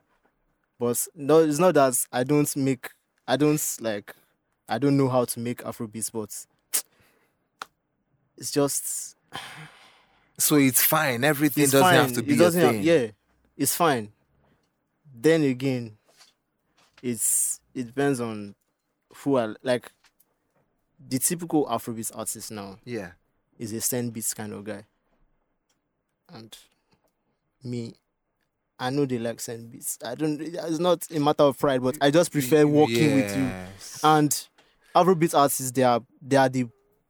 But 0.78 1.06
no, 1.14 1.38
it's 1.38 1.58
not 1.58 1.74
that 1.74 1.94
I 2.12 2.24
don't 2.24 2.54
make, 2.56 2.90
I 3.26 3.36
don't 3.36 3.76
like, 3.80 4.14
I 4.68 4.78
don't 4.78 4.98
know 4.98 5.08
how 5.08 5.24
to 5.24 5.40
make 5.40 5.62
Afrobeats, 5.62 6.12
but 6.12 6.46
it's 8.36 8.50
just 8.50 9.16
so 10.38 10.56
it's 10.56 10.82
fine. 10.82 11.24
Everything 11.24 11.64
it's 11.64 11.72
doesn't 11.72 11.86
fine. 11.88 11.94
have 11.98 12.12
to 12.14 12.22
be 12.22 12.32
it 12.32 12.36
a 12.36 12.38
doesn't 12.38 12.60
have- 12.60 12.70
thing. 12.72 12.82
yeah, 12.82 13.06
it's 13.56 13.74
fine. 13.74 14.12
Then 15.20 15.42
again, 15.42 15.96
it's 17.02 17.60
it 17.74 17.86
depends 17.86 18.20
on 18.20 18.54
who 19.16 19.36
are 19.36 19.56
like. 19.62 19.90
The 21.10 21.20
typical 21.20 21.64
Afrobeat 21.66 22.10
artist 22.12 22.50
now 22.50 22.76
Yeah. 22.84 23.12
is 23.56 23.72
a 23.72 23.80
send 23.80 24.12
beats 24.12 24.34
kind 24.34 24.52
of 24.52 24.64
guy. 24.64 24.82
And 26.34 26.56
me, 27.62 27.94
I 28.80 28.90
know 28.90 29.06
they 29.06 29.18
like 29.20 29.40
send 29.40 29.70
beats. 29.70 29.96
I 30.04 30.16
don't. 30.16 30.40
It's 30.40 30.80
not 30.80 31.06
a 31.14 31.20
matter 31.20 31.44
of 31.44 31.56
pride, 31.58 31.82
but 31.82 31.96
I 32.00 32.10
just 32.10 32.32
prefer 32.32 32.66
working 32.66 33.14
with 33.14 33.36
you. 33.36 33.50
And 34.02 34.46
Afrobeat 34.94 35.38
artists, 35.38 35.70
they 35.70 35.84
are 35.84 36.02
they 36.20 36.36
are 36.36 36.48
the 36.48 36.66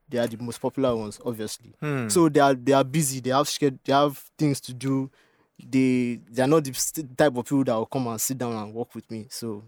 they 0.09 0.17
are 0.17 0.27
the 0.27 0.37
most 0.37 0.59
popular 0.61 0.95
ones, 0.95 1.19
obviously. 1.25 1.73
Hmm. 1.79 2.07
So 2.09 2.29
they 2.29 2.39
are 2.39 2.53
they 2.53 2.73
are 2.73 2.83
busy. 2.83 3.19
They 3.19 3.29
have 3.31 3.49
They 3.59 3.93
have 3.93 4.17
things 4.37 4.59
to 4.61 4.73
do. 4.73 5.09
They 5.57 6.19
they 6.29 6.43
are 6.43 6.47
not 6.47 6.63
the 6.63 6.71
type 7.17 7.35
of 7.35 7.45
people 7.45 7.63
that 7.65 7.75
will 7.75 7.85
come 7.85 8.07
and 8.07 8.19
sit 8.19 8.37
down 8.37 8.53
and 8.53 8.73
work 8.73 8.95
with 8.95 9.09
me. 9.11 9.27
So 9.29 9.63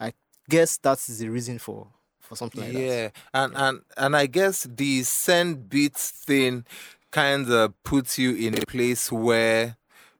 I 0.00 0.12
guess 0.48 0.76
that 0.78 0.98
is 0.98 1.18
the 1.18 1.28
reason 1.28 1.58
for 1.58 1.86
for 2.20 2.36
something 2.36 2.60
like 2.60 2.72
that. 2.72 2.78
yeah, 2.80 3.08
and 3.32 3.56
and 3.56 3.80
and 3.96 4.16
I 4.16 4.26
guess 4.26 4.64
the 4.64 5.02
send 5.02 5.68
beats 5.68 6.10
thing 6.10 6.64
kind 7.10 7.50
of 7.50 7.82
puts 7.84 8.18
you 8.18 8.34
in 8.34 8.58
a 8.58 8.66
place 8.66 9.10
where 9.10 9.76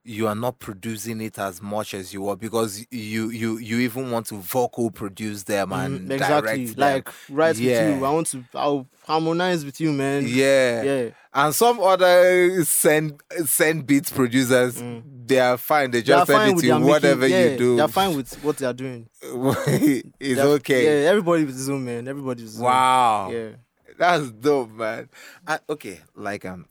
you 0.09 0.27
are 0.27 0.35
not 0.35 0.59
producing 0.59 1.21
it 1.21 1.39
as 1.39 1.61
much 1.61 1.93
as 1.93 2.15
you 2.15 2.23
were 2.23 2.35
because 2.37 2.87
you 2.91 3.29
you 3.31 3.59
you 3.59 3.79
even 3.81 4.11
want 4.11 4.25
to 4.27 4.37
vocal 4.37 4.91
produce 4.91 5.43
them 5.43 5.73
and 5.73 6.09
Mm, 6.09 6.13
exactly. 6.13 6.41
direct 6.65 6.77
them. 6.77 6.95
Like 6.95 7.09
right 7.29 7.49
with 7.55 7.61
you. 7.61 8.05
I 8.05 8.11
want 8.11 8.27
to. 8.29 8.43
I'll 8.55 8.87
harmonize 9.07 9.65
with 9.65 9.81
you, 9.81 9.93
man. 9.93 10.25
yeah. 10.27 10.83
Yeah. 10.83 11.09
And 11.35 11.55
some 11.55 11.79
other 11.81 12.65
send 12.65 13.21
send 13.45 13.87
beats 13.87 14.11
producers, 14.11 14.83
they 15.27 15.39
are 15.41 15.59
fine. 15.59 15.91
They 15.91 16.01
Mm. 16.03 16.05
They 16.05 16.13
just 16.13 16.27
send 16.27 16.59
it 16.59 16.61
to 16.61 16.67
you, 16.67 16.79
whatever 16.81 17.21
making, 17.21 17.37
yeah, 17.37 17.51
you 17.51 17.59
do. 17.59 17.77
They're 17.77 17.89
fine 17.89 18.17
with 18.17 18.33
what 18.43 18.57
they 18.57 18.67
are 18.67 18.73
doing. 18.73 19.09
it's 19.23 20.37
They're- 20.37 20.47
okay. 20.59 20.85
Yeah, 21.03 21.11
everybody 21.11 21.45
with 21.45 21.69
own 21.69 21.85
man. 21.85 22.09
Everybody 22.09 22.43
with 22.45 22.53
his 22.53 22.59
Wow. 22.61 23.31
Yeah. 23.31 23.51
That's 23.99 24.31
dope, 24.31 24.71
man. 24.71 25.09
I, 25.47 25.59
okay, 25.69 26.01
like 26.15 26.45
um, 26.47 26.67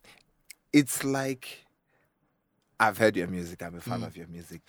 it's 0.74 1.04
like 1.04 1.66
I've 2.80 2.98
heard 2.98 3.16
your 3.18 3.28
music. 3.28 3.62
I'm 3.64 3.76
a 3.76 3.82
fan 3.82 4.02
Mm. 4.02 4.08
of 4.08 4.18
your 4.18 4.28
music, 4.28 4.62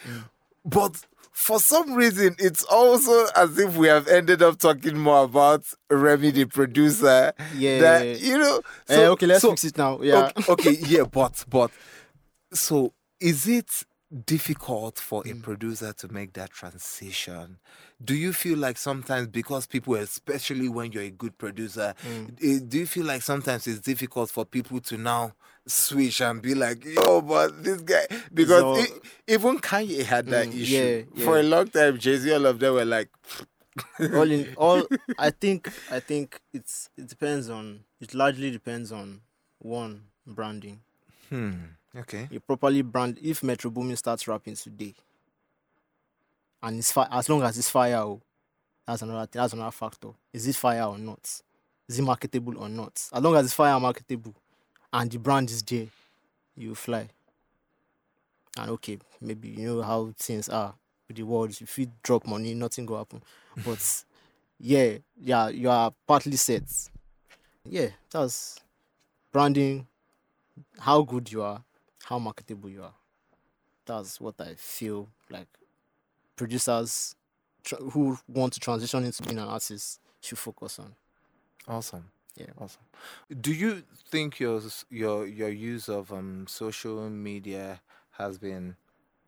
but 0.64 0.96
for 1.32 1.60
some 1.60 1.94
reason, 1.94 2.34
it's 2.38 2.64
also 2.64 3.26
as 3.36 3.58
if 3.58 3.76
we 3.76 3.86
have 3.88 4.08
ended 4.08 4.42
up 4.42 4.58
talking 4.58 4.98
more 4.98 5.24
about 5.24 5.64
Remy, 5.90 6.30
the 6.32 6.46
producer. 6.46 7.32
Yeah. 7.56 7.80
That 7.80 8.20
you 8.20 8.38
know. 8.38 8.60
Eh, 8.88 9.06
okay, 9.06 9.26
let's 9.26 9.42
so- 9.42 9.50
fix 9.50 9.64
it 9.64 9.78
now. 9.78 10.00
Yeah. 10.02 10.30
Okay, 10.36 10.52
okay, 10.52 10.76
yeah, 10.86 11.04
but 11.04 11.44
but 11.48 11.70
so 12.52 12.92
is 13.20 13.46
it 13.46 13.84
difficult 14.24 14.98
for 14.98 15.22
Mm. 15.24 15.30
a 15.40 15.42
producer 15.42 15.92
to 15.92 16.08
make 16.12 16.32
that 16.34 16.50
transition? 16.50 17.58
Do 18.02 18.14
you 18.14 18.32
feel 18.32 18.58
like 18.58 18.78
sometimes 18.78 19.28
because 19.28 19.66
people, 19.66 19.94
especially 19.96 20.68
when 20.68 20.92
you're 20.92 21.02
a 21.02 21.10
good 21.10 21.36
producer, 21.36 21.94
Mm. 22.04 22.36
eh, 22.42 22.60
do 22.66 22.78
you 22.78 22.86
feel 22.86 23.04
like 23.06 23.22
sometimes 23.22 23.66
it's 23.66 23.80
difficult 23.80 24.30
for 24.30 24.44
people 24.44 24.80
to 24.80 24.96
now 24.96 25.34
switch 25.66 26.20
and 26.22 26.40
be 26.40 26.54
like, 26.54 26.84
yo, 26.84 27.20
but 27.20 27.62
this 27.62 27.80
guy 27.82 28.06
because 28.32 28.78
e- 28.86 29.00
even 29.34 29.58
Kanye 29.58 30.02
had 30.04 30.26
that 30.28 30.48
Mm, 30.48 30.60
issue 30.62 31.04
yeah, 31.14 31.24
for 31.24 31.38
a 31.38 31.42
long 31.42 31.68
time. 31.68 31.98
Jay 31.98 32.16
Z, 32.16 32.32
all 32.32 32.46
of 32.46 32.58
them 32.58 32.74
were 32.74 32.84
like, 32.86 33.10
all 34.14 34.30
in 34.30 34.54
all, 34.56 34.86
I 35.18 35.30
think 35.30 35.70
I 35.90 36.00
think 36.00 36.40
it's 36.54 36.88
it 36.96 37.08
depends 37.08 37.50
on. 37.50 37.80
It 38.00 38.14
largely 38.14 38.50
depends 38.50 38.92
on 38.92 39.20
one 39.58 40.04
branding. 40.26 40.80
hmm, 41.28 41.52
okay, 41.98 42.28
You 42.30 42.40
properly 42.40 42.82
brand. 42.82 43.18
If 43.22 43.42
Metro 43.42 43.70
Boomin 43.70 43.96
starts 43.96 44.26
rapping 44.28 44.54
today, 44.56 44.94
and 46.62 46.78
it's 46.78 46.92
fi- 46.92 47.08
as 47.10 47.28
long 47.28 47.42
as 47.42 47.58
it's 47.58 47.70
fire, 47.70 47.96
oh, 47.98 48.20
that's 48.86 49.02
another 49.02 49.26
thing, 49.26 49.40
that's 49.40 49.52
another 49.52 49.70
factor. 49.70 50.08
Is 50.32 50.46
it 50.46 50.56
fire 50.56 50.84
or 50.84 50.98
not? 50.98 51.42
Is 51.88 51.98
it 51.98 52.02
marketable 52.02 52.58
or 52.58 52.68
not? 52.68 53.02
As 53.12 53.22
long 53.22 53.34
as 53.36 53.46
it's 53.46 53.54
fire 53.54 53.78
marketable, 53.80 54.34
and 54.92 55.10
the 55.10 55.18
brand 55.18 55.50
is 55.50 55.62
there, 55.62 55.86
you 56.56 56.74
fly. 56.74 57.08
And 58.56 58.70
okay, 58.72 58.98
maybe 59.20 59.48
you 59.48 59.66
know 59.66 59.82
how 59.82 60.12
things 60.16 60.48
are 60.48 60.74
with 61.06 61.16
the 61.16 61.22
world. 61.22 61.56
If 61.60 61.78
you 61.78 61.90
drop 62.02 62.26
money, 62.26 62.54
nothing 62.54 62.86
go 62.86 62.96
happen. 62.96 63.22
But 63.64 64.04
yeah, 64.58 64.98
yeah, 65.20 65.48
you 65.48 65.68
are 65.70 65.92
partly 66.06 66.36
set. 66.36 66.62
Yeah, 67.64 67.88
that's 68.10 68.58
branding, 69.32 69.86
how 70.78 71.02
good 71.02 71.30
you 71.30 71.42
are, 71.42 71.62
how 72.08 72.18
marketable 72.18 72.70
you 72.70 72.82
are. 72.82 72.94
That's 73.84 74.18
what 74.20 74.40
I 74.40 74.54
feel 74.54 75.08
like 75.30 75.48
producers 76.36 77.14
who 77.92 78.18
want 78.26 78.54
to 78.54 78.60
transition 78.60 79.04
into 79.04 79.22
being 79.22 79.38
an 79.38 79.48
artist 79.48 80.00
should 80.20 80.38
focus 80.38 80.78
on. 80.78 80.94
awesome. 81.66 82.04
Yeah. 82.34 82.46
Awesome. 82.58 82.82
Do 83.40 83.52
you 83.52 83.82
think 84.10 84.38
your 84.38 84.60
your 84.90 85.26
your 85.26 85.48
use 85.48 85.88
of 85.88 86.12
um 86.12 86.46
social 86.46 87.10
media 87.10 87.80
has 88.12 88.38
been 88.38 88.76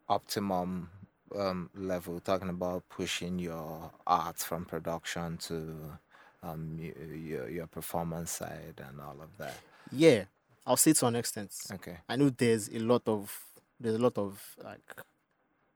optimum 0.07 0.89
um 1.37 1.69
level? 1.75 2.19
Talking 2.19 2.49
about 2.49 2.87
pushing 2.89 3.37
your 3.37 3.91
art 4.07 4.37
from 4.37 4.65
production 4.65 5.37
to 5.49 5.99
um 6.41 6.79
your 6.79 7.49
your 7.49 7.67
performance 7.67 8.31
side 8.31 8.81
and 8.87 9.01
all 9.01 9.17
of 9.21 9.37
that. 9.37 9.57
Yeah, 9.91 10.23
I'll 10.65 10.77
say 10.77 10.93
to 10.93 11.07
an 11.07 11.15
extent. 11.15 11.53
Okay. 11.73 11.97
I 12.07 12.15
know 12.15 12.29
there's 12.29 12.69
a 12.69 12.79
lot 12.79 13.07
of 13.07 13.37
there's 13.79 13.95
a 13.95 13.99
lot 13.99 14.17
of 14.17 14.41
like 14.63 15.01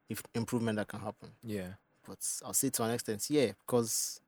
if 0.09 0.21
improvement 0.36 0.77
that 0.77 0.88
can 0.88 0.99
happen. 0.99 1.29
Yeah. 1.43 1.73
but 2.07 2.19
I'll 2.45 2.53
say 2.53 2.69
to 2.69 2.83
an 2.83 2.91
extent, 2.91 3.25
yeah, 3.29 3.51
because 3.65 4.21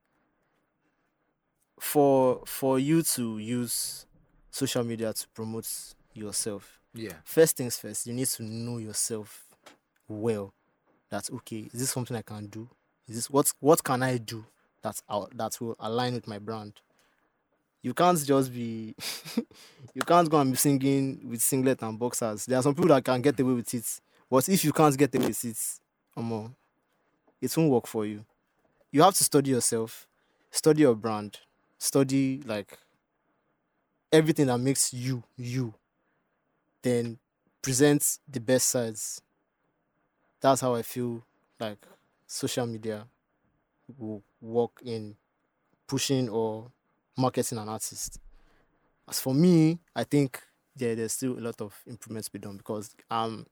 for 1.79 2.41
for 2.45 2.79
you 2.79 3.03
to 3.03 3.37
use 3.37 4.05
social 4.51 4.83
media 4.83 5.13
to 5.13 5.27
promote 5.29 5.67
yourself, 6.13 6.79
Yeah. 6.93 7.13
first 7.23 7.57
things 7.57 7.77
first, 7.77 8.07
you 8.07 8.13
need 8.13 8.27
to 8.27 8.43
know 8.43 8.77
yourself 8.79 9.45
well. 10.07 10.53
That's 11.09 11.29
okay. 11.31 11.69
Is 11.71 11.79
this 11.79 11.91
something 11.91 12.17
I 12.17 12.21
can 12.23 12.47
do? 12.47 12.67
Is 13.07 13.15
this 13.15 13.29
what 13.29 13.51
what 13.59 13.83
can 13.83 14.01
I 14.03 14.17
do 14.17 14.43
that's 14.81 15.01
that 15.01 15.13
uh, 15.13 15.25
that 15.35 15.61
will 15.61 15.75
align 15.79 16.15
with 16.15 16.27
my 16.27 16.39
brand? 16.39 16.81
You 17.81 17.93
can't 17.93 18.17
just 18.25 18.51
be 18.53 18.95
you 19.93 20.01
can't 20.05 20.29
go 20.29 20.39
and 20.39 20.51
be 20.51 20.57
singing 20.57 21.29
with 21.29 21.41
singlet 21.41 21.81
and 21.83 21.97
boxers. 21.97 22.45
There 22.45 22.57
are 22.59 22.63
some 22.63 22.75
people 22.75 22.89
that 22.89 23.03
can 23.05 23.21
get 23.21 23.39
away 23.39 23.53
with 23.53 23.73
it, 23.73 24.01
but 24.29 24.47
if 24.49 24.65
you 24.65 24.73
can't 24.73 24.97
get 24.97 25.13
away 25.15 25.27
with 25.27 25.45
it, 25.45 25.57
um, 26.17 26.55
it 27.41 27.55
won't 27.57 27.71
work 27.71 27.87
for 27.87 28.05
you. 28.05 28.25
You 28.91 29.03
have 29.03 29.15
to 29.15 29.23
study 29.23 29.51
yourself, 29.51 30.07
study 30.51 30.81
your 30.81 30.95
brand, 30.95 31.39
study 31.79 32.41
like 32.45 32.77
everything 34.11 34.47
that 34.47 34.57
makes 34.57 34.93
you 34.93 35.23
you. 35.37 35.73
Then 36.81 37.19
present 37.61 38.17
the 38.27 38.39
best 38.39 38.67
sides. 38.69 39.21
That's 40.41 40.61
how 40.61 40.75
I 40.75 40.81
feel 40.83 41.25
like 41.59 41.85
social 42.27 42.65
media 42.65 43.07
will 43.97 44.23
work 44.41 44.81
in 44.83 45.17
pushing 45.87 46.29
or 46.29 46.71
marketing 47.17 47.57
an 47.57 47.69
artist. 47.69 48.19
As 49.09 49.19
for 49.19 49.33
me, 49.33 49.79
I 49.95 50.03
think 50.03 50.41
yeah, 50.77 50.95
there's 50.95 51.13
still 51.13 51.37
a 51.37 51.41
lot 51.41 51.59
of 51.61 51.75
improvements 51.87 52.27
to 52.27 52.33
be 52.33 52.39
done 52.39 52.57
because 52.57 52.95
I'm 53.09 53.45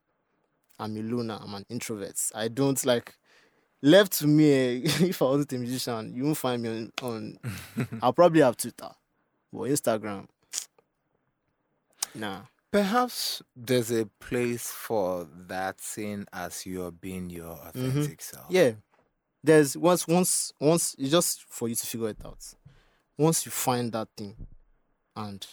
I'm 0.80 0.96
a 0.98 1.02
loner. 1.02 1.40
I'm 1.42 1.54
an 1.54 1.66
introvert. 1.70 2.20
I 2.34 2.48
don't 2.48 2.84
like 2.86 3.16
left 3.82 4.14
to 4.20 4.28
me. 4.28 4.52
eh, 4.52 4.82
if 5.02 5.22
I 5.22 5.26
wasn't 5.26 5.54
a 5.54 5.58
musician, 5.58 6.14
you 6.14 6.24
won't 6.24 6.38
find 6.38 6.62
me 6.62 6.70
on. 6.70 6.92
on 7.02 7.40
I'll 8.02 8.14
probably 8.14 8.42
have 8.42 8.58
Twitter, 8.58 8.90
but 9.52 9.62
Instagram, 9.62 10.28
nah. 12.14 12.42
Perhaps 12.72 13.42
there's 13.56 13.90
a 13.90 14.06
place 14.20 14.68
for 14.70 15.26
that 15.48 15.80
scene 15.80 16.26
as 16.34 16.66
you're 16.66 16.92
being 16.92 17.30
your 17.30 17.52
authentic 17.52 18.22
self. 18.22 18.48
Yeah, 18.50 18.74
there's 19.42 19.78
once 19.78 20.06
once 20.08 20.52
once 20.60 20.94
it's 21.00 21.12
just 21.12 21.46
for 21.48 21.70
you 21.70 21.76
to 21.76 21.86
figure 21.86 22.10
it 22.10 22.18
out. 22.26 22.44
Once 23.18 23.46
you 23.46 23.52
find 23.52 23.92
that 23.92 24.08
thing, 24.18 24.36
and 25.16 25.46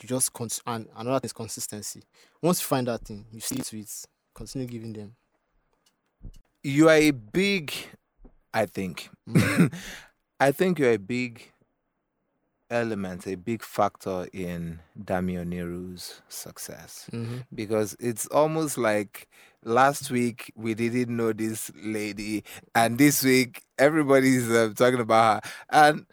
you 0.00 0.08
just 0.08 0.32
cons- 0.32 0.62
and 0.66 0.86
another 0.96 1.20
thing 1.20 1.26
is 1.28 1.32
consistency. 1.32 2.02
Once 2.42 2.60
you 2.60 2.66
find 2.66 2.86
that 2.86 3.00
thing, 3.02 3.24
you 3.32 3.40
stick 3.40 3.64
to 3.64 3.78
it. 3.78 3.90
Continue 4.34 4.68
giving 4.68 4.92
them. 4.92 5.16
You 6.62 6.88
are 6.88 6.94
a 6.96 7.10
big, 7.10 7.72
I 8.52 8.66
think, 8.66 9.08
I 10.40 10.52
think 10.52 10.78
you're 10.78 10.92
a 10.92 10.98
big 10.98 11.50
element, 12.70 13.26
a 13.26 13.34
big 13.36 13.62
factor 13.62 14.26
in 14.32 14.80
Dami 15.02 15.42
Oniru's 15.42 16.20
success. 16.28 17.08
Mm-hmm. 17.12 17.38
because 17.54 17.96
it's 17.98 18.26
almost 18.26 18.76
like 18.76 19.28
last 19.64 20.10
week 20.10 20.52
we 20.54 20.74
didn't 20.74 21.16
know 21.16 21.32
this 21.32 21.70
lady, 21.82 22.44
and 22.74 22.98
this 22.98 23.24
week 23.24 23.62
everybody's 23.78 24.48
uh, 24.50 24.70
talking 24.76 25.00
about 25.00 25.44
her. 25.44 25.50
And 25.70 26.06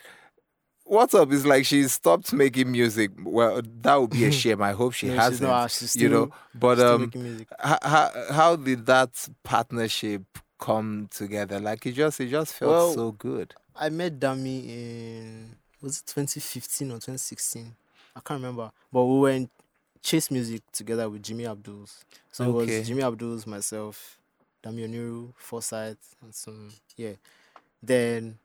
what's 0.86 1.14
up 1.14 1.32
is 1.32 1.46
like 1.46 1.66
she 1.66 1.84
stopped 1.84 2.32
making 2.32 2.72
music. 2.72 3.12
Well, 3.22 3.62
that 3.82 3.96
would 3.96 4.12
be 4.12 4.26
a 4.26 4.32
shame. 4.42 4.62
I 4.62 4.72
hope 4.72 4.94
she 4.94 5.08
No, 5.08 5.16
hasn't. 5.16 5.50
not. 5.50 5.70
She's 5.72 5.96
you 5.96 6.10
know, 6.10 6.32
but 6.54 6.78
Still 6.78 6.96
um, 6.96 7.02
making 7.02 7.24
music. 7.24 7.48
how, 7.60 8.12
how 8.32 8.56
did 8.56 8.86
that 8.86 9.28
partnership 9.44 10.24
come 10.60 11.08
together? 11.12 11.60
Like 11.60 11.86
it 11.86 11.92
just 11.94 12.20
it 12.22 12.30
just 12.30 12.54
felt 12.54 12.72
Well, 12.72 12.94
so 12.94 13.12
good. 13.12 13.54
I 13.76 13.90
met 13.90 14.20
Dami 14.20 14.68
in 14.70 15.56
was 15.82 16.00
it 16.00 16.06
2015 16.08 16.88
or 16.92 16.96
2016? 16.96 17.76
I 18.16 18.20
can't 18.22 18.40
remember. 18.40 18.72
But 18.94 19.04
we 19.06 19.20
were 19.20 19.30
in 19.32 19.50
Chase 20.02 20.32
Music 20.32 20.62
together 20.72 21.10
with 21.10 21.22
Jimmy 21.22 21.46
Abdul's. 21.46 22.06
So 22.32 22.46
it 22.46 22.52
was 22.54 22.88
Jimmy 22.88 23.04
Abdul's, 23.04 23.46
myself, 23.46 24.18
Dami 24.64 24.88
Oniru, 24.88 25.34
Foresight, 25.36 25.98
and 26.22 26.34
some 26.34 26.70
yeah. 26.96 27.12
Then 27.84 28.38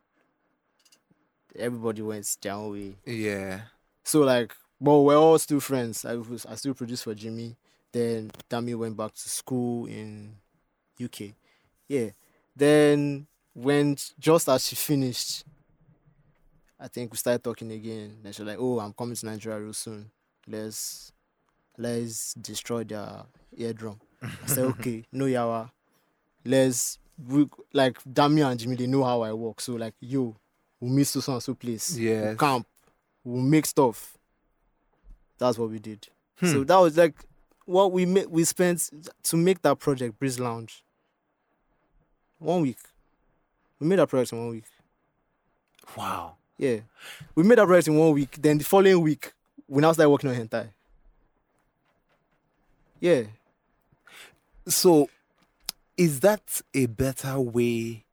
everybody 1.59 2.03
went 2.03 2.36
their 2.40 2.55
own 2.55 2.72
way. 2.72 2.96
Yeah. 3.05 3.62
So 4.05 4.20
like, 4.20 4.55
but 4.80 5.01
we're 5.01 5.16
all 5.16 5.38
still 5.38 5.61
friends. 5.61 6.05
I 6.05 6.14
was 6.14 6.46
I 6.46 6.55
still 6.55 6.74
produced 6.74 7.05
for 7.05 7.14
Jimmy. 7.14 7.57
Then 7.92 8.30
Dami 8.48 8.76
went 8.76 8.96
back 8.96 9.14
to 9.14 9.28
school 9.28 9.86
in 9.86 10.36
UK. 11.03 11.32
Yeah. 11.88 12.11
Then 12.55 13.26
when 13.55 13.96
just 14.18 14.48
as 14.48 14.66
she 14.66 14.76
finished, 14.76 15.44
I 16.78 16.88
think 16.88 17.12
we 17.12 17.18
started 17.18 17.44
talking 17.44 17.70
again. 17.72 18.18
Then 18.22 18.32
she's 18.32 18.46
like, 18.46 18.59
"Oh, 18.59 18.78
I'm 18.80 18.92
coming 18.92 19.16
to 19.16 19.26
Nigeria 19.26 19.61
real 19.61 19.72
soon. 19.72 20.11
Let's 20.46 21.12
let's 21.76 22.34
destroy 22.34 22.84
their 22.84 23.24
eardrum." 23.57 24.01
I 24.22 24.46
said, 24.46 24.64
"Okay, 24.78 25.05
no 25.12 25.26
yawa. 25.26 25.70
Let's 26.44 26.98
we, 27.28 27.46
like 27.72 28.03
Dami 28.05 28.48
and 28.48 28.59
Jimmy. 28.59 28.76
They 28.76 28.86
know 28.86 29.05
how 29.05 29.22
I 29.22 29.32
work. 29.32 29.61
So 29.61 29.74
like, 29.74 29.94
yo, 30.01 30.36
we'll 30.81 30.91
meet 30.91 31.07
so 31.07 31.20
so 31.20 31.35
and 31.35 31.43
so 31.43 31.55
place. 31.55 31.97
We'll 31.97 32.37
camp. 32.37 32.66
We'll 33.24 33.43
make 33.43 33.66
stuff. 33.66 34.16
That's 35.39 35.59
what 35.59 35.70
we 35.70 35.78
did. 35.78 36.09
Hmm. 36.39 36.47
So 36.47 36.64
that 36.64 36.76
was 36.76 36.97
like 36.97 37.14
what 37.66 37.93
we 37.93 38.07
made. 38.07 38.26
We 38.26 38.45
spent 38.45 38.91
to 39.24 39.37
make 39.37 39.62
that 39.62 39.78
project, 39.78 40.18
Breeze 40.18 40.41
Lounge. 40.41 40.83
One 42.39 42.62
week. 42.62 42.78
We 43.78 43.87
made 43.87 43.99
that 43.99 44.09
project 44.09 44.33
in 44.33 44.39
one 44.39 44.51
week. 44.51 44.64
Wow. 45.97 46.37
Yeah. 46.57 46.81
We 47.35 47.43
made 47.43 47.59
that 47.59 47.66
project 47.66 47.89
in 47.89 47.97
one 47.97 48.12
week. 48.12 48.37
Then 48.41 48.59
the 48.59 48.64
following 48.64 49.01
week, 49.01 49.33
we 49.68 49.81
now 49.81 49.93
started 49.93 50.11
working 50.11 50.31
on 50.31 50.37
hentai. 50.37 50.68
Yeah. 53.01 53.22
So, 54.66 55.09
is 55.97 56.20
that 56.20 56.61
a 56.74 56.87
better 56.87 57.41
way 57.41 58.05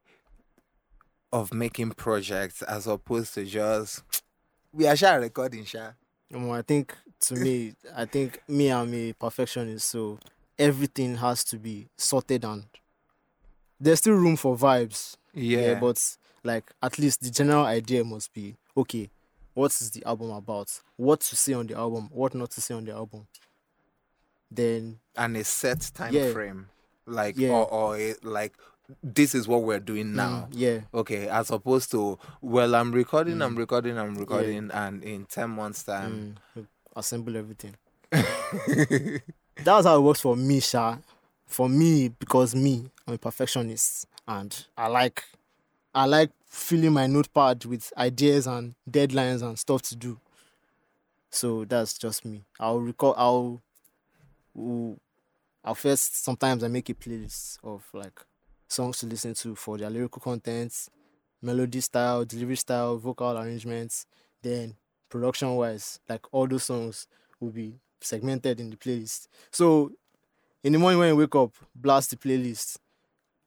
of 1.32 1.52
making 1.52 1.90
projects 1.92 2.62
as 2.62 2.86
opposed 2.86 3.34
to 3.34 3.44
just 3.44 4.02
we 4.72 4.86
are 4.86 4.96
sure 4.96 5.20
recording, 5.20 5.64
sure? 5.64 5.96
Um, 6.34 6.50
I 6.50 6.62
think 6.62 6.94
to 7.20 7.34
me, 7.36 7.74
I 7.96 8.04
think 8.04 8.40
me, 8.48 8.70
I'm 8.70 8.92
a 8.94 9.12
perfectionist, 9.12 9.88
so 9.88 10.18
everything 10.58 11.16
has 11.16 11.42
to 11.44 11.56
be 11.58 11.88
sorted 11.96 12.44
and 12.44 12.64
there's 13.80 13.98
still 14.00 14.14
room 14.14 14.36
for 14.36 14.56
vibes. 14.56 15.16
Yeah, 15.32 15.78
but 15.80 16.16
like 16.44 16.70
at 16.82 16.98
least 16.98 17.22
the 17.22 17.30
general 17.30 17.64
idea 17.64 18.04
must 18.04 18.32
be 18.32 18.56
okay. 18.76 19.10
What 19.54 19.72
is 19.72 19.90
the 19.90 20.04
album 20.04 20.30
about? 20.30 20.80
What 20.96 21.20
to 21.20 21.36
say 21.36 21.52
on 21.52 21.66
the 21.66 21.74
album? 21.76 22.08
What 22.12 22.34
not 22.34 22.50
to 22.52 22.60
say 22.60 22.74
on 22.74 22.84
the 22.84 22.92
album? 22.92 23.26
Then 24.50 24.98
and 25.16 25.36
a 25.36 25.44
set 25.44 25.90
time 25.94 26.14
Yeah. 26.14 26.32
frame, 26.32 26.68
like 27.06 27.38
Yeah. 27.38 27.50
or 27.50 27.66
or 27.72 27.96
a, 27.96 28.14
like 28.22 28.54
this 29.02 29.34
is 29.34 29.46
what 29.46 29.62
we're 29.62 29.80
doing 29.80 30.14
now. 30.14 30.48
mm, 30.50 30.54
yeah, 30.58 30.80
Okay, 30.94 31.28
as 31.28 31.50
opposed 31.50 31.90
to 31.90 32.18
well, 32.40 32.74
I'm 32.74 32.92
recording, 32.92 33.42
I'm 33.42 33.56
recording, 33.56 33.98
I'm 33.98 34.16
recording, 34.16 34.70
and 34.72 35.02
in 35.04 35.26
ten 35.26 35.50
months' 35.50 35.82
time, 35.84 36.36
mm, 36.56 36.66
assemble 36.96 37.36
everything. 37.36 37.74
That's 38.10 39.86
how 39.86 39.96
it 39.98 40.00
works 40.00 40.20
for 40.20 40.36
me, 40.36 40.60
Sha. 40.60 40.96
For 41.46 41.68
me, 41.68 42.08
because 42.08 42.54
me, 42.54 42.90
I'm 43.06 43.14
a 43.14 43.18
perfectionist, 43.18 44.06
and 44.26 44.66
I 44.76 44.86
like, 44.88 45.24
I 45.94 46.04
like 46.06 46.30
filling 46.46 46.92
my 46.92 47.06
notepad 47.06 47.64
with 47.64 47.92
ideas 47.96 48.46
and 48.46 48.74
deadlines 48.90 49.42
and 49.42 49.58
stuff 49.58 49.82
to 49.82 49.96
do. 49.96 50.18
So 51.30 51.64
that's 51.64 51.98
just 51.98 52.24
me. 52.24 52.44
I'll 52.58 52.80
record. 52.80 53.14
I'll, 53.18 53.62
I'll 55.64 55.74
first. 55.74 56.22
Sometimes 56.24 56.62
I 56.64 56.68
make 56.68 56.88
a 56.88 56.94
playlist 56.94 57.58
of 57.62 57.84
like 57.92 58.20
songs 58.68 58.98
to 58.98 59.06
listen 59.06 59.34
to 59.34 59.54
for 59.54 59.78
their 59.78 59.90
lyrical 59.90 60.20
content, 60.20 60.72
melody 61.42 61.80
style, 61.80 62.24
delivery 62.24 62.56
style, 62.56 62.96
vocal 62.96 63.36
arrangements. 63.36 64.06
Then 64.42 64.76
production 65.08 65.54
wise, 65.56 66.00
like 66.08 66.24
all 66.32 66.46
those 66.46 66.64
songs 66.64 67.06
will 67.40 67.50
be 67.50 67.74
segmented 68.00 68.60
in 68.60 68.70
the 68.70 68.76
playlist. 68.76 69.28
So 69.50 69.92
in 70.62 70.72
the 70.72 70.78
morning 70.78 70.98
when 70.98 71.08
you 71.08 71.16
wake 71.16 71.34
up, 71.34 71.52
blast 71.74 72.10
the 72.10 72.16
playlist. 72.16 72.78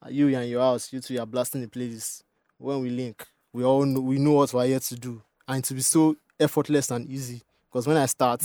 Uh, 0.03 0.09
You 0.09 0.35
and 0.35 0.49
your 0.49 0.61
house, 0.61 0.91
you 0.91 0.99
two 0.99 1.19
are 1.19 1.25
blasting 1.25 1.61
the 1.61 1.67
playlist. 1.67 2.23
When 2.57 2.81
we 2.81 2.89
link, 2.89 3.25
we 3.53 3.63
all 3.63 3.85
know 3.85 4.01
we 4.01 4.17
know 4.17 4.33
what 4.33 4.53
we're 4.53 4.65
here 4.67 4.79
to 4.79 4.95
do. 4.95 5.21
And 5.47 5.63
to 5.63 5.73
be 5.73 5.81
so 5.81 6.15
effortless 6.39 6.91
and 6.91 7.09
easy. 7.09 7.41
Because 7.69 7.87
when 7.87 7.97
I 7.97 8.05
start, 8.05 8.41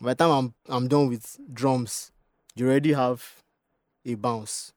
by 0.00 0.14
the 0.14 0.24
time 0.24 0.30
I'm 0.30 0.54
I'm 0.68 0.88
done 0.88 1.08
with 1.08 1.38
drums, 1.52 2.12
you 2.54 2.66
already 2.66 2.92
have 2.92 3.42
a 4.04 4.14
bounce. 4.14 4.72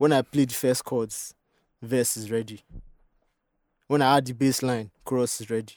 When 0.00 0.12
I 0.14 0.22
played 0.22 0.48
the 0.48 0.54
first 0.54 0.82
chords, 0.82 1.34
verse 1.82 2.16
is 2.16 2.30
ready. 2.30 2.62
When 3.86 4.00
I 4.00 4.16
add 4.16 4.24
the 4.24 4.32
bass 4.32 4.62
line, 4.62 4.90
chorus 5.04 5.42
is 5.42 5.50
ready. 5.50 5.74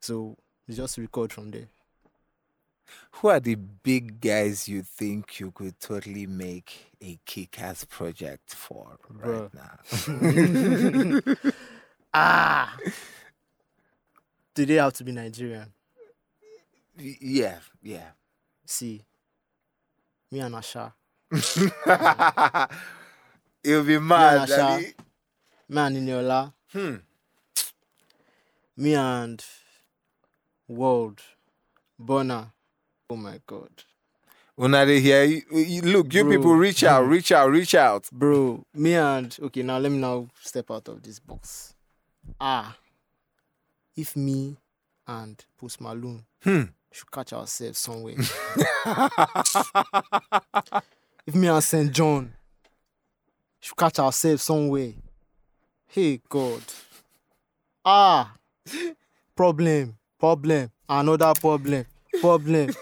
So 0.00 0.36
just 0.70 0.98
record 0.98 1.32
from 1.32 1.50
there. 1.50 1.66
who 3.14 3.26
are 3.28 3.40
the 3.40 3.56
big 3.56 4.20
guys 4.20 4.68
you 4.68 4.82
think 4.82 5.40
you 5.40 5.50
could 5.50 5.80
totally 5.80 6.28
make 6.28 6.92
a 7.02 7.18
kick-ass 7.26 7.86
project 7.86 8.54
for 8.54 8.96
right 9.10 9.50
Bruh. 9.50 11.34
now? 11.34 11.50
Ah. 12.14 12.76
Do 14.54 14.64
they 14.64 14.74
have 14.74 14.92
to 14.92 15.02
be 15.04 15.10
Nigerian? 15.10 15.72
Yeah, 16.96 17.58
yeah. 17.82 18.10
See, 18.64 19.02
me 20.30 20.38
and 20.38 20.54
Asa, 20.54 20.94
It'll 23.64 23.84
be 23.84 23.98
mad. 23.98 24.38
Asa. 24.42 24.56
Daddy. 24.56 24.92
me 25.68 25.78
and 25.80 25.96
Iniola, 25.96 26.52
Hmm. 26.72 26.96
me 28.76 28.94
and 28.94 29.42
WurlD, 30.70 31.18
Bona. 31.98 32.52
Oh 33.08 33.16
my 33.16 33.40
God, 33.46 33.70
Una 34.58 34.84
hear 34.86 35.24
you, 35.24 35.42
you- 35.52 35.82
look, 35.82 36.12
you 36.12 36.24
Bro. 36.24 36.32
people 36.36 36.54
reach 36.56 36.84
out, 36.84 37.06
reach 37.08 37.32
out, 37.32 37.50
reach 37.50 37.74
out. 37.74 38.08
bro. 38.12 38.64
Me 38.74 38.94
and 38.94 39.36
okay, 39.42 39.62
now 39.62 39.78
let 39.78 39.90
me 39.90 39.98
now 39.98 40.28
step 40.42 40.70
out 40.70 40.88
of 40.88 41.02
this 41.02 41.18
box. 41.18 41.74
Ah, 42.40 42.76
if 43.96 44.16
me 44.16 44.56
and 45.06 45.42
Post 45.58 45.80
Malone 45.80 46.24
Hmm. 46.42 46.62
should 46.90 47.10
catch 47.10 47.32
ourselves 47.32 47.78
somewhere. 47.78 48.16
if 51.26 51.34
me 51.34 51.48
and 51.48 51.62
St. 51.62 51.92
John 51.92 52.32
should 53.60 53.76
catch 53.76 53.98
ourselves 53.98 54.42
somewhere. 54.42 54.92
Hey 55.86 56.20
God. 56.28 56.62
Ah 57.84 58.34
problem, 59.36 59.96
problem, 60.18 60.70
another 60.88 61.32
problem. 61.40 61.84
problem. 62.20 62.68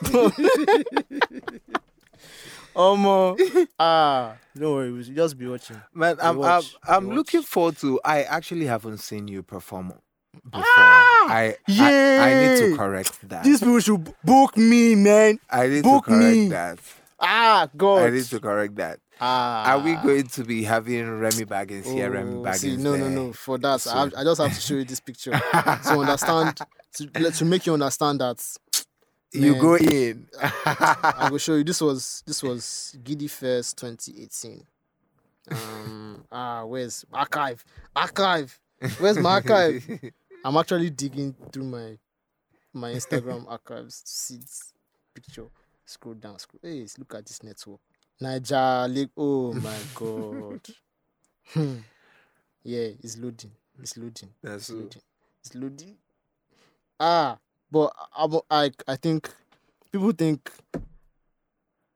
Omo, 2.76 3.36
ah, 3.78 4.36
don't 4.56 4.74
worry, 4.74 4.92
we 4.92 5.02
should 5.02 5.16
just 5.16 5.36
be 5.38 5.46
watching. 5.46 5.80
Man, 5.94 6.16
I'm 6.22 6.40
I'm, 6.42 6.62
I'm 6.86 7.10
looking 7.10 7.42
forward 7.42 7.78
to. 7.78 8.00
I 8.04 8.22
actually 8.22 8.66
haven't 8.66 8.98
seen 8.98 9.26
you 9.26 9.42
perform 9.42 9.92
before. 10.44 10.62
I, 10.68 11.56
I 11.68 12.16
I 12.18 12.34
need 12.34 12.56
to 12.58 12.76
correct 12.76 13.28
that. 13.28 13.44
These 13.44 13.60
people 13.60 13.80
should 13.80 14.12
book 14.22 14.56
me, 14.56 14.94
man. 14.94 15.40
I 15.50 15.66
need 15.66 15.82
book 15.82 16.04
to 16.04 16.10
correct 16.12 16.36
me. 16.36 16.48
that. 16.48 16.78
Ah, 17.20 17.68
God. 17.76 18.02
I 18.06 18.10
need 18.10 18.24
to 18.24 18.40
correct 18.40 18.76
that. 18.76 19.00
ah. 19.20 19.72
Are 19.72 19.78
we 19.78 19.94
going 19.96 20.26
to 20.26 20.44
be 20.44 20.62
having 20.64 21.08
Remy 21.18 21.44
Baggins 21.44 21.84
here? 21.92 22.10
Remy 22.10 22.36
Oh, 22.36 22.42
Baggins 22.42 22.56
see, 22.58 22.76
no, 22.76 22.92
no, 22.96 22.98
there? 22.98 23.10
no. 23.10 23.32
For 23.32 23.58
that, 23.58 23.80
So- 23.82 23.90
I, 23.90 24.00
have- 24.00 24.14
I 24.16 24.24
just 24.24 24.40
have 24.40 24.54
to 24.54 24.60
show 24.60 24.74
you 24.74 24.84
this 24.84 25.00
picture 25.00 25.32
to 25.32 25.90
understand, 25.98 26.58
to, 26.94 27.30
to 27.30 27.44
make 27.44 27.66
you 27.66 27.74
understand 27.74 28.20
that 28.22 28.42
You 29.32 29.54
go 29.60 29.76
in. 29.76 30.26
I 30.40 31.28
will 31.30 31.38
show 31.46 31.54
you. 31.54 31.64
This 31.64 31.80
was 31.80 32.22
this 32.26 32.42
was 32.42 32.96
Gidi 33.04 33.28
Fest 33.30 33.78
2018. 33.78 34.66
Um, 35.52 36.24
ah, 36.32 36.64
where's 36.64 37.04
archive? 37.12 37.64
Archive. 37.94 38.58
Where's 38.98 39.18
my 39.18 39.30
archive? 39.34 39.84
I'm 40.44 40.56
actually 40.56 40.90
digging 40.90 41.34
through 41.52 41.64
my 41.64 41.98
my 42.72 42.92
Instagram 42.92 43.44
archives 43.48 44.00
to 44.02 44.10
see 44.10 44.36
this 44.38 44.72
picture. 45.14 45.46
Scroll 45.90 46.14
down, 46.14 46.38
scroll. 46.38 46.60
Hey, 46.62 46.86
look 46.98 47.14
at 47.16 47.26
this 47.26 47.42
network. 47.42 47.80
Niger 48.20 48.86
Lake. 48.88 49.10
Oh 49.16 49.52
my 49.54 49.76
god. 49.92 50.60
Hmm. 51.52 51.78
yeah, 52.62 52.90
it's 53.02 53.18
loading. 53.18 53.50
It's 53.82 53.96
loading. 53.96 54.28
That's 54.40 54.68
It's 54.68 54.70
loading. 54.70 55.02
It's 55.40 55.54
loading. 55.56 55.96
Ah, 57.00 57.38
but 57.72 57.92
I'm, 58.16 58.38
I 58.48 58.70
I 58.86 58.94
think 58.94 59.28
people 59.90 60.12
think 60.12 60.48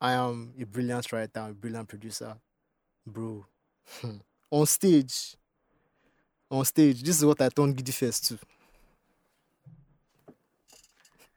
I 0.00 0.14
am 0.14 0.54
a 0.60 0.64
brilliant 0.66 1.12
writer, 1.12 1.46
a 1.50 1.52
brilliant 1.52 1.86
producer, 1.88 2.34
bro. 3.06 3.46
hmm, 4.00 4.16
on 4.50 4.66
stage, 4.66 5.36
on 6.50 6.64
stage, 6.64 7.00
this 7.00 7.18
is 7.18 7.24
what 7.24 7.40
I 7.40 7.48
turned 7.48 7.76
Giddy 7.76 7.92
Fest 7.92 8.26
to. 8.26 8.38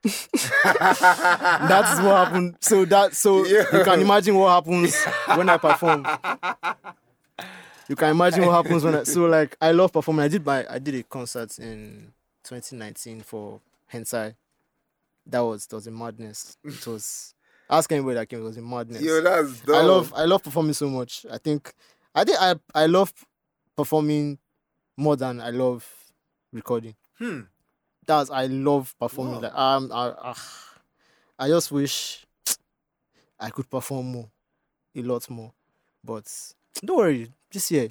That's 0.63 1.99
what 2.01 2.25
happened. 2.25 2.57
So 2.61 2.85
that 2.85 3.15
so 3.15 3.45
you 3.45 3.83
can 3.83 4.01
imagine 4.01 4.35
what 4.35 4.49
happens 4.49 4.95
when 5.35 5.49
I 5.49 5.57
perform. 5.57 6.05
You 7.89 7.95
can 7.95 8.09
imagine 8.09 8.45
what 8.45 8.51
happens 8.53 8.83
when 8.83 8.95
I 8.95 9.03
so 9.03 9.25
like 9.25 9.55
I 9.61 9.71
love 9.71 9.93
performing. 9.93 10.25
I 10.25 10.27
did 10.27 10.45
my 10.45 10.65
I 10.69 10.79
did 10.79 10.95
a 10.95 11.03
concert 11.03 11.57
in 11.59 12.11
2019 12.43 13.21
for 13.21 13.61
Hentai. 13.91 14.35
That 15.25 15.39
was 15.39 15.65
it 15.65 15.73
was 15.73 15.87
a 15.87 15.91
madness. 15.91 16.57
It 16.63 16.85
was 16.85 17.33
ask 17.69 17.91
anybody 17.91 18.15
that 18.15 18.27
came, 18.27 18.39
it 18.39 18.43
was 18.43 18.57
a 18.57 18.61
madness. 18.61 19.01
Yo, 19.01 19.21
that's 19.21 19.61
I 19.69 19.81
love 19.81 20.13
I 20.15 20.25
love 20.25 20.43
performing 20.43 20.73
so 20.73 20.89
much. 20.89 21.25
I 21.31 21.37
think 21.37 21.73
I 22.13 22.23
think 22.23 22.37
I 22.39 22.55
I 22.75 22.85
love 22.87 23.13
performing 23.75 24.37
more 24.97 25.15
than 25.15 25.39
I 25.39 25.51
love 25.51 25.87
recording. 26.51 26.95
Hmm. 27.17 27.41
That's 28.07 28.29
I 28.31 28.45
love 28.47 28.95
performing. 28.99 29.35
Wow. 29.35 29.39
Like 29.41 29.53
um 29.55 29.91
I, 29.93 30.13
ah, 30.17 30.43
I 31.37 31.47
just 31.49 31.71
wish 31.71 32.25
I 33.39 33.49
could 33.51 33.69
perform 33.69 34.11
more, 34.11 34.29
a 34.95 35.01
lot 35.01 35.29
more. 35.29 35.51
But 36.03 36.25
don't 36.85 36.97
worry, 36.97 37.31
this 37.51 37.69
year. 37.69 37.89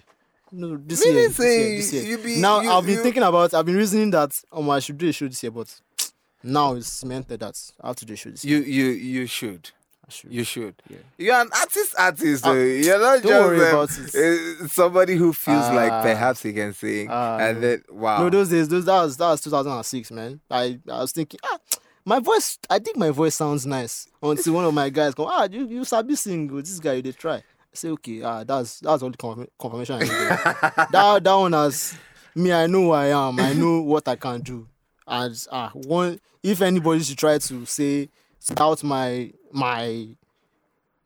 No, 0.52 0.76
this 0.76 1.04
Meaning 1.04 1.18
year, 1.18 1.28
this 1.28 1.38
year, 1.40 1.76
this 1.76 1.92
year. 1.92 2.02
you 2.04 2.18
be- 2.18 2.40
now 2.40 2.60
you- 2.60 2.70
I've 2.70 2.84
been 2.86 2.94
you- 2.96 3.02
thinking 3.02 3.22
about. 3.22 3.52
I've 3.52 3.66
been 3.66 3.76
reasoning 3.76 4.10
that 4.12 4.40
um 4.52 4.70
I 4.70 4.78
should 4.80 4.96
do 4.98 5.08
a 5.08 5.12
show 5.12 5.28
this 5.28 5.42
year, 5.42 5.50
but 5.52 5.68
now 6.42 6.74
it's 6.74 6.88
cemented 6.88 7.40
that 7.40 7.60
I 7.80 7.88
have 7.88 7.96
to 7.96 8.04
do 8.06 8.14
a 8.14 8.16
show 8.16 8.30
this 8.30 8.44
year. 8.44 8.58
You 8.58 8.64
you 8.64 8.84
you 8.92 9.26
should. 9.26 9.70
Should. 10.08 10.32
You 10.32 10.44
should. 10.44 10.74
Yeah. 10.88 10.98
You're 11.18 11.40
an 11.40 11.48
artist, 11.58 11.94
artist. 11.98 12.44
Though. 12.44 12.52
You're 12.54 13.00
not 13.00 13.22
just 13.22 14.14
um, 14.16 14.64
uh, 14.64 14.68
somebody 14.68 15.16
who 15.16 15.32
feels 15.32 15.68
like 15.70 15.90
Ah. 15.90 16.02
perhaps 16.02 16.42
he 16.42 16.52
can 16.52 16.72
sing, 16.72 17.08
Ah, 17.10 17.38
and 17.38 17.60
then 17.62 17.82
wow. 17.90 18.22
No, 18.22 18.30
those 18.30 18.48
days, 18.50 18.68
those 18.68 18.84
that 18.84 19.02
was 19.02 19.16
that 19.16 19.26
was 19.30 19.40
2006, 19.40 20.12
man. 20.12 20.40
I 20.48 20.78
I 20.88 21.00
was 21.00 21.10
thinking, 21.10 21.40
ah, 21.44 21.58
my 22.04 22.20
voice. 22.20 22.56
I 22.70 22.78
think 22.78 22.96
my 22.96 23.10
voice 23.10 23.34
sounds 23.34 23.66
nice. 23.66 24.06
Until 24.22 24.54
one 24.54 24.64
of 24.64 24.72
my 24.74 24.88
guys 24.90 25.12
go, 25.12 25.26
ah, 25.26 25.48
you 25.50 25.66
you 25.66 25.84
sabi 25.84 26.14
sing? 26.14 26.48
oh, 26.52 26.60
This 26.60 26.78
guy 26.78 26.94
you 26.94 27.02
dey 27.02 27.10
try. 27.12 27.36
I 27.36 27.42
say, 27.74 27.88
okay, 27.88 28.22
ah, 28.22 28.44
that's 28.44 28.78
that's 28.78 29.02
all 29.02 29.10
the 29.10 29.16
confirm- 29.16 29.48
confirmation 29.58 29.96
I 29.96 29.98
need. 30.00 30.08
that 30.92 31.20
that 31.24 31.34
one 31.34 31.52
has 31.52 31.96
me. 32.32 32.52
I 32.52 32.68
know 32.68 32.82
who 32.82 32.90
I 32.92 33.06
am. 33.06 33.40
I 33.40 33.54
know 33.54 33.80
what 33.82 34.06
I 34.06 34.14
can 34.14 34.40
do. 34.40 34.68
And 35.04 35.34
ah, 35.50 35.70
one 35.74 36.20
if 36.44 36.62
anybody 36.62 37.02
should 37.02 37.18
try 37.18 37.38
to 37.38 37.66
say 37.66 38.08
scout 38.38 38.84
my 38.84 39.32
my 39.56 40.08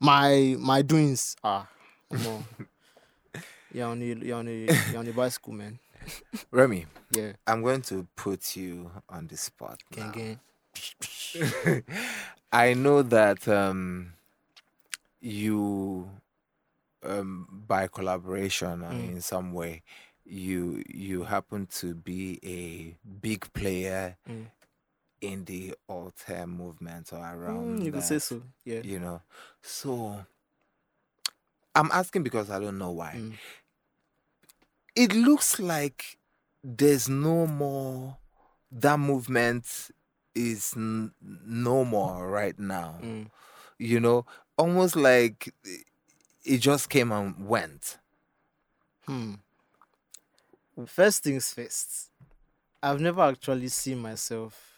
my 0.00 0.56
my 0.58 0.82
doings, 0.82 1.36
are. 1.44 1.68
on. 2.10 2.44
You're 3.72 3.86
on 3.86 4.00
the 4.00 4.06
you're 4.26 4.36
on 4.38 4.46
the 4.46 4.76
you're 4.90 4.98
on 4.98 5.04
the 5.04 5.12
bicycle, 5.12 5.52
man. 5.52 5.78
Remy, 6.50 6.86
Yeah, 7.12 7.32
I'm 7.46 7.62
going 7.62 7.82
to 7.82 8.06
put 8.16 8.56
you 8.56 8.90
on 9.08 9.28
the 9.28 9.36
spot. 9.36 9.78
now. 9.96 10.10
gang. 10.10 10.40
I 12.52 12.74
know 12.74 13.02
that 13.02 13.46
um, 13.46 14.14
you, 15.20 16.10
um, 17.04 17.46
by 17.68 17.86
collaboration 17.86 18.80
Mm. 18.80 19.12
in 19.14 19.20
some 19.20 19.52
way, 19.52 19.82
you 20.24 20.82
you 20.88 21.22
happen 21.24 21.66
to 21.78 21.94
be 21.94 22.40
a 22.42 22.96
big 23.22 23.52
player 23.52 24.16
Mm. 24.28 24.46
In 25.20 25.44
the 25.44 25.74
alté 25.88 26.46
movement 26.48 27.12
or 27.12 27.18
around. 27.18 27.80
Mm, 27.80 27.84
you 27.84 27.92
could 27.92 28.02
say 28.02 28.18
so. 28.18 28.42
Yeah. 28.64 28.80
You 28.82 28.98
know, 29.00 29.20
so 29.62 30.24
I'm 31.74 31.90
asking 31.92 32.22
because 32.22 32.50
I 32.50 32.58
don't 32.58 32.78
know 32.78 32.90
why. 32.90 33.14
Mm. 33.16 33.34
It 34.96 35.14
looks 35.14 35.58
like 35.60 36.18
there's 36.64 37.08
no 37.08 37.46
more. 37.46 38.16
That 38.72 38.98
movement 38.98 39.90
is 40.34 40.74
n- 40.76 41.12
no 41.20 41.84
more 41.84 42.28
right 42.28 42.56
now 42.58 42.98
Mm. 43.02 43.28
you 43.78 43.98
know, 43.98 44.24
almost 44.56 44.94
like 44.94 45.52
it 46.44 46.58
just 46.58 46.88
came 46.88 47.10
and 47.12 47.46
went. 47.48 47.98
Hmm. 49.06 49.34
First 50.86 51.24
things 51.24 51.52
first. 51.52 52.10
I've 52.82 53.00
never 53.00 53.22
actually 53.22 53.68
seen 53.68 53.98
myself 53.98 54.69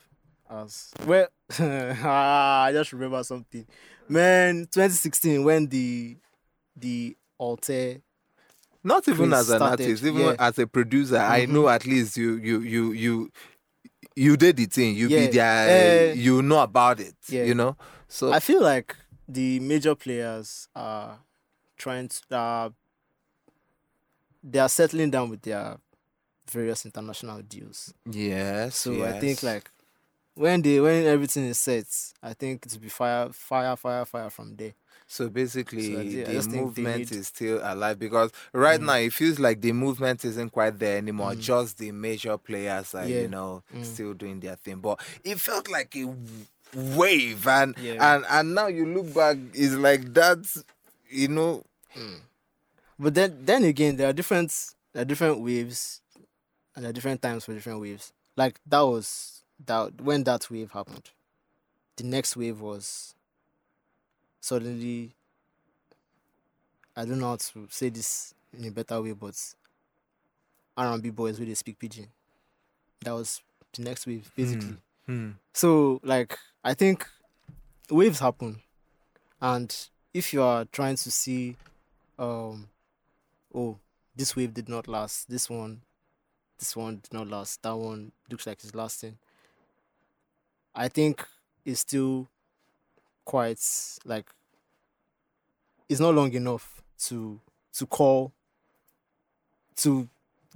as 0.53 0.93
well. 1.07 1.29
ah, 1.59 2.65
I 2.65 2.73
just 2.73 2.93
remember 2.93 3.23
something, 3.25 3.67
man. 4.09 4.67
2016 4.71 5.45
when 5.45 5.67
the 5.69 6.17
the 6.77 7.17
alté 7.41 8.03
Not 8.85 9.07
even 9.09 9.31
Chris 9.31 9.41
as 9.41 9.49
an 9.51 9.57
started, 9.57 9.81
artist, 9.85 10.05
even 10.05 10.21
yeah. 10.21 10.37
as 10.39 10.59
a 10.59 10.67
producer, 10.67 11.19
I 11.19 11.47
Mhm. 11.47 11.53
know 11.53 11.69
at 11.69 11.87
least 11.87 12.17
you 12.17 12.37
you 12.37 12.61
you 12.61 12.93
you 12.93 13.31
you 14.17 14.37
did 14.37 14.57
the 14.57 14.67
thing. 14.67 14.95
You 14.97 15.09
Yeah, 15.09 15.19
be 15.19 15.27
there, 15.29 16.11
eh, 16.11 16.13
you 16.15 16.43
know 16.43 16.61
about 16.61 17.01
it. 17.01 17.15
yeah. 17.29 17.45
You 17.45 17.55
know, 17.55 17.77
so 18.09 18.33
I 18.33 18.41
feel 18.41 18.61
like 18.63 18.97
the 19.29 19.61
major 19.61 19.95
players 19.95 20.69
are 20.75 21.21
trying 21.79 22.09
to 22.09 22.37
uh, 22.37 22.71
they 24.43 24.59
are 24.59 24.69
settling 24.69 25.11
down 25.11 25.31
with 25.31 25.43
their 25.43 25.79
various 26.51 26.85
international 26.85 27.41
deals. 27.43 27.95
yes. 28.11 28.77
So 28.77 29.05
I 29.05 29.13
think 29.21 29.43
like 29.43 29.71
when 30.35 30.63
they 30.63 30.81
when 30.81 31.07
everything 31.07 31.45
is 31.47 31.59
set, 31.59 31.87
I 32.23 32.33
think 32.35 32.67
it 32.67 32.73
will 32.73 32.81
be 32.81 32.89
fire, 32.89 33.29
fire, 33.33 33.77
fire, 33.77 34.05
fire 34.05 34.31
from 34.31 34.57
there. 34.57 34.75
So 35.07 35.29
basically, 35.29 35.93
So 35.93 35.99
the 36.27 36.33
just 36.33 36.51
think 36.51 36.75
they 36.75 36.83
movement 36.83 36.99
need- 37.11 37.13
is 37.13 37.27
still 37.27 37.61
alive 37.63 37.99
because 37.99 38.31
right 38.53 38.81
Mm. 38.81 38.87
now 38.87 38.95
it 38.95 39.13
feels 39.13 39.39
like 39.39 39.61
the 39.61 39.73
movement 39.73 40.25
isn't 40.25 40.51
quite 40.51 40.79
there 40.79 40.97
anymore. 40.97 41.33
Mm. 41.33 41.41
Just 41.41 41.79
the 41.79 41.93
major 41.93 42.39
players 42.39 42.95
are, 42.95 43.07
Yeah. 43.07 43.23
you 43.23 43.29
know, 43.29 43.63
Mm. 43.75 43.85
still 43.85 44.15
doing 44.15 44.41
their 44.41 44.57
thing. 44.57 44.77
But 44.81 45.01
it 45.23 45.39
felt 45.39 45.69
like 45.69 45.95
a 45.97 46.07
wave, 46.75 47.47
and 47.47 47.77
Yeah. 47.79 48.15
and 48.15 48.25
and 48.29 48.55
now 48.55 48.69
you 48.69 48.87
look 48.87 49.13
back, 49.13 49.37
it's 49.53 49.75
like 49.75 50.15
that, 50.15 50.39
you 51.11 51.29
know. 51.29 51.65
But 52.99 53.15
then 53.15 53.45
then 53.45 53.65
again, 53.65 53.97
there 53.97 54.09
are 54.09 54.13
different 54.15 54.53
there 54.95 55.03
are 55.03 55.07
different 55.07 55.41
waves, 55.41 56.01
and 56.75 56.85
there 56.85 56.91
are 56.91 56.93
different 56.95 57.21
times 57.21 57.45
for 57.45 57.53
different 57.53 57.81
waves. 57.81 58.13
Like 58.37 58.61
that 58.67 58.81
was 58.81 59.42
that 59.67 60.01
when 60.01 60.25
that 60.25 60.51
wave 60.51 60.71
happened, 60.73 61.11
the 61.97 62.05
next 62.05 62.37
wave 62.37 62.61
was 62.61 63.15
suddenly. 64.41 65.15
I 66.95 67.05
don't 67.05 67.21
know 67.21 67.29
how 67.29 67.37
to 67.37 67.67
say 67.71 67.89
this 67.89 68.35
in 68.57 68.67
a 68.67 68.71
better 68.71 69.01
way, 69.01 69.13
but 69.13 69.35
R&B 70.77 71.11
boys 71.11 71.39
where 71.39 71.47
they 71.47 71.55
speak 71.55 71.79
pidgin. 71.79 72.09
That 73.05 73.13
was 73.13 73.41
the 73.73 73.83
next 73.83 74.07
wave, 74.07 74.31
basically. 74.37 74.77
Hmm. 75.07 75.31
So 75.53 76.01
like 76.03 76.39
I 76.63 76.75
think 76.75 77.07
waves 77.91 78.21
happen, 78.21 78.61
and 79.41 79.75
if 80.15 80.33
you 80.33 80.43
are 80.43 80.65
trying 80.67 80.97
to 80.97 81.11
see, 81.11 81.57
um, 82.19 82.69
oh, 83.55 83.79
this 84.15 84.37
wave 84.37 84.55
did 84.55 84.69
not 84.69 84.87
last. 84.87 85.29
This 85.29 85.49
one, 85.49 85.83
this 86.59 86.77
one 86.77 87.01
did 87.03 87.13
not 87.13 87.29
last. 87.29 87.63
That 87.63 87.77
one 87.77 88.13
looks 88.31 88.47
like 88.47 88.63
it's 88.63 88.75
lasting. 88.75 89.19
I 90.75 90.89
think 90.89 91.27
is 91.65 91.81
still 91.81 92.29
quite 93.25 93.61
like 94.05 94.27
it's 95.89 96.01
not 96.01 96.15
long 96.15 96.33
enough 96.33 96.83
to 96.99 97.41
to 97.75 97.87
call 97.87 98.33
to 99.77 100.09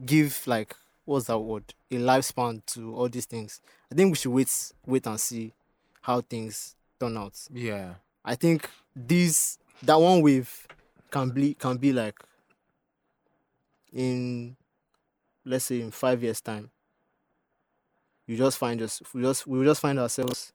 give 0.05 0.47
like 0.47 0.75
what's 1.05 1.27
that 1.27 1.39
word 1.39 1.65
a 1.91 1.95
lifespan 1.97 2.65
to 2.67 2.95
all 2.95 3.09
these 3.09 3.27
things. 3.27 3.61
I 3.91 3.95
think 3.95 4.11
we 4.11 4.17
should 4.17 4.33
wait 4.33 4.51
wait 4.87 5.07
and 5.07 5.21
see 5.21 5.53
how 6.03 6.21
things 6.21 6.75
turn 6.99 7.17
out. 7.17 7.39
Yeah. 7.53 7.95
I 8.25 8.35
think 8.35 8.69
this 8.95 9.59
that 9.83 10.01
one 10.01 10.23
wave 10.23 10.67
can 11.11 11.31
be 11.31 11.55
can 11.55 11.77
be 11.77 11.93
like 11.93 12.19
in 13.93 14.57
let's 15.45 15.67
say 15.67 15.81
in 15.81 15.91
five 15.91 16.23
years 16.23 16.41
time. 16.41 16.71
You 18.27 18.37
just 18.37 18.59
find 18.59 18.81
us 18.83 19.03
we 19.15 19.23
just 19.23 19.47
we 19.47 19.59
will 19.59 19.65
just 19.65 19.81
find 19.81 19.99
ourselves 19.99 20.53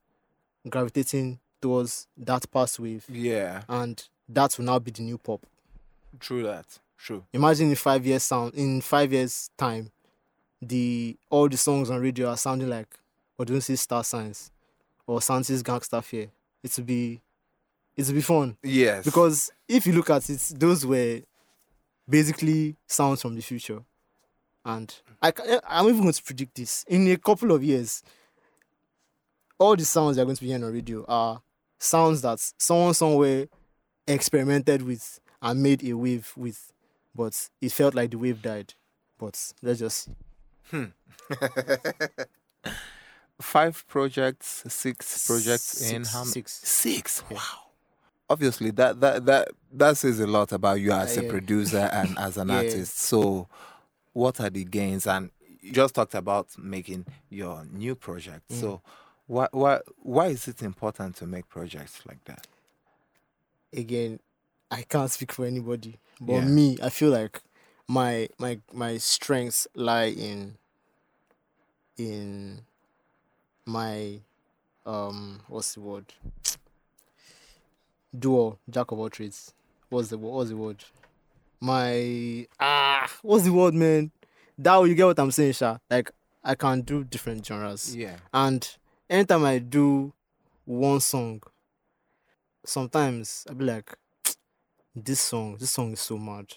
gravitating 0.70 1.40
towards 1.62 2.08
that 2.18 2.50
past 2.52 2.80
wave 2.80 3.06
Yeah. 3.10 3.64
and 3.70 4.04
that 4.30 4.58
will 4.58 4.66
now 4.66 4.80
be 4.80 4.92
the 4.92 5.04
new 5.04 5.18
pop. 5.18 5.42
True 6.20 6.44
that. 6.44 6.80
True. 6.98 7.24
Imagine 7.34 7.70
in 7.70 7.76
five 7.76 8.06
years 8.06 8.24
sound 8.24 8.54
in 8.54 8.82
five 8.82 9.12
years 9.12 9.50
time, 9.58 9.92
the 10.62 11.18
all 11.30 11.50
the 11.50 11.58
songs 11.58 11.90
on 11.90 12.00
radio 12.02 12.30
are 12.30 12.38
sounding 12.38 12.70
like 12.70 12.88
Odunsi 13.40 13.78
Star 13.78 14.04
Signs 14.04 14.52
or 15.08 15.20
Santi's 15.20 15.64
Gangsta 15.64 16.04
Fear. 16.04 16.28
It 16.64 16.78
will 16.78 16.84
be 16.86 17.22
it 17.98 18.06
will 18.08 18.14
be 18.14 18.22
fun. 18.22 18.58
Yes. 18.64 19.04
Because 19.06 19.52
if 19.68 19.88
you 19.88 19.94
look 19.94 20.10
at 20.10 20.30
it, 20.30 20.40
those 20.56 20.86
were 20.86 21.22
basically 22.08 22.76
sounds 22.88 23.22
from 23.22 23.36
the 23.36 23.42
future. 23.42 23.80
And 24.64 24.94
I, 25.22 25.32
ca- 25.32 25.44
eh, 25.44 25.60
I'm 25.68 25.88
even 25.90 26.02
going 26.02 26.14
to 26.14 26.24
predict 26.24 26.56
this. 26.56 26.86
In 26.88 27.08
a 27.12 27.18
couple 27.18 27.52
of 27.52 27.64
years, 27.64 28.04
all 29.58 29.76
the 29.76 29.86
sounds 29.86 30.18
you're 30.18 30.26
going 30.26 30.36
to 30.36 30.42
be 30.42 30.48
hearing 30.50 30.64
on 30.64 30.74
radio 30.74 31.06
are 31.08 31.42
sounds 31.80 32.22
that 32.22 32.40
someone 32.60 32.94
somewhere 32.94 33.48
experimented 34.08 34.82
with 34.84 35.20
and 35.42 35.64
made 35.64 35.84
a 35.84 35.94
wave 35.94 36.32
with, 36.36 36.72
but 37.16 37.50
it 37.62 37.72
felt 37.72 37.96
like 37.96 38.12
the 38.12 38.18
wave 38.18 38.42
died. 38.42 38.74
But 39.18 39.54
let's 39.62 39.80
just 39.80 40.06
see. 40.06 40.12
Hmm. 40.70 40.86
Five 43.42 43.86
projects, 43.88 44.64
six 44.68 45.26
projects 45.28 45.82
in 45.92 46.04
Six, 46.06 46.14
how 46.14 46.20
many? 46.20 46.32
six. 46.32 46.62
Six. 46.64 47.24
Wow. 47.32 47.40
Obviously, 48.30 48.70
that 48.72 49.00
that 49.02 49.26
that 49.26 49.48
that 49.74 49.98
says 49.98 50.20
a 50.20 50.28
lot 50.28 50.52
about 50.52 50.80
you 50.80 50.92
as 50.92 51.18
a 51.18 51.24
yeah. 51.24 51.30
producer 51.32 51.90
and 51.92 52.18
as 52.20 52.38
an 52.38 52.48
Yeah. 52.50 52.58
artist. 52.58 53.00
So, 53.00 53.48
what 54.14 54.40
are 54.40 54.50
the 54.50 54.64
gains? 54.66 55.08
And 55.08 55.32
you 55.62 55.72
just 55.72 55.96
talked 55.96 56.16
about 56.16 56.48
making 56.58 57.06
your 57.30 57.66
new 57.72 57.96
project. 57.96 58.50
Mm. 58.50 58.56
So, 58.56 58.82
why 59.28 59.48
why 59.52 59.80
why 60.02 60.28
is 60.28 60.48
it 60.48 60.62
important 60.62 61.16
to 61.18 61.26
make 61.26 61.48
projects 61.50 62.02
like 62.06 62.24
that? 62.26 62.48
again, 63.74 64.20
I 64.70 64.82
can't 64.84 65.10
speak 65.12 65.32
for 65.32 65.46
anybody, 65.46 65.98
but 66.20 66.42
Yeah. 66.42 66.46
me, 66.46 66.78
I 66.82 66.90
feel 66.90 67.10
like 67.10 67.42
my 67.88 68.30
my 68.38 68.60
my 68.74 68.98
strengths 68.98 69.68
lie 69.76 70.06
in 70.10 70.58
in 71.98 72.66
my 73.66 74.20
um 74.86 75.42
what's 75.48 75.74
the 75.76 75.82
word? 75.82 76.14
Dual 78.18 78.60
jack 78.70 78.92
of 78.92 79.00
all 79.00 79.10
trades. 79.10 79.54
What's 79.90 80.10
the 80.10 80.18
what's 80.18 80.50
the 80.50 80.58
word? 80.58 80.84
My 81.62 82.48
ah 82.60 83.08
what's 83.22 83.44
the 83.44 83.54
word, 83.54 83.76
man? 83.76 84.12
That 84.58 84.80
you 84.82 84.96
get 84.96 85.06
what 85.06 85.20
I'm 85.20 85.32
saying, 85.32 85.54
Sha? 85.54 85.78
Like 85.90 86.12
I 86.44 86.56
can 86.56 86.82
do 86.82 87.04
different 87.04 87.46
genres. 87.46 87.96
Yeah. 87.96 88.16
And 88.34 88.68
anytime 89.10 89.46
I 89.46 89.60
do 89.60 90.12
one 90.66 91.00
song, 91.00 91.42
sometimes 92.66 93.46
I'll 93.48 93.56
be 93.56 93.66
like, 93.66 93.96
this 94.96 95.20
song, 95.20 95.58
this 95.60 95.72
song 95.72 95.94
is 95.94 96.00
so 96.00 96.18
mad. 96.18 96.48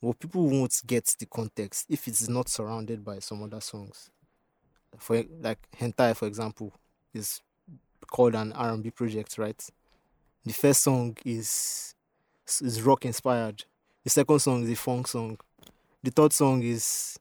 Well, 0.00 0.14
people 0.14 0.48
won't 0.48 0.82
get 0.86 1.14
the 1.18 1.26
context 1.26 1.86
if 1.88 2.08
it's 2.08 2.28
not 2.28 2.48
surrounded 2.48 3.04
by 3.04 3.20
some 3.20 3.42
other 3.42 3.60
songs. 3.60 4.10
For 4.98 5.24
like 5.40 5.58
Hentai, 5.78 6.16
for 6.16 6.26
example, 6.26 6.72
is 7.14 7.40
called 8.10 8.34
an 8.34 8.52
R&B 8.52 8.90
project, 8.90 9.38
right? 9.38 9.62
The 10.44 10.52
first 10.52 10.82
song 10.82 11.16
is 11.24 11.94
is 12.60 12.82
rock 12.82 13.04
inspired. 13.06 13.64
The 14.04 14.10
second 14.10 14.38
song 14.38 14.62
is 14.64 14.70
a 14.70 14.76
funk 14.76 15.08
song. 15.08 15.38
The 16.02 16.10
third 16.10 16.32
song 16.34 16.62
is 16.62 17.18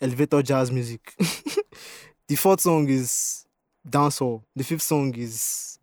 elevator 0.00 0.42
jazz 0.42 0.70
music. 0.70 1.14
the 2.26 2.36
fourth 2.36 2.62
song 2.62 2.88
is 2.88 3.44
dancehall. 3.86 4.42
The 4.56 4.64
fifth 4.64 4.80
song 4.82 5.14
is 5.14 5.78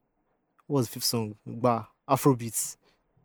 what's 0.66 0.88
the 0.88 0.94
fifth 0.94 1.04
song? 1.06 1.36
Ba 1.46 1.88
Afrobeats. 2.10 2.78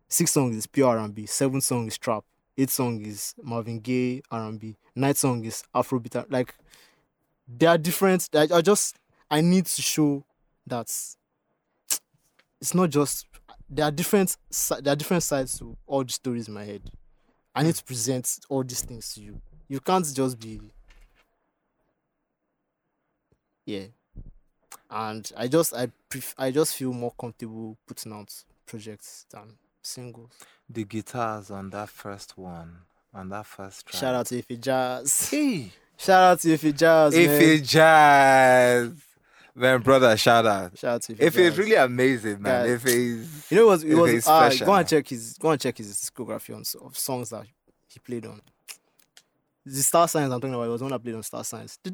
Sixth 0.07 0.33
song 0.33 0.53
is 0.53 0.67
pure 0.67 0.99
R&B. 0.99 1.25
Seventh 1.25 1.63
song 1.63 1.87
is 1.87 1.97
trap. 1.97 2.23
Eighth 2.55 2.69
song 2.69 3.01
is 3.01 3.33
Marvin 3.41 3.79
Gaye 3.79 4.21
R&B. 4.29 4.75
Ninth 4.95 5.17
song 5.17 5.43
is 5.45 5.63
Afrobeat. 5.73 6.25
Like 6.29 6.53
they 7.47 7.65
are 7.65 7.79
different. 7.79 8.29
I, 8.35 8.47
I 8.53 8.61
just 8.61 8.99
I 9.31 9.41
need 9.41 9.65
to 9.65 9.81
show 9.81 10.23
that 10.67 10.93
it's 12.61 12.73
not 12.75 12.91
just 12.91 13.25
there 13.75 13.85
are 13.85 13.91
different 13.91 14.37
there 14.81 14.93
are 14.93 14.95
different 14.95 15.23
sides 15.23 15.57
to 15.59 15.77
all 15.87 16.03
the 16.03 16.11
stories 16.11 16.47
in 16.47 16.53
my 16.53 16.63
head. 16.63 16.81
I 17.55 17.63
need 17.63 17.69
hmm. 17.69 17.79
to 17.79 17.83
present 17.83 18.39
all 18.49 18.63
these 18.63 18.81
things 18.81 19.13
to 19.15 19.21
you. 19.21 19.41
You 19.67 19.79
can't 19.79 20.05
just 20.13 20.39
be 20.39 20.59
yeah 23.65 23.85
and 24.89 25.31
i 25.37 25.47
just 25.47 25.73
i 25.73 25.87
pref- 26.09 26.35
i 26.37 26.51
just 26.51 26.75
feel 26.75 26.93
more 26.93 27.13
comfortable 27.19 27.77
putting 27.87 28.13
out 28.13 28.33
projects 28.65 29.25
than 29.31 29.57
singles 29.81 30.31
The 30.69 30.85
guitars 30.85 31.51
on 31.51 31.69
that 31.71 31.89
first 31.89 32.37
one, 32.37 32.77
on 33.13 33.29
that 33.29 33.45
first 33.45 33.85
track. 33.85 33.99
shout 33.99 34.15
out 34.15 34.25
to 34.27 34.37
Ife 34.37 34.59
Jazz 34.59 35.29
Hey. 35.29 35.71
shout 35.97 36.23
out 36.23 36.39
to 36.41 36.53
Ife 36.53 36.75
Jazz 36.75 37.69
jazz, 37.69 38.91
man, 39.55 39.81
brother, 39.81 40.15
shout 40.17 40.45
out. 40.45 40.77
shout 40.77 40.95
out 40.95 41.01
to 41.03 41.13
Ife 41.13 41.21
If 41.21 41.37
it's 41.37 41.57
really 41.57 41.75
amazing, 41.75 42.41
man. 42.41 42.65
Guys, 42.65 42.71
If 42.71 42.85
it's 42.85 43.51
you 43.51 43.57
know 43.57 43.67
what 43.67 43.83
it 43.83 43.95
was 43.95 44.11
is 44.11 44.27
uh, 44.27 44.49
special. 44.49 44.65
go 44.67 44.73
and 44.73 44.87
check 44.87 45.07
his 45.07 45.37
go 45.37 45.49
and 45.51 45.61
check 45.61 45.77
his 45.77 45.93
discography 45.93 46.55
on 46.55 46.63
of 46.85 46.97
songs 46.97 47.29
that 47.29 47.45
he 47.87 47.99
played 47.99 48.25
on 48.25 48.41
the 49.65 49.81
Star 49.81 50.07
Signs 50.09 50.31
I'm 50.31 50.41
talking 50.41 50.53
about 50.53 50.63
it 50.63 50.69
was 50.69 50.81
one 50.81 50.91
that 50.91 50.99
played 50.99 51.15
on 51.15 51.23
Star 51.23 51.43
Signs 51.43 51.79
oh, 51.85 51.91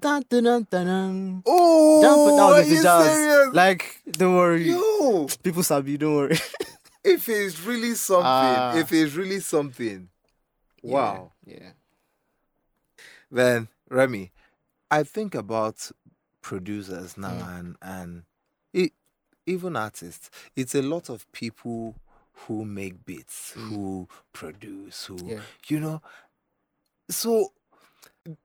Don't 2.01 2.37
that 2.37 2.43
are 2.43 2.51
was 2.53 2.65
Ife 2.65 2.69
you 2.71 2.81
Jazz 2.81 3.05
serious? 3.15 3.53
like 3.53 4.01
don't 4.11 4.35
worry 4.35 4.63
Yo, 4.69 5.27
people 5.43 5.61
sabi 5.63 5.97
don't 5.97 6.15
worry 6.15 6.37
if 7.03 7.29
it's 7.29 7.59
really 7.61 7.93
something, 7.93 8.25
Ah. 8.25 8.75
if 8.75 8.91
it's 8.91 9.13
really 9.13 9.39
something, 9.39 10.09
wow. 10.81 11.31
yeah 11.45 11.71
Then 13.31 13.67
Remy, 13.89 14.31
I 14.89 15.03
think 15.03 15.35
about 15.35 15.91
producers 16.41 17.17
now 17.17 17.29
Mm. 17.33 17.59
and 17.59 17.75
and 17.81 18.23
it, 18.73 18.93
even 19.45 19.75
artists. 19.75 20.29
It's 20.55 20.75
a 20.75 20.81
lot 20.81 21.09
of 21.09 21.29
people 21.31 21.95
who 22.47 22.65
make 22.65 23.05
beats, 23.05 23.51
who 23.51 24.07
produce, 24.33 25.05
who 25.05 25.17
yeah 25.27 25.41
you 25.67 25.79
know. 25.79 26.01
So 27.09 27.53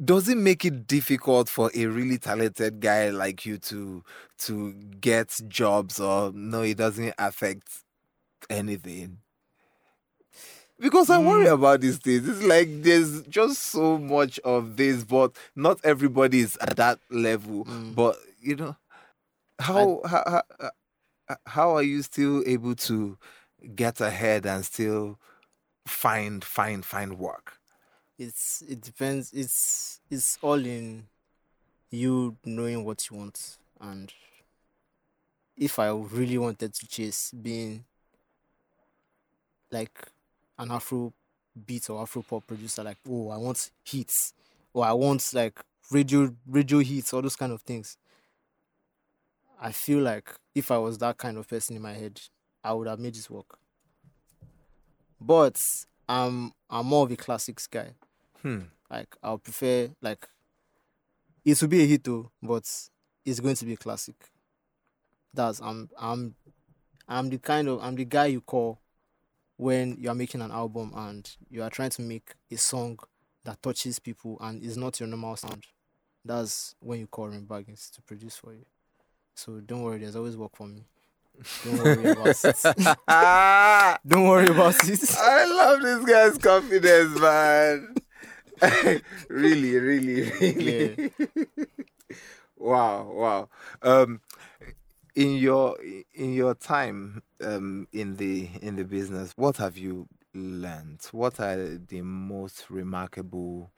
does 0.02 0.28
it 0.28 0.38
make 0.38 0.64
it 0.64 0.86
difficult 0.86 1.48
for 1.48 1.70
a 1.74 1.86
really 1.86 2.18
talented 2.18 2.80
guy 2.80 3.10
like 3.10 3.44
you 3.44 3.58
to 3.58 4.02
to 4.38 4.72
get 5.00 5.40
jobs 5.48 6.00
or 6.00 6.32
no 6.32 6.62
it 6.62 6.76
doesn't 6.78 7.14
affect 7.18 7.68
anything? 8.50 9.18
Because 10.84 11.08
I 11.08 11.18
worry 11.18 11.46
about 11.46 11.80
these 11.80 11.96
things. 11.96 12.28
It's 12.28 12.42
like 12.42 12.82
there's 12.82 13.22
just 13.22 13.58
so 13.58 13.96
much 13.96 14.38
of 14.40 14.76
this, 14.76 15.02
but 15.02 15.34
not 15.56 15.80
everybody 15.82 16.40
is 16.40 16.58
at 16.60 16.76
that 16.76 16.98
level. 17.10 17.64
Mm. 17.64 17.94
But 17.94 18.16
you 18.42 18.56
know, 18.56 18.76
how 19.58 20.02
how, 20.04 20.22
how 20.26 20.42
uh, 21.30 21.34
how 21.46 21.74
are 21.74 21.82
you 21.82 22.02
still 22.02 22.42
able 22.46 22.74
to 22.74 23.16
get 23.74 24.02
ahead 24.02 24.44
and 24.44 24.62
still 24.62 25.18
find 25.86 26.44
find 26.44 26.84
find 26.84 27.18
work? 27.18 27.58
it's 28.18 28.62
it 28.68 28.80
depends 28.80 29.32
it's 29.32 30.00
it's 30.10 30.38
all 30.40 30.64
in 30.64 31.04
you 31.90 32.36
knowing 32.44 32.84
what 32.84 33.10
you 33.10 33.16
want 33.16 33.56
and 33.80 34.12
if 35.56 35.78
i 35.78 35.88
really 35.88 36.38
wanted 36.38 36.72
to 36.72 36.86
chase 36.86 37.32
being 37.42 37.84
like 39.72 40.08
an 40.58 40.70
afro 40.70 41.12
beat 41.66 41.88
or 41.90 42.02
afro 42.02 42.22
pop 42.22 42.46
producer 42.46 42.82
like 42.82 42.98
oh 43.08 43.30
i 43.30 43.36
want 43.36 43.70
hits 43.84 44.34
or 44.72 44.84
i 44.84 44.92
want 44.92 45.32
like 45.34 45.60
radio 45.90 46.34
radio 46.46 46.78
hits 46.80 47.12
all 47.12 47.22
those 47.22 47.36
kind 47.36 47.52
of 47.52 47.62
things 47.62 47.96
i 49.60 49.70
feel 49.70 50.00
like 50.00 50.34
if 50.54 50.70
i 50.70 50.78
was 50.78 50.98
that 50.98 51.16
kind 51.16 51.36
of 51.36 51.48
person 51.48 51.76
in 51.76 51.82
my 51.82 51.92
head 51.92 52.20
i 52.62 52.72
would 52.72 52.86
have 52.88 52.98
made 52.98 53.14
this 53.14 53.30
work 53.30 53.58
but 55.20 55.60
i'm 56.08 56.52
i'm 56.70 56.86
more 56.86 57.04
of 57.04 57.12
a 57.12 57.16
classics 57.16 57.66
guy 57.66 57.94
Hmm. 58.42 58.60
like 58.90 59.16
I'll 59.22 59.38
prefer 59.38 59.88
like 60.02 60.28
it 61.46 61.60
will 61.60 61.68
be 61.68 61.82
a 61.82 61.86
hit 61.86 62.04
though, 62.04 62.30
but 62.42 62.64
it's 63.24 63.40
going 63.40 63.54
to 63.54 63.64
be 63.64 63.72
a 63.72 63.76
classic. 63.78 64.16
That's 65.32 65.60
I'm 65.60 65.88
I'm 65.98 66.34
I'm 67.08 67.30
the 67.30 67.38
kind 67.38 67.68
of 67.68 67.82
I'm 67.82 67.94
the 67.96 68.04
guy 68.04 68.26
you 68.26 68.42
call 68.42 68.80
when 69.56 69.96
you 69.98 70.10
are 70.10 70.14
making 70.14 70.42
an 70.42 70.50
album 70.50 70.92
and 70.96 71.36
you 71.50 71.62
are 71.62 71.70
trying 71.70 71.90
to 71.90 72.02
make 72.02 72.32
a 72.50 72.56
song 72.56 72.98
that 73.44 73.62
touches 73.62 73.98
people 73.98 74.38
and 74.40 74.62
is 74.62 74.76
not 74.76 74.98
your 74.98 75.08
normal 75.08 75.36
sound. 75.36 75.64
That's 76.24 76.74
when 76.80 77.00
you 77.00 77.06
call 77.06 77.28
Remy 77.28 77.44
Baggins 77.44 77.90
to 77.92 78.02
produce 78.02 78.36
for 78.36 78.52
you. 78.52 78.64
So 79.34 79.60
don't 79.60 79.82
worry, 79.82 79.98
there's 79.98 80.16
always 80.16 80.36
work 80.36 80.56
for 80.56 80.66
me. 80.66 80.86
Don't 81.64 81.78
worry 81.78 82.10
about 82.10 82.44
it. 82.44 82.62
Don't 84.06 84.28
worry 84.28 84.46
about 84.46 84.76
it. 84.88 85.14
I 85.18 85.44
love 85.44 85.82
this 85.82 86.04
guy's 86.04 86.38
confidence, 86.38 87.18
man. 87.18 87.94
really, 89.28 89.76
really, 89.76 90.30
really. 90.40 91.12
wow, 92.56 93.10
wow. 93.12 93.48
Um, 93.82 94.20
in 95.14 95.34
your 95.34 95.76
in 96.12 96.32
your 96.32 96.54
time 96.54 97.22
um, 97.42 97.86
in 97.92 98.16
the 98.16 98.48
in 98.60 98.76
the 98.76 98.84
business, 98.84 99.32
what 99.36 99.56
have 99.58 99.76
you 99.76 100.08
learned? 100.34 101.00
What 101.12 101.40
are 101.40 101.78
the 101.78 102.02
most 102.02 102.70
remarkable 102.70 103.70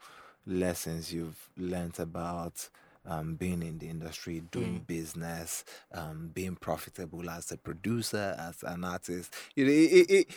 lessons 0.45 1.13
you've 1.13 1.49
learned 1.57 1.99
about 1.99 2.69
um, 3.05 3.35
being 3.35 3.61
in 3.61 3.77
the 3.77 3.87
industry, 3.87 4.41
doing 4.51 4.83
business, 4.87 5.63
um, 5.93 6.31
being 6.33 6.55
profitable 6.55 7.29
as 7.29 7.51
a 7.51 7.57
producer, 7.57 8.35
as 8.39 8.63
an 8.63 8.83
artist? 8.83 9.33
You 9.55 9.65
know, 9.65 9.71
it, 9.71 10.09
it, 10.09 10.27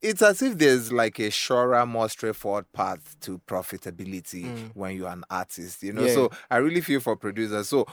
it's 0.00 0.22
as 0.22 0.42
if 0.42 0.58
there's 0.58 0.92
like 0.92 1.20
a 1.20 1.30
surer, 1.30 1.86
more 1.86 2.08
straightforward 2.08 2.72
path 2.72 3.16
to 3.20 3.40
profitability 3.46 4.70
when 4.74 4.96
you're 4.96 5.08
an 5.08 5.24
artist, 5.30 5.84
you 5.84 5.92
know. 5.92 6.04
Yeah. 6.04 6.14
So 6.14 6.30
I 6.50 6.56
really 6.56 6.80
feel 6.80 6.98
for 6.98 7.14
producers. 7.14 7.68
So 7.68 7.86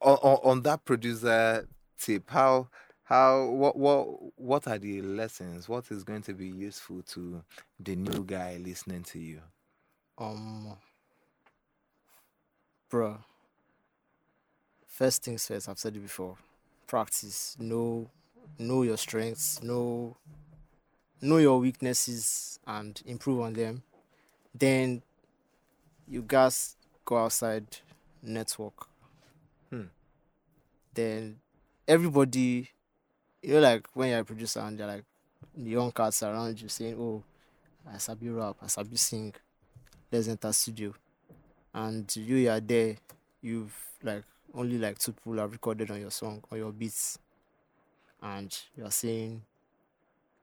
on, 0.00 0.16
on, 0.16 0.38
on 0.42 0.62
that 0.62 0.84
producer 0.84 1.68
tip, 2.02 2.30
how 2.30 2.68
how 3.04 3.46
what 3.46 3.76
what 3.76 4.38
what 4.38 4.66
are 4.68 4.78
the 4.78 5.02
lessons? 5.02 5.68
What 5.68 5.90
is 5.90 6.04
going 6.04 6.22
to 6.22 6.34
be 6.34 6.48
useful 6.48 7.02
to 7.08 7.42
the 7.78 7.96
new 7.96 8.24
guy 8.24 8.58
listening 8.62 9.02
to 9.04 9.18
you? 9.18 9.40
Um, 10.18 10.76
bruh. 12.90 13.18
First 14.86 15.24
things 15.24 15.46
first. 15.46 15.68
I've 15.68 15.78
said 15.78 15.96
it 15.96 16.00
before. 16.00 16.36
Practice. 16.86 17.56
Know, 17.58 18.10
know 18.58 18.82
your 18.82 18.98
strengths. 18.98 19.62
Know, 19.62 20.16
know 21.20 21.38
your 21.38 21.58
weaknesses 21.58 22.58
and 22.66 23.00
improve 23.06 23.40
on 23.40 23.54
them. 23.54 23.82
Then, 24.54 25.02
you 26.06 26.22
guys 26.26 26.76
go 27.04 27.16
outside, 27.24 27.64
network. 28.22 28.86
Hmm. 29.70 29.84
Then, 30.92 31.38
everybody, 31.86 32.68
you 33.42 33.54
know, 33.54 33.60
like 33.60 33.86
when 33.94 34.10
you're 34.10 34.20
a 34.20 34.24
producer 34.24 34.60
and 34.60 34.78
they're 34.78 34.86
like 34.86 35.04
the 35.56 35.70
young 35.70 35.92
cats 35.92 36.22
around 36.22 36.60
you 36.60 36.68
saying, 36.68 36.96
"Oh, 36.98 37.22
I 37.92 37.98
sabi 37.98 38.28
rap, 38.30 38.56
I 38.62 38.66
sabi 38.68 38.96
sing." 38.96 39.34
let's 40.12 40.28
enter 40.28 40.52
studio. 40.52 40.94
And 41.74 42.14
you 42.16 42.36
you 42.36 42.50
are 42.50 42.60
there 42.60 42.96
you've 43.40 43.74
like 44.02 44.24
only 44.54 44.78
like 44.78 44.98
two 44.98 45.12
people 45.12 45.38
have 45.38 45.52
recorded 45.52 45.90
on 45.90 46.00
your 46.00 46.10
song 46.10 46.42
or 46.50 46.58
your 46.58 46.72
beats. 46.72 47.18
And 48.22 48.56
you're 48.76 48.90
saying 48.90 49.42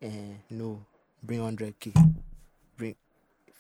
eh, 0.02 0.36
no 0.50 0.86
bring 1.24 1.40
100k 1.40 1.94
bring 2.78 2.96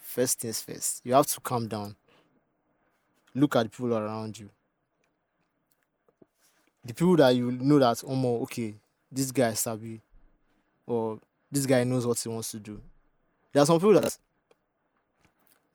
first 0.01 0.39
things 0.39 0.61
first 0.61 1.01
you 1.03 1.13
have 1.13 1.27
to 1.27 1.39
calm 1.41 1.67
down. 1.67 1.95
Look 3.35 3.55
at 3.55 3.63
the 3.63 3.69
people 3.69 3.93
around 3.95 4.39
you 4.39 4.49
the 6.85 6.93
people 6.93 7.15
that 7.17 7.29
you 7.35 7.51
know 7.51 7.79
that 7.79 8.03
oh 8.05 8.15
more 8.15 8.41
okay 8.41 8.75
this 9.11 9.31
guy 9.31 9.49
is 9.49 9.59
sabi 9.59 10.01
or 10.87 11.19
this 11.51 11.65
guy 11.65 11.83
knows 11.83 12.05
what 12.05 12.19
he 12.19 12.29
wants 12.29 12.51
to 12.51 12.59
do. 12.59 12.79
There 13.51 13.61
are 13.63 13.65
some 13.65 13.77
people 13.77 13.99
that 13.99 14.17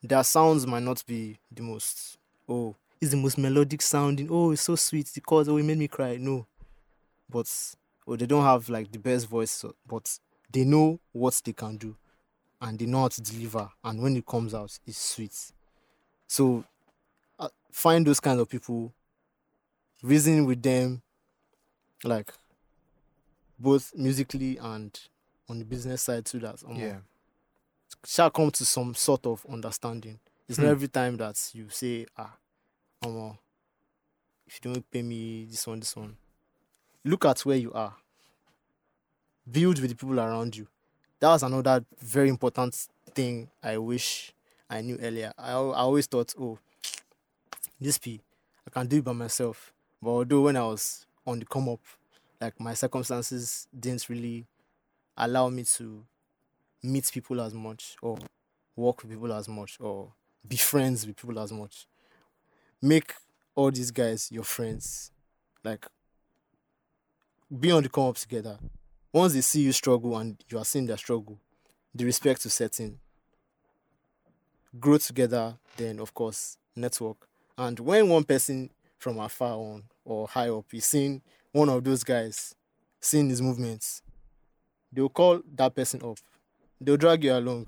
their 0.02 0.22
sounds 0.24 0.66
might 0.66 0.82
not 0.82 1.02
be 1.06 1.38
the 1.50 1.62
most 1.62 2.18
oh 2.48 2.74
it's 3.00 3.10
the 3.10 3.16
most 3.16 3.38
melodic 3.38 3.82
sounding 3.82 4.28
oh 4.30 4.52
it's 4.52 4.62
so 4.62 4.76
sweet 4.76 5.06
the 5.06 5.20
chords 5.20 5.48
oh 5.48 5.56
it 5.56 5.62
made 5.62 5.78
me 5.78 5.88
cry. 5.88 6.16
No. 6.16 6.46
But 7.28 7.48
oh 8.06 8.16
they 8.16 8.26
don't 8.26 8.44
have 8.44 8.68
like 8.68 8.90
the 8.92 8.98
best 8.98 9.26
voice 9.28 9.64
but 9.86 10.18
they 10.50 10.64
know 10.64 11.00
what 11.12 11.40
they 11.44 11.52
can 11.52 11.76
do 11.76 11.96
and 12.60 12.78
they 12.78 12.86
know 12.86 13.00
how 13.02 13.08
to 13.08 13.20
deliver 13.20 13.68
and 13.82 14.00
when 14.02 14.16
it 14.16 14.26
comes 14.26 14.54
out 14.54 14.78
it's 14.86 14.98
sweet. 14.98 15.52
So 16.26 16.64
uh, 17.38 17.48
find 17.70 18.06
those 18.06 18.20
kind 18.20 18.40
of 18.40 18.48
people 18.48 18.92
reason 20.04 20.44
with 20.44 20.62
them 20.62 21.02
like 22.04 22.30
both 23.58 23.92
musically 23.94 24.58
and 24.58 25.00
on 25.48 25.58
the 25.58 25.64
business 25.64 26.02
side 26.02 26.24
too 26.26 26.38
that 26.40 26.62
um, 26.66 26.76
shall 28.04 28.30
come 28.30 28.50
to 28.50 28.64
some 28.64 28.94
sort 28.94 29.26
of 29.26 29.44
understanding. 29.48 30.18
It's 30.48 30.58
not 30.58 30.66
Hmm. 30.66 30.72
every 30.72 30.88
time 30.88 31.16
that 31.16 31.50
you 31.54 31.68
say, 31.70 32.06
ah, 32.18 32.36
um, 33.02 33.38
if 34.46 34.60
you 34.62 34.72
don't 34.72 34.90
pay 34.90 35.02
me 35.02 35.46
this 35.46 35.66
one, 35.66 35.80
this 35.80 35.96
one. 35.96 36.16
Look 37.04 37.24
at 37.24 37.40
where 37.46 37.56
you 37.56 37.72
are. 37.72 37.94
Build 39.50 39.78
with 39.80 39.90
the 39.90 39.96
people 39.96 40.18
around 40.20 40.56
you. 40.56 40.66
That 41.20 41.28
was 41.28 41.42
another 41.42 41.84
very 42.00 42.28
important 42.28 42.74
thing 43.14 43.50
I 43.62 43.78
wish 43.78 44.32
I 44.68 44.80
knew 44.80 44.98
earlier. 45.00 45.32
I, 45.38 45.52
I 45.52 45.54
always 45.54 46.06
thought, 46.06 46.34
oh, 46.38 46.58
this 47.80 47.98
P, 47.98 48.20
I 48.66 48.70
can 48.70 48.86
do 48.86 48.98
it 48.98 49.04
by 49.04 49.12
myself. 49.12 49.72
But 50.04 50.10
although 50.10 50.42
when 50.42 50.56
I 50.58 50.64
was 50.64 51.06
on 51.26 51.38
the 51.38 51.46
come 51.46 51.66
up, 51.66 51.80
like 52.38 52.60
my 52.60 52.74
circumstances 52.74 53.66
didn't 53.78 54.06
really 54.10 54.44
allow 55.16 55.48
me 55.48 55.64
to 55.64 56.04
meet 56.82 57.10
people 57.10 57.40
as 57.40 57.54
much 57.54 57.96
or 58.02 58.18
work 58.76 59.02
with 59.02 59.12
people 59.12 59.32
as 59.32 59.48
much 59.48 59.78
or 59.80 60.12
be 60.46 60.56
friends 60.56 61.06
with 61.06 61.16
people 61.16 61.38
as 61.38 61.50
much. 61.52 61.86
Make 62.82 63.14
all 63.54 63.70
these 63.70 63.90
guys 63.90 64.30
your 64.30 64.44
friends. 64.44 65.10
Like 65.64 65.86
be 67.58 67.72
on 67.72 67.82
the 67.82 67.88
come 67.88 68.08
up 68.08 68.16
together. 68.16 68.58
Once 69.10 69.32
they 69.32 69.40
see 69.40 69.62
you 69.62 69.72
struggle 69.72 70.18
and 70.18 70.36
you 70.50 70.58
are 70.58 70.66
seeing 70.66 70.84
their 70.84 70.98
struggle, 70.98 71.38
the 71.94 72.04
respect 72.04 72.42
to 72.42 72.50
set 72.50 72.78
in. 72.78 72.98
Grow 74.78 74.98
together, 74.98 75.56
then 75.78 75.98
of 75.98 76.12
course 76.12 76.58
network. 76.76 77.26
And 77.56 77.80
when 77.80 78.10
one 78.10 78.24
person 78.24 78.68
from 79.04 79.18
afar 79.18 79.52
on 79.52 79.84
or 80.04 80.26
high 80.26 80.48
up 80.48 80.64
is 80.72 80.86
seeing 80.86 81.20
one 81.52 81.68
of 81.68 81.84
those 81.84 82.02
guys, 82.02 82.54
seeing 83.00 83.28
his 83.28 83.42
movements, 83.42 84.00
they'll 84.90 85.08
call 85.08 85.40
that 85.54 85.74
person 85.74 86.00
up 86.02 86.18
they'll 86.80 86.96
drag 86.96 87.22
you 87.24 87.32
along 87.32 87.66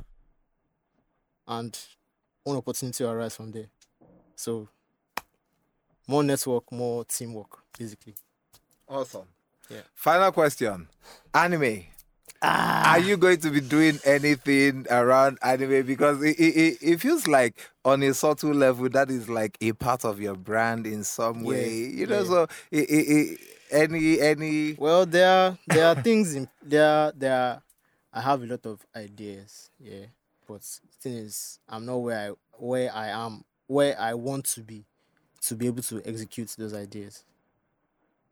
and 1.49 1.79
one 2.45 2.57
opportunity 2.57 3.05
will 3.05 3.11
arise 3.13 3.37
from 3.37 3.51
there 3.51 3.67
so 4.35 4.69
more 6.07 6.23
network 6.23 6.71
more 6.73 7.05
teamwork 7.05 7.59
basically 7.79 8.15
Awesome. 8.89 9.27
Yeah. 9.69 9.81
Final 9.95 10.31
question. 10.31 10.89
Anime. 11.35 11.87
Ah 12.43 12.85
Are 12.85 12.99
you 12.99 13.17
going 13.17 13.39
to 13.41 13.51
be 13.51 13.61
doing 13.61 14.01
anything 14.05 14.87
around 14.91 15.39
anime? 15.43 15.85
Because 15.87 16.23
it, 16.23 16.39
it, 16.39 16.79
it- 16.81 17.01
feels 17.01 17.27
like 17.27 17.71
on 17.85 18.03
a 18.03 18.15
subtle 18.15 18.53
level 18.55 18.89
that 18.91 19.11
is 19.11 19.29
like 19.29 19.57
a 19.61 19.73
part 19.73 20.05
of 20.05 20.21
your 20.21 20.35
brand 20.37 20.87
in 20.87 21.03
some 21.05 21.43
Yeah, 21.43 21.45
way. 21.45 21.75
You 21.75 22.07
know, 22.07 22.23
yeah. 22.23 22.27
so 22.27 22.43
it, 22.71 22.89
it, 22.91 23.09
it, 23.09 23.41
any 23.71 24.21
any 24.21 24.79
well 24.79 25.07
there 25.07 25.29
are 25.29 25.59
there 25.67 25.87
are 25.87 25.95
things 25.95 26.35
in 26.35 26.49
there 26.63 27.13
there 27.17 27.35
are, 27.37 27.63
i 28.13 28.21
have 28.21 28.43
a 28.43 28.47
lot 28.47 28.65
of 28.67 28.85
ideas 28.95 29.71
yeah 29.79 30.07
but 30.47 30.63
thing 31.01 31.15
is 31.15 31.59
i'm 31.69 31.85
not 31.85 31.97
where 31.99 32.19
i 32.31 32.33
where 32.59 32.95
i 32.95 33.09
am 33.09 33.45
where 33.67 33.99
i 34.01 34.15
want 34.15 34.45
to 34.45 34.63
be 34.63 34.85
to 35.41 35.55
be 35.55 35.67
able 35.67 35.83
to 35.83 36.03
execute 36.07 36.55
those 36.59 36.75
ideas 36.75 37.25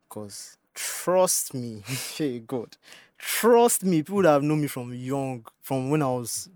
because 0.07 0.57
trust 0.75 1.53
me. 1.53 1.81
Hey 2.17 2.39
god. 2.39 2.77
Trust 3.17 3.83
me. 3.83 4.03
People 4.03 4.21
that 4.23 4.29
have 4.33 4.43
known 4.43 4.61
me 4.61 4.67
from 4.67 4.93
young 4.93 5.45
from 5.61 5.89
when 5.89 6.01
i 6.01 6.07
was 6.07 6.49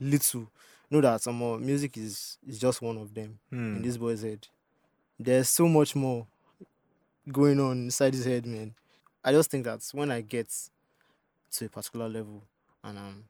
little 0.00 0.50
know 0.90 1.00
that 1.00 1.20
some 1.22 1.36
more 1.36 1.58
music 1.58 1.96
is 1.96 2.36
is 2.46 2.58
just 2.58 2.82
one 2.82 2.98
of 2.98 3.14
them 3.14 3.38
in 3.52 3.76
Hmm. 3.76 3.82
this 3.82 3.96
boy's 3.96 4.22
head. 4.22 4.46
There's 5.18 5.48
so 5.48 5.66
much 5.68 5.94
more 5.96 6.26
going 7.30 7.58
on 7.60 7.84
inside 7.84 8.12
his 8.14 8.24
head 8.26 8.44
man. 8.46 8.74
I 9.24 9.32
just 9.32 9.50
think 9.50 9.64
that 9.64 9.80
when 9.92 10.10
i 10.10 10.20
get 10.20 10.52
to 11.52 11.64
a 11.64 11.68
particular 11.68 12.08
level 12.08 12.42
and 12.82 12.98
i'm 12.98 13.24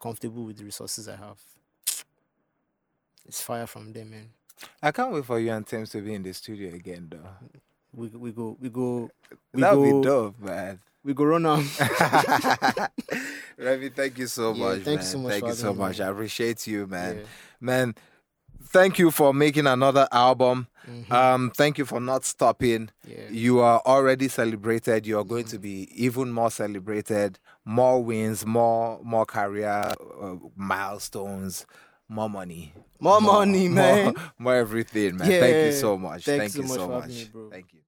comfortable 0.00 0.44
with 0.44 0.58
the 0.58 0.64
resources 0.64 1.08
i 1.08 1.16
have 1.16 1.38
it's 3.26 3.40
fire 3.40 3.66
from 3.66 3.92
them, 3.94 4.10
man. 4.10 4.28
I 4.82 4.92
can't 4.92 5.10
wait 5.12 5.24
for 5.24 5.38
you 5.40 5.50
and 5.50 5.66
Tim 5.66 5.86
to 5.86 6.00
be 6.02 6.12
in 6.14 6.22
the 6.22 6.32
studio 6.34 6.74
again, 6.74 7.08
though. 7.10 7.26
We 7.94 8.08
we 8.08 8.32
go 8.32 8.56
we 8.60 8.68
go 8.68 9.10
we 9.52 9.60
That 9.62 9.76
would 9.78 9.84
go 9.92 10.00
be 10.00 10.06
dope, 10.08 10.40
man. 10.40 10.80
we 11.04 11.14
go 11.14 11.24
run 11.24 11.46
am 11.46 11.68
Remy, 13.58 13.90
thank 13.90 14.18
you 14.18 14.26
so 14.26 14.52
Yeah, 14.52 14.64
much, 14.64 14.80
thank 14.82 15.00
you 15.00 15.06
so 15.06 15.18
much 15.18 15.32
thank 15.32 15.46
you 15.46 15.52
so 15.54 15.66
having 15.66 15.78
me, 15.78 15.84
much. 15.84 16.00
I 16.00 16.08
appreciate 16.08 16.66
you, 16.66 16.86
man. 16.86 17.16
Yeah. 17.18 17.22
Man, 17.60 17.94
thank 18.64 18.98
you 18.98 19.10
for 19.10 19.32
making 19.32 19.66
another 19.66 20.08
album. 20.10 20.66
Um, 21.10 21.50
thank 21.56 21.78
you 21.78 21.86
for 21.86 21.98
not 22.00 22.24
stopping. 22.24 22.90
Yeah. 23.06 23.28
You 23.30 23.60
are 23.60 23.80
already 23.86 24.28
celebrated. 24.28 25.06
You 25.06 25.18
are 25.18 25.24
going 25.24 25.46
to 25.46 25.58
be 25.58 25.88
even 25.94 26.30
more 26.30 26.50
celebrated. 26.50 27.38
More 27.64 28.02
wins, 28.04 28.44
more 28.44 29.00
more 29.02 29.24
career 29.24 29.92
uh, 30.20 30.34
milestones, 30.56 31.64
more 32.08 32.28
money, 32.30 32.72
More 33.00 33.20
money, 33.20 33.68
man. 33.68 34.04
more, 34.14 34.14
more 34.38 34.54
everything, 34.56 35.16
man. 35.16 35.28
Thank 35.28 35.66
you 35.66 35.72
so 35.72 35.96
much. 35.98 36.24
Thanks 36.24 36.54
Thank 36.54 36.54
so 36.54 36.62
you 36.62 36.68
much 36.68 36.78
so 36.78 36.88
much. 36.88 37.08
me, 37.08 37.24
bro. 37.32 37.50
Thank 37.50 37.72
you. 37.72 37.80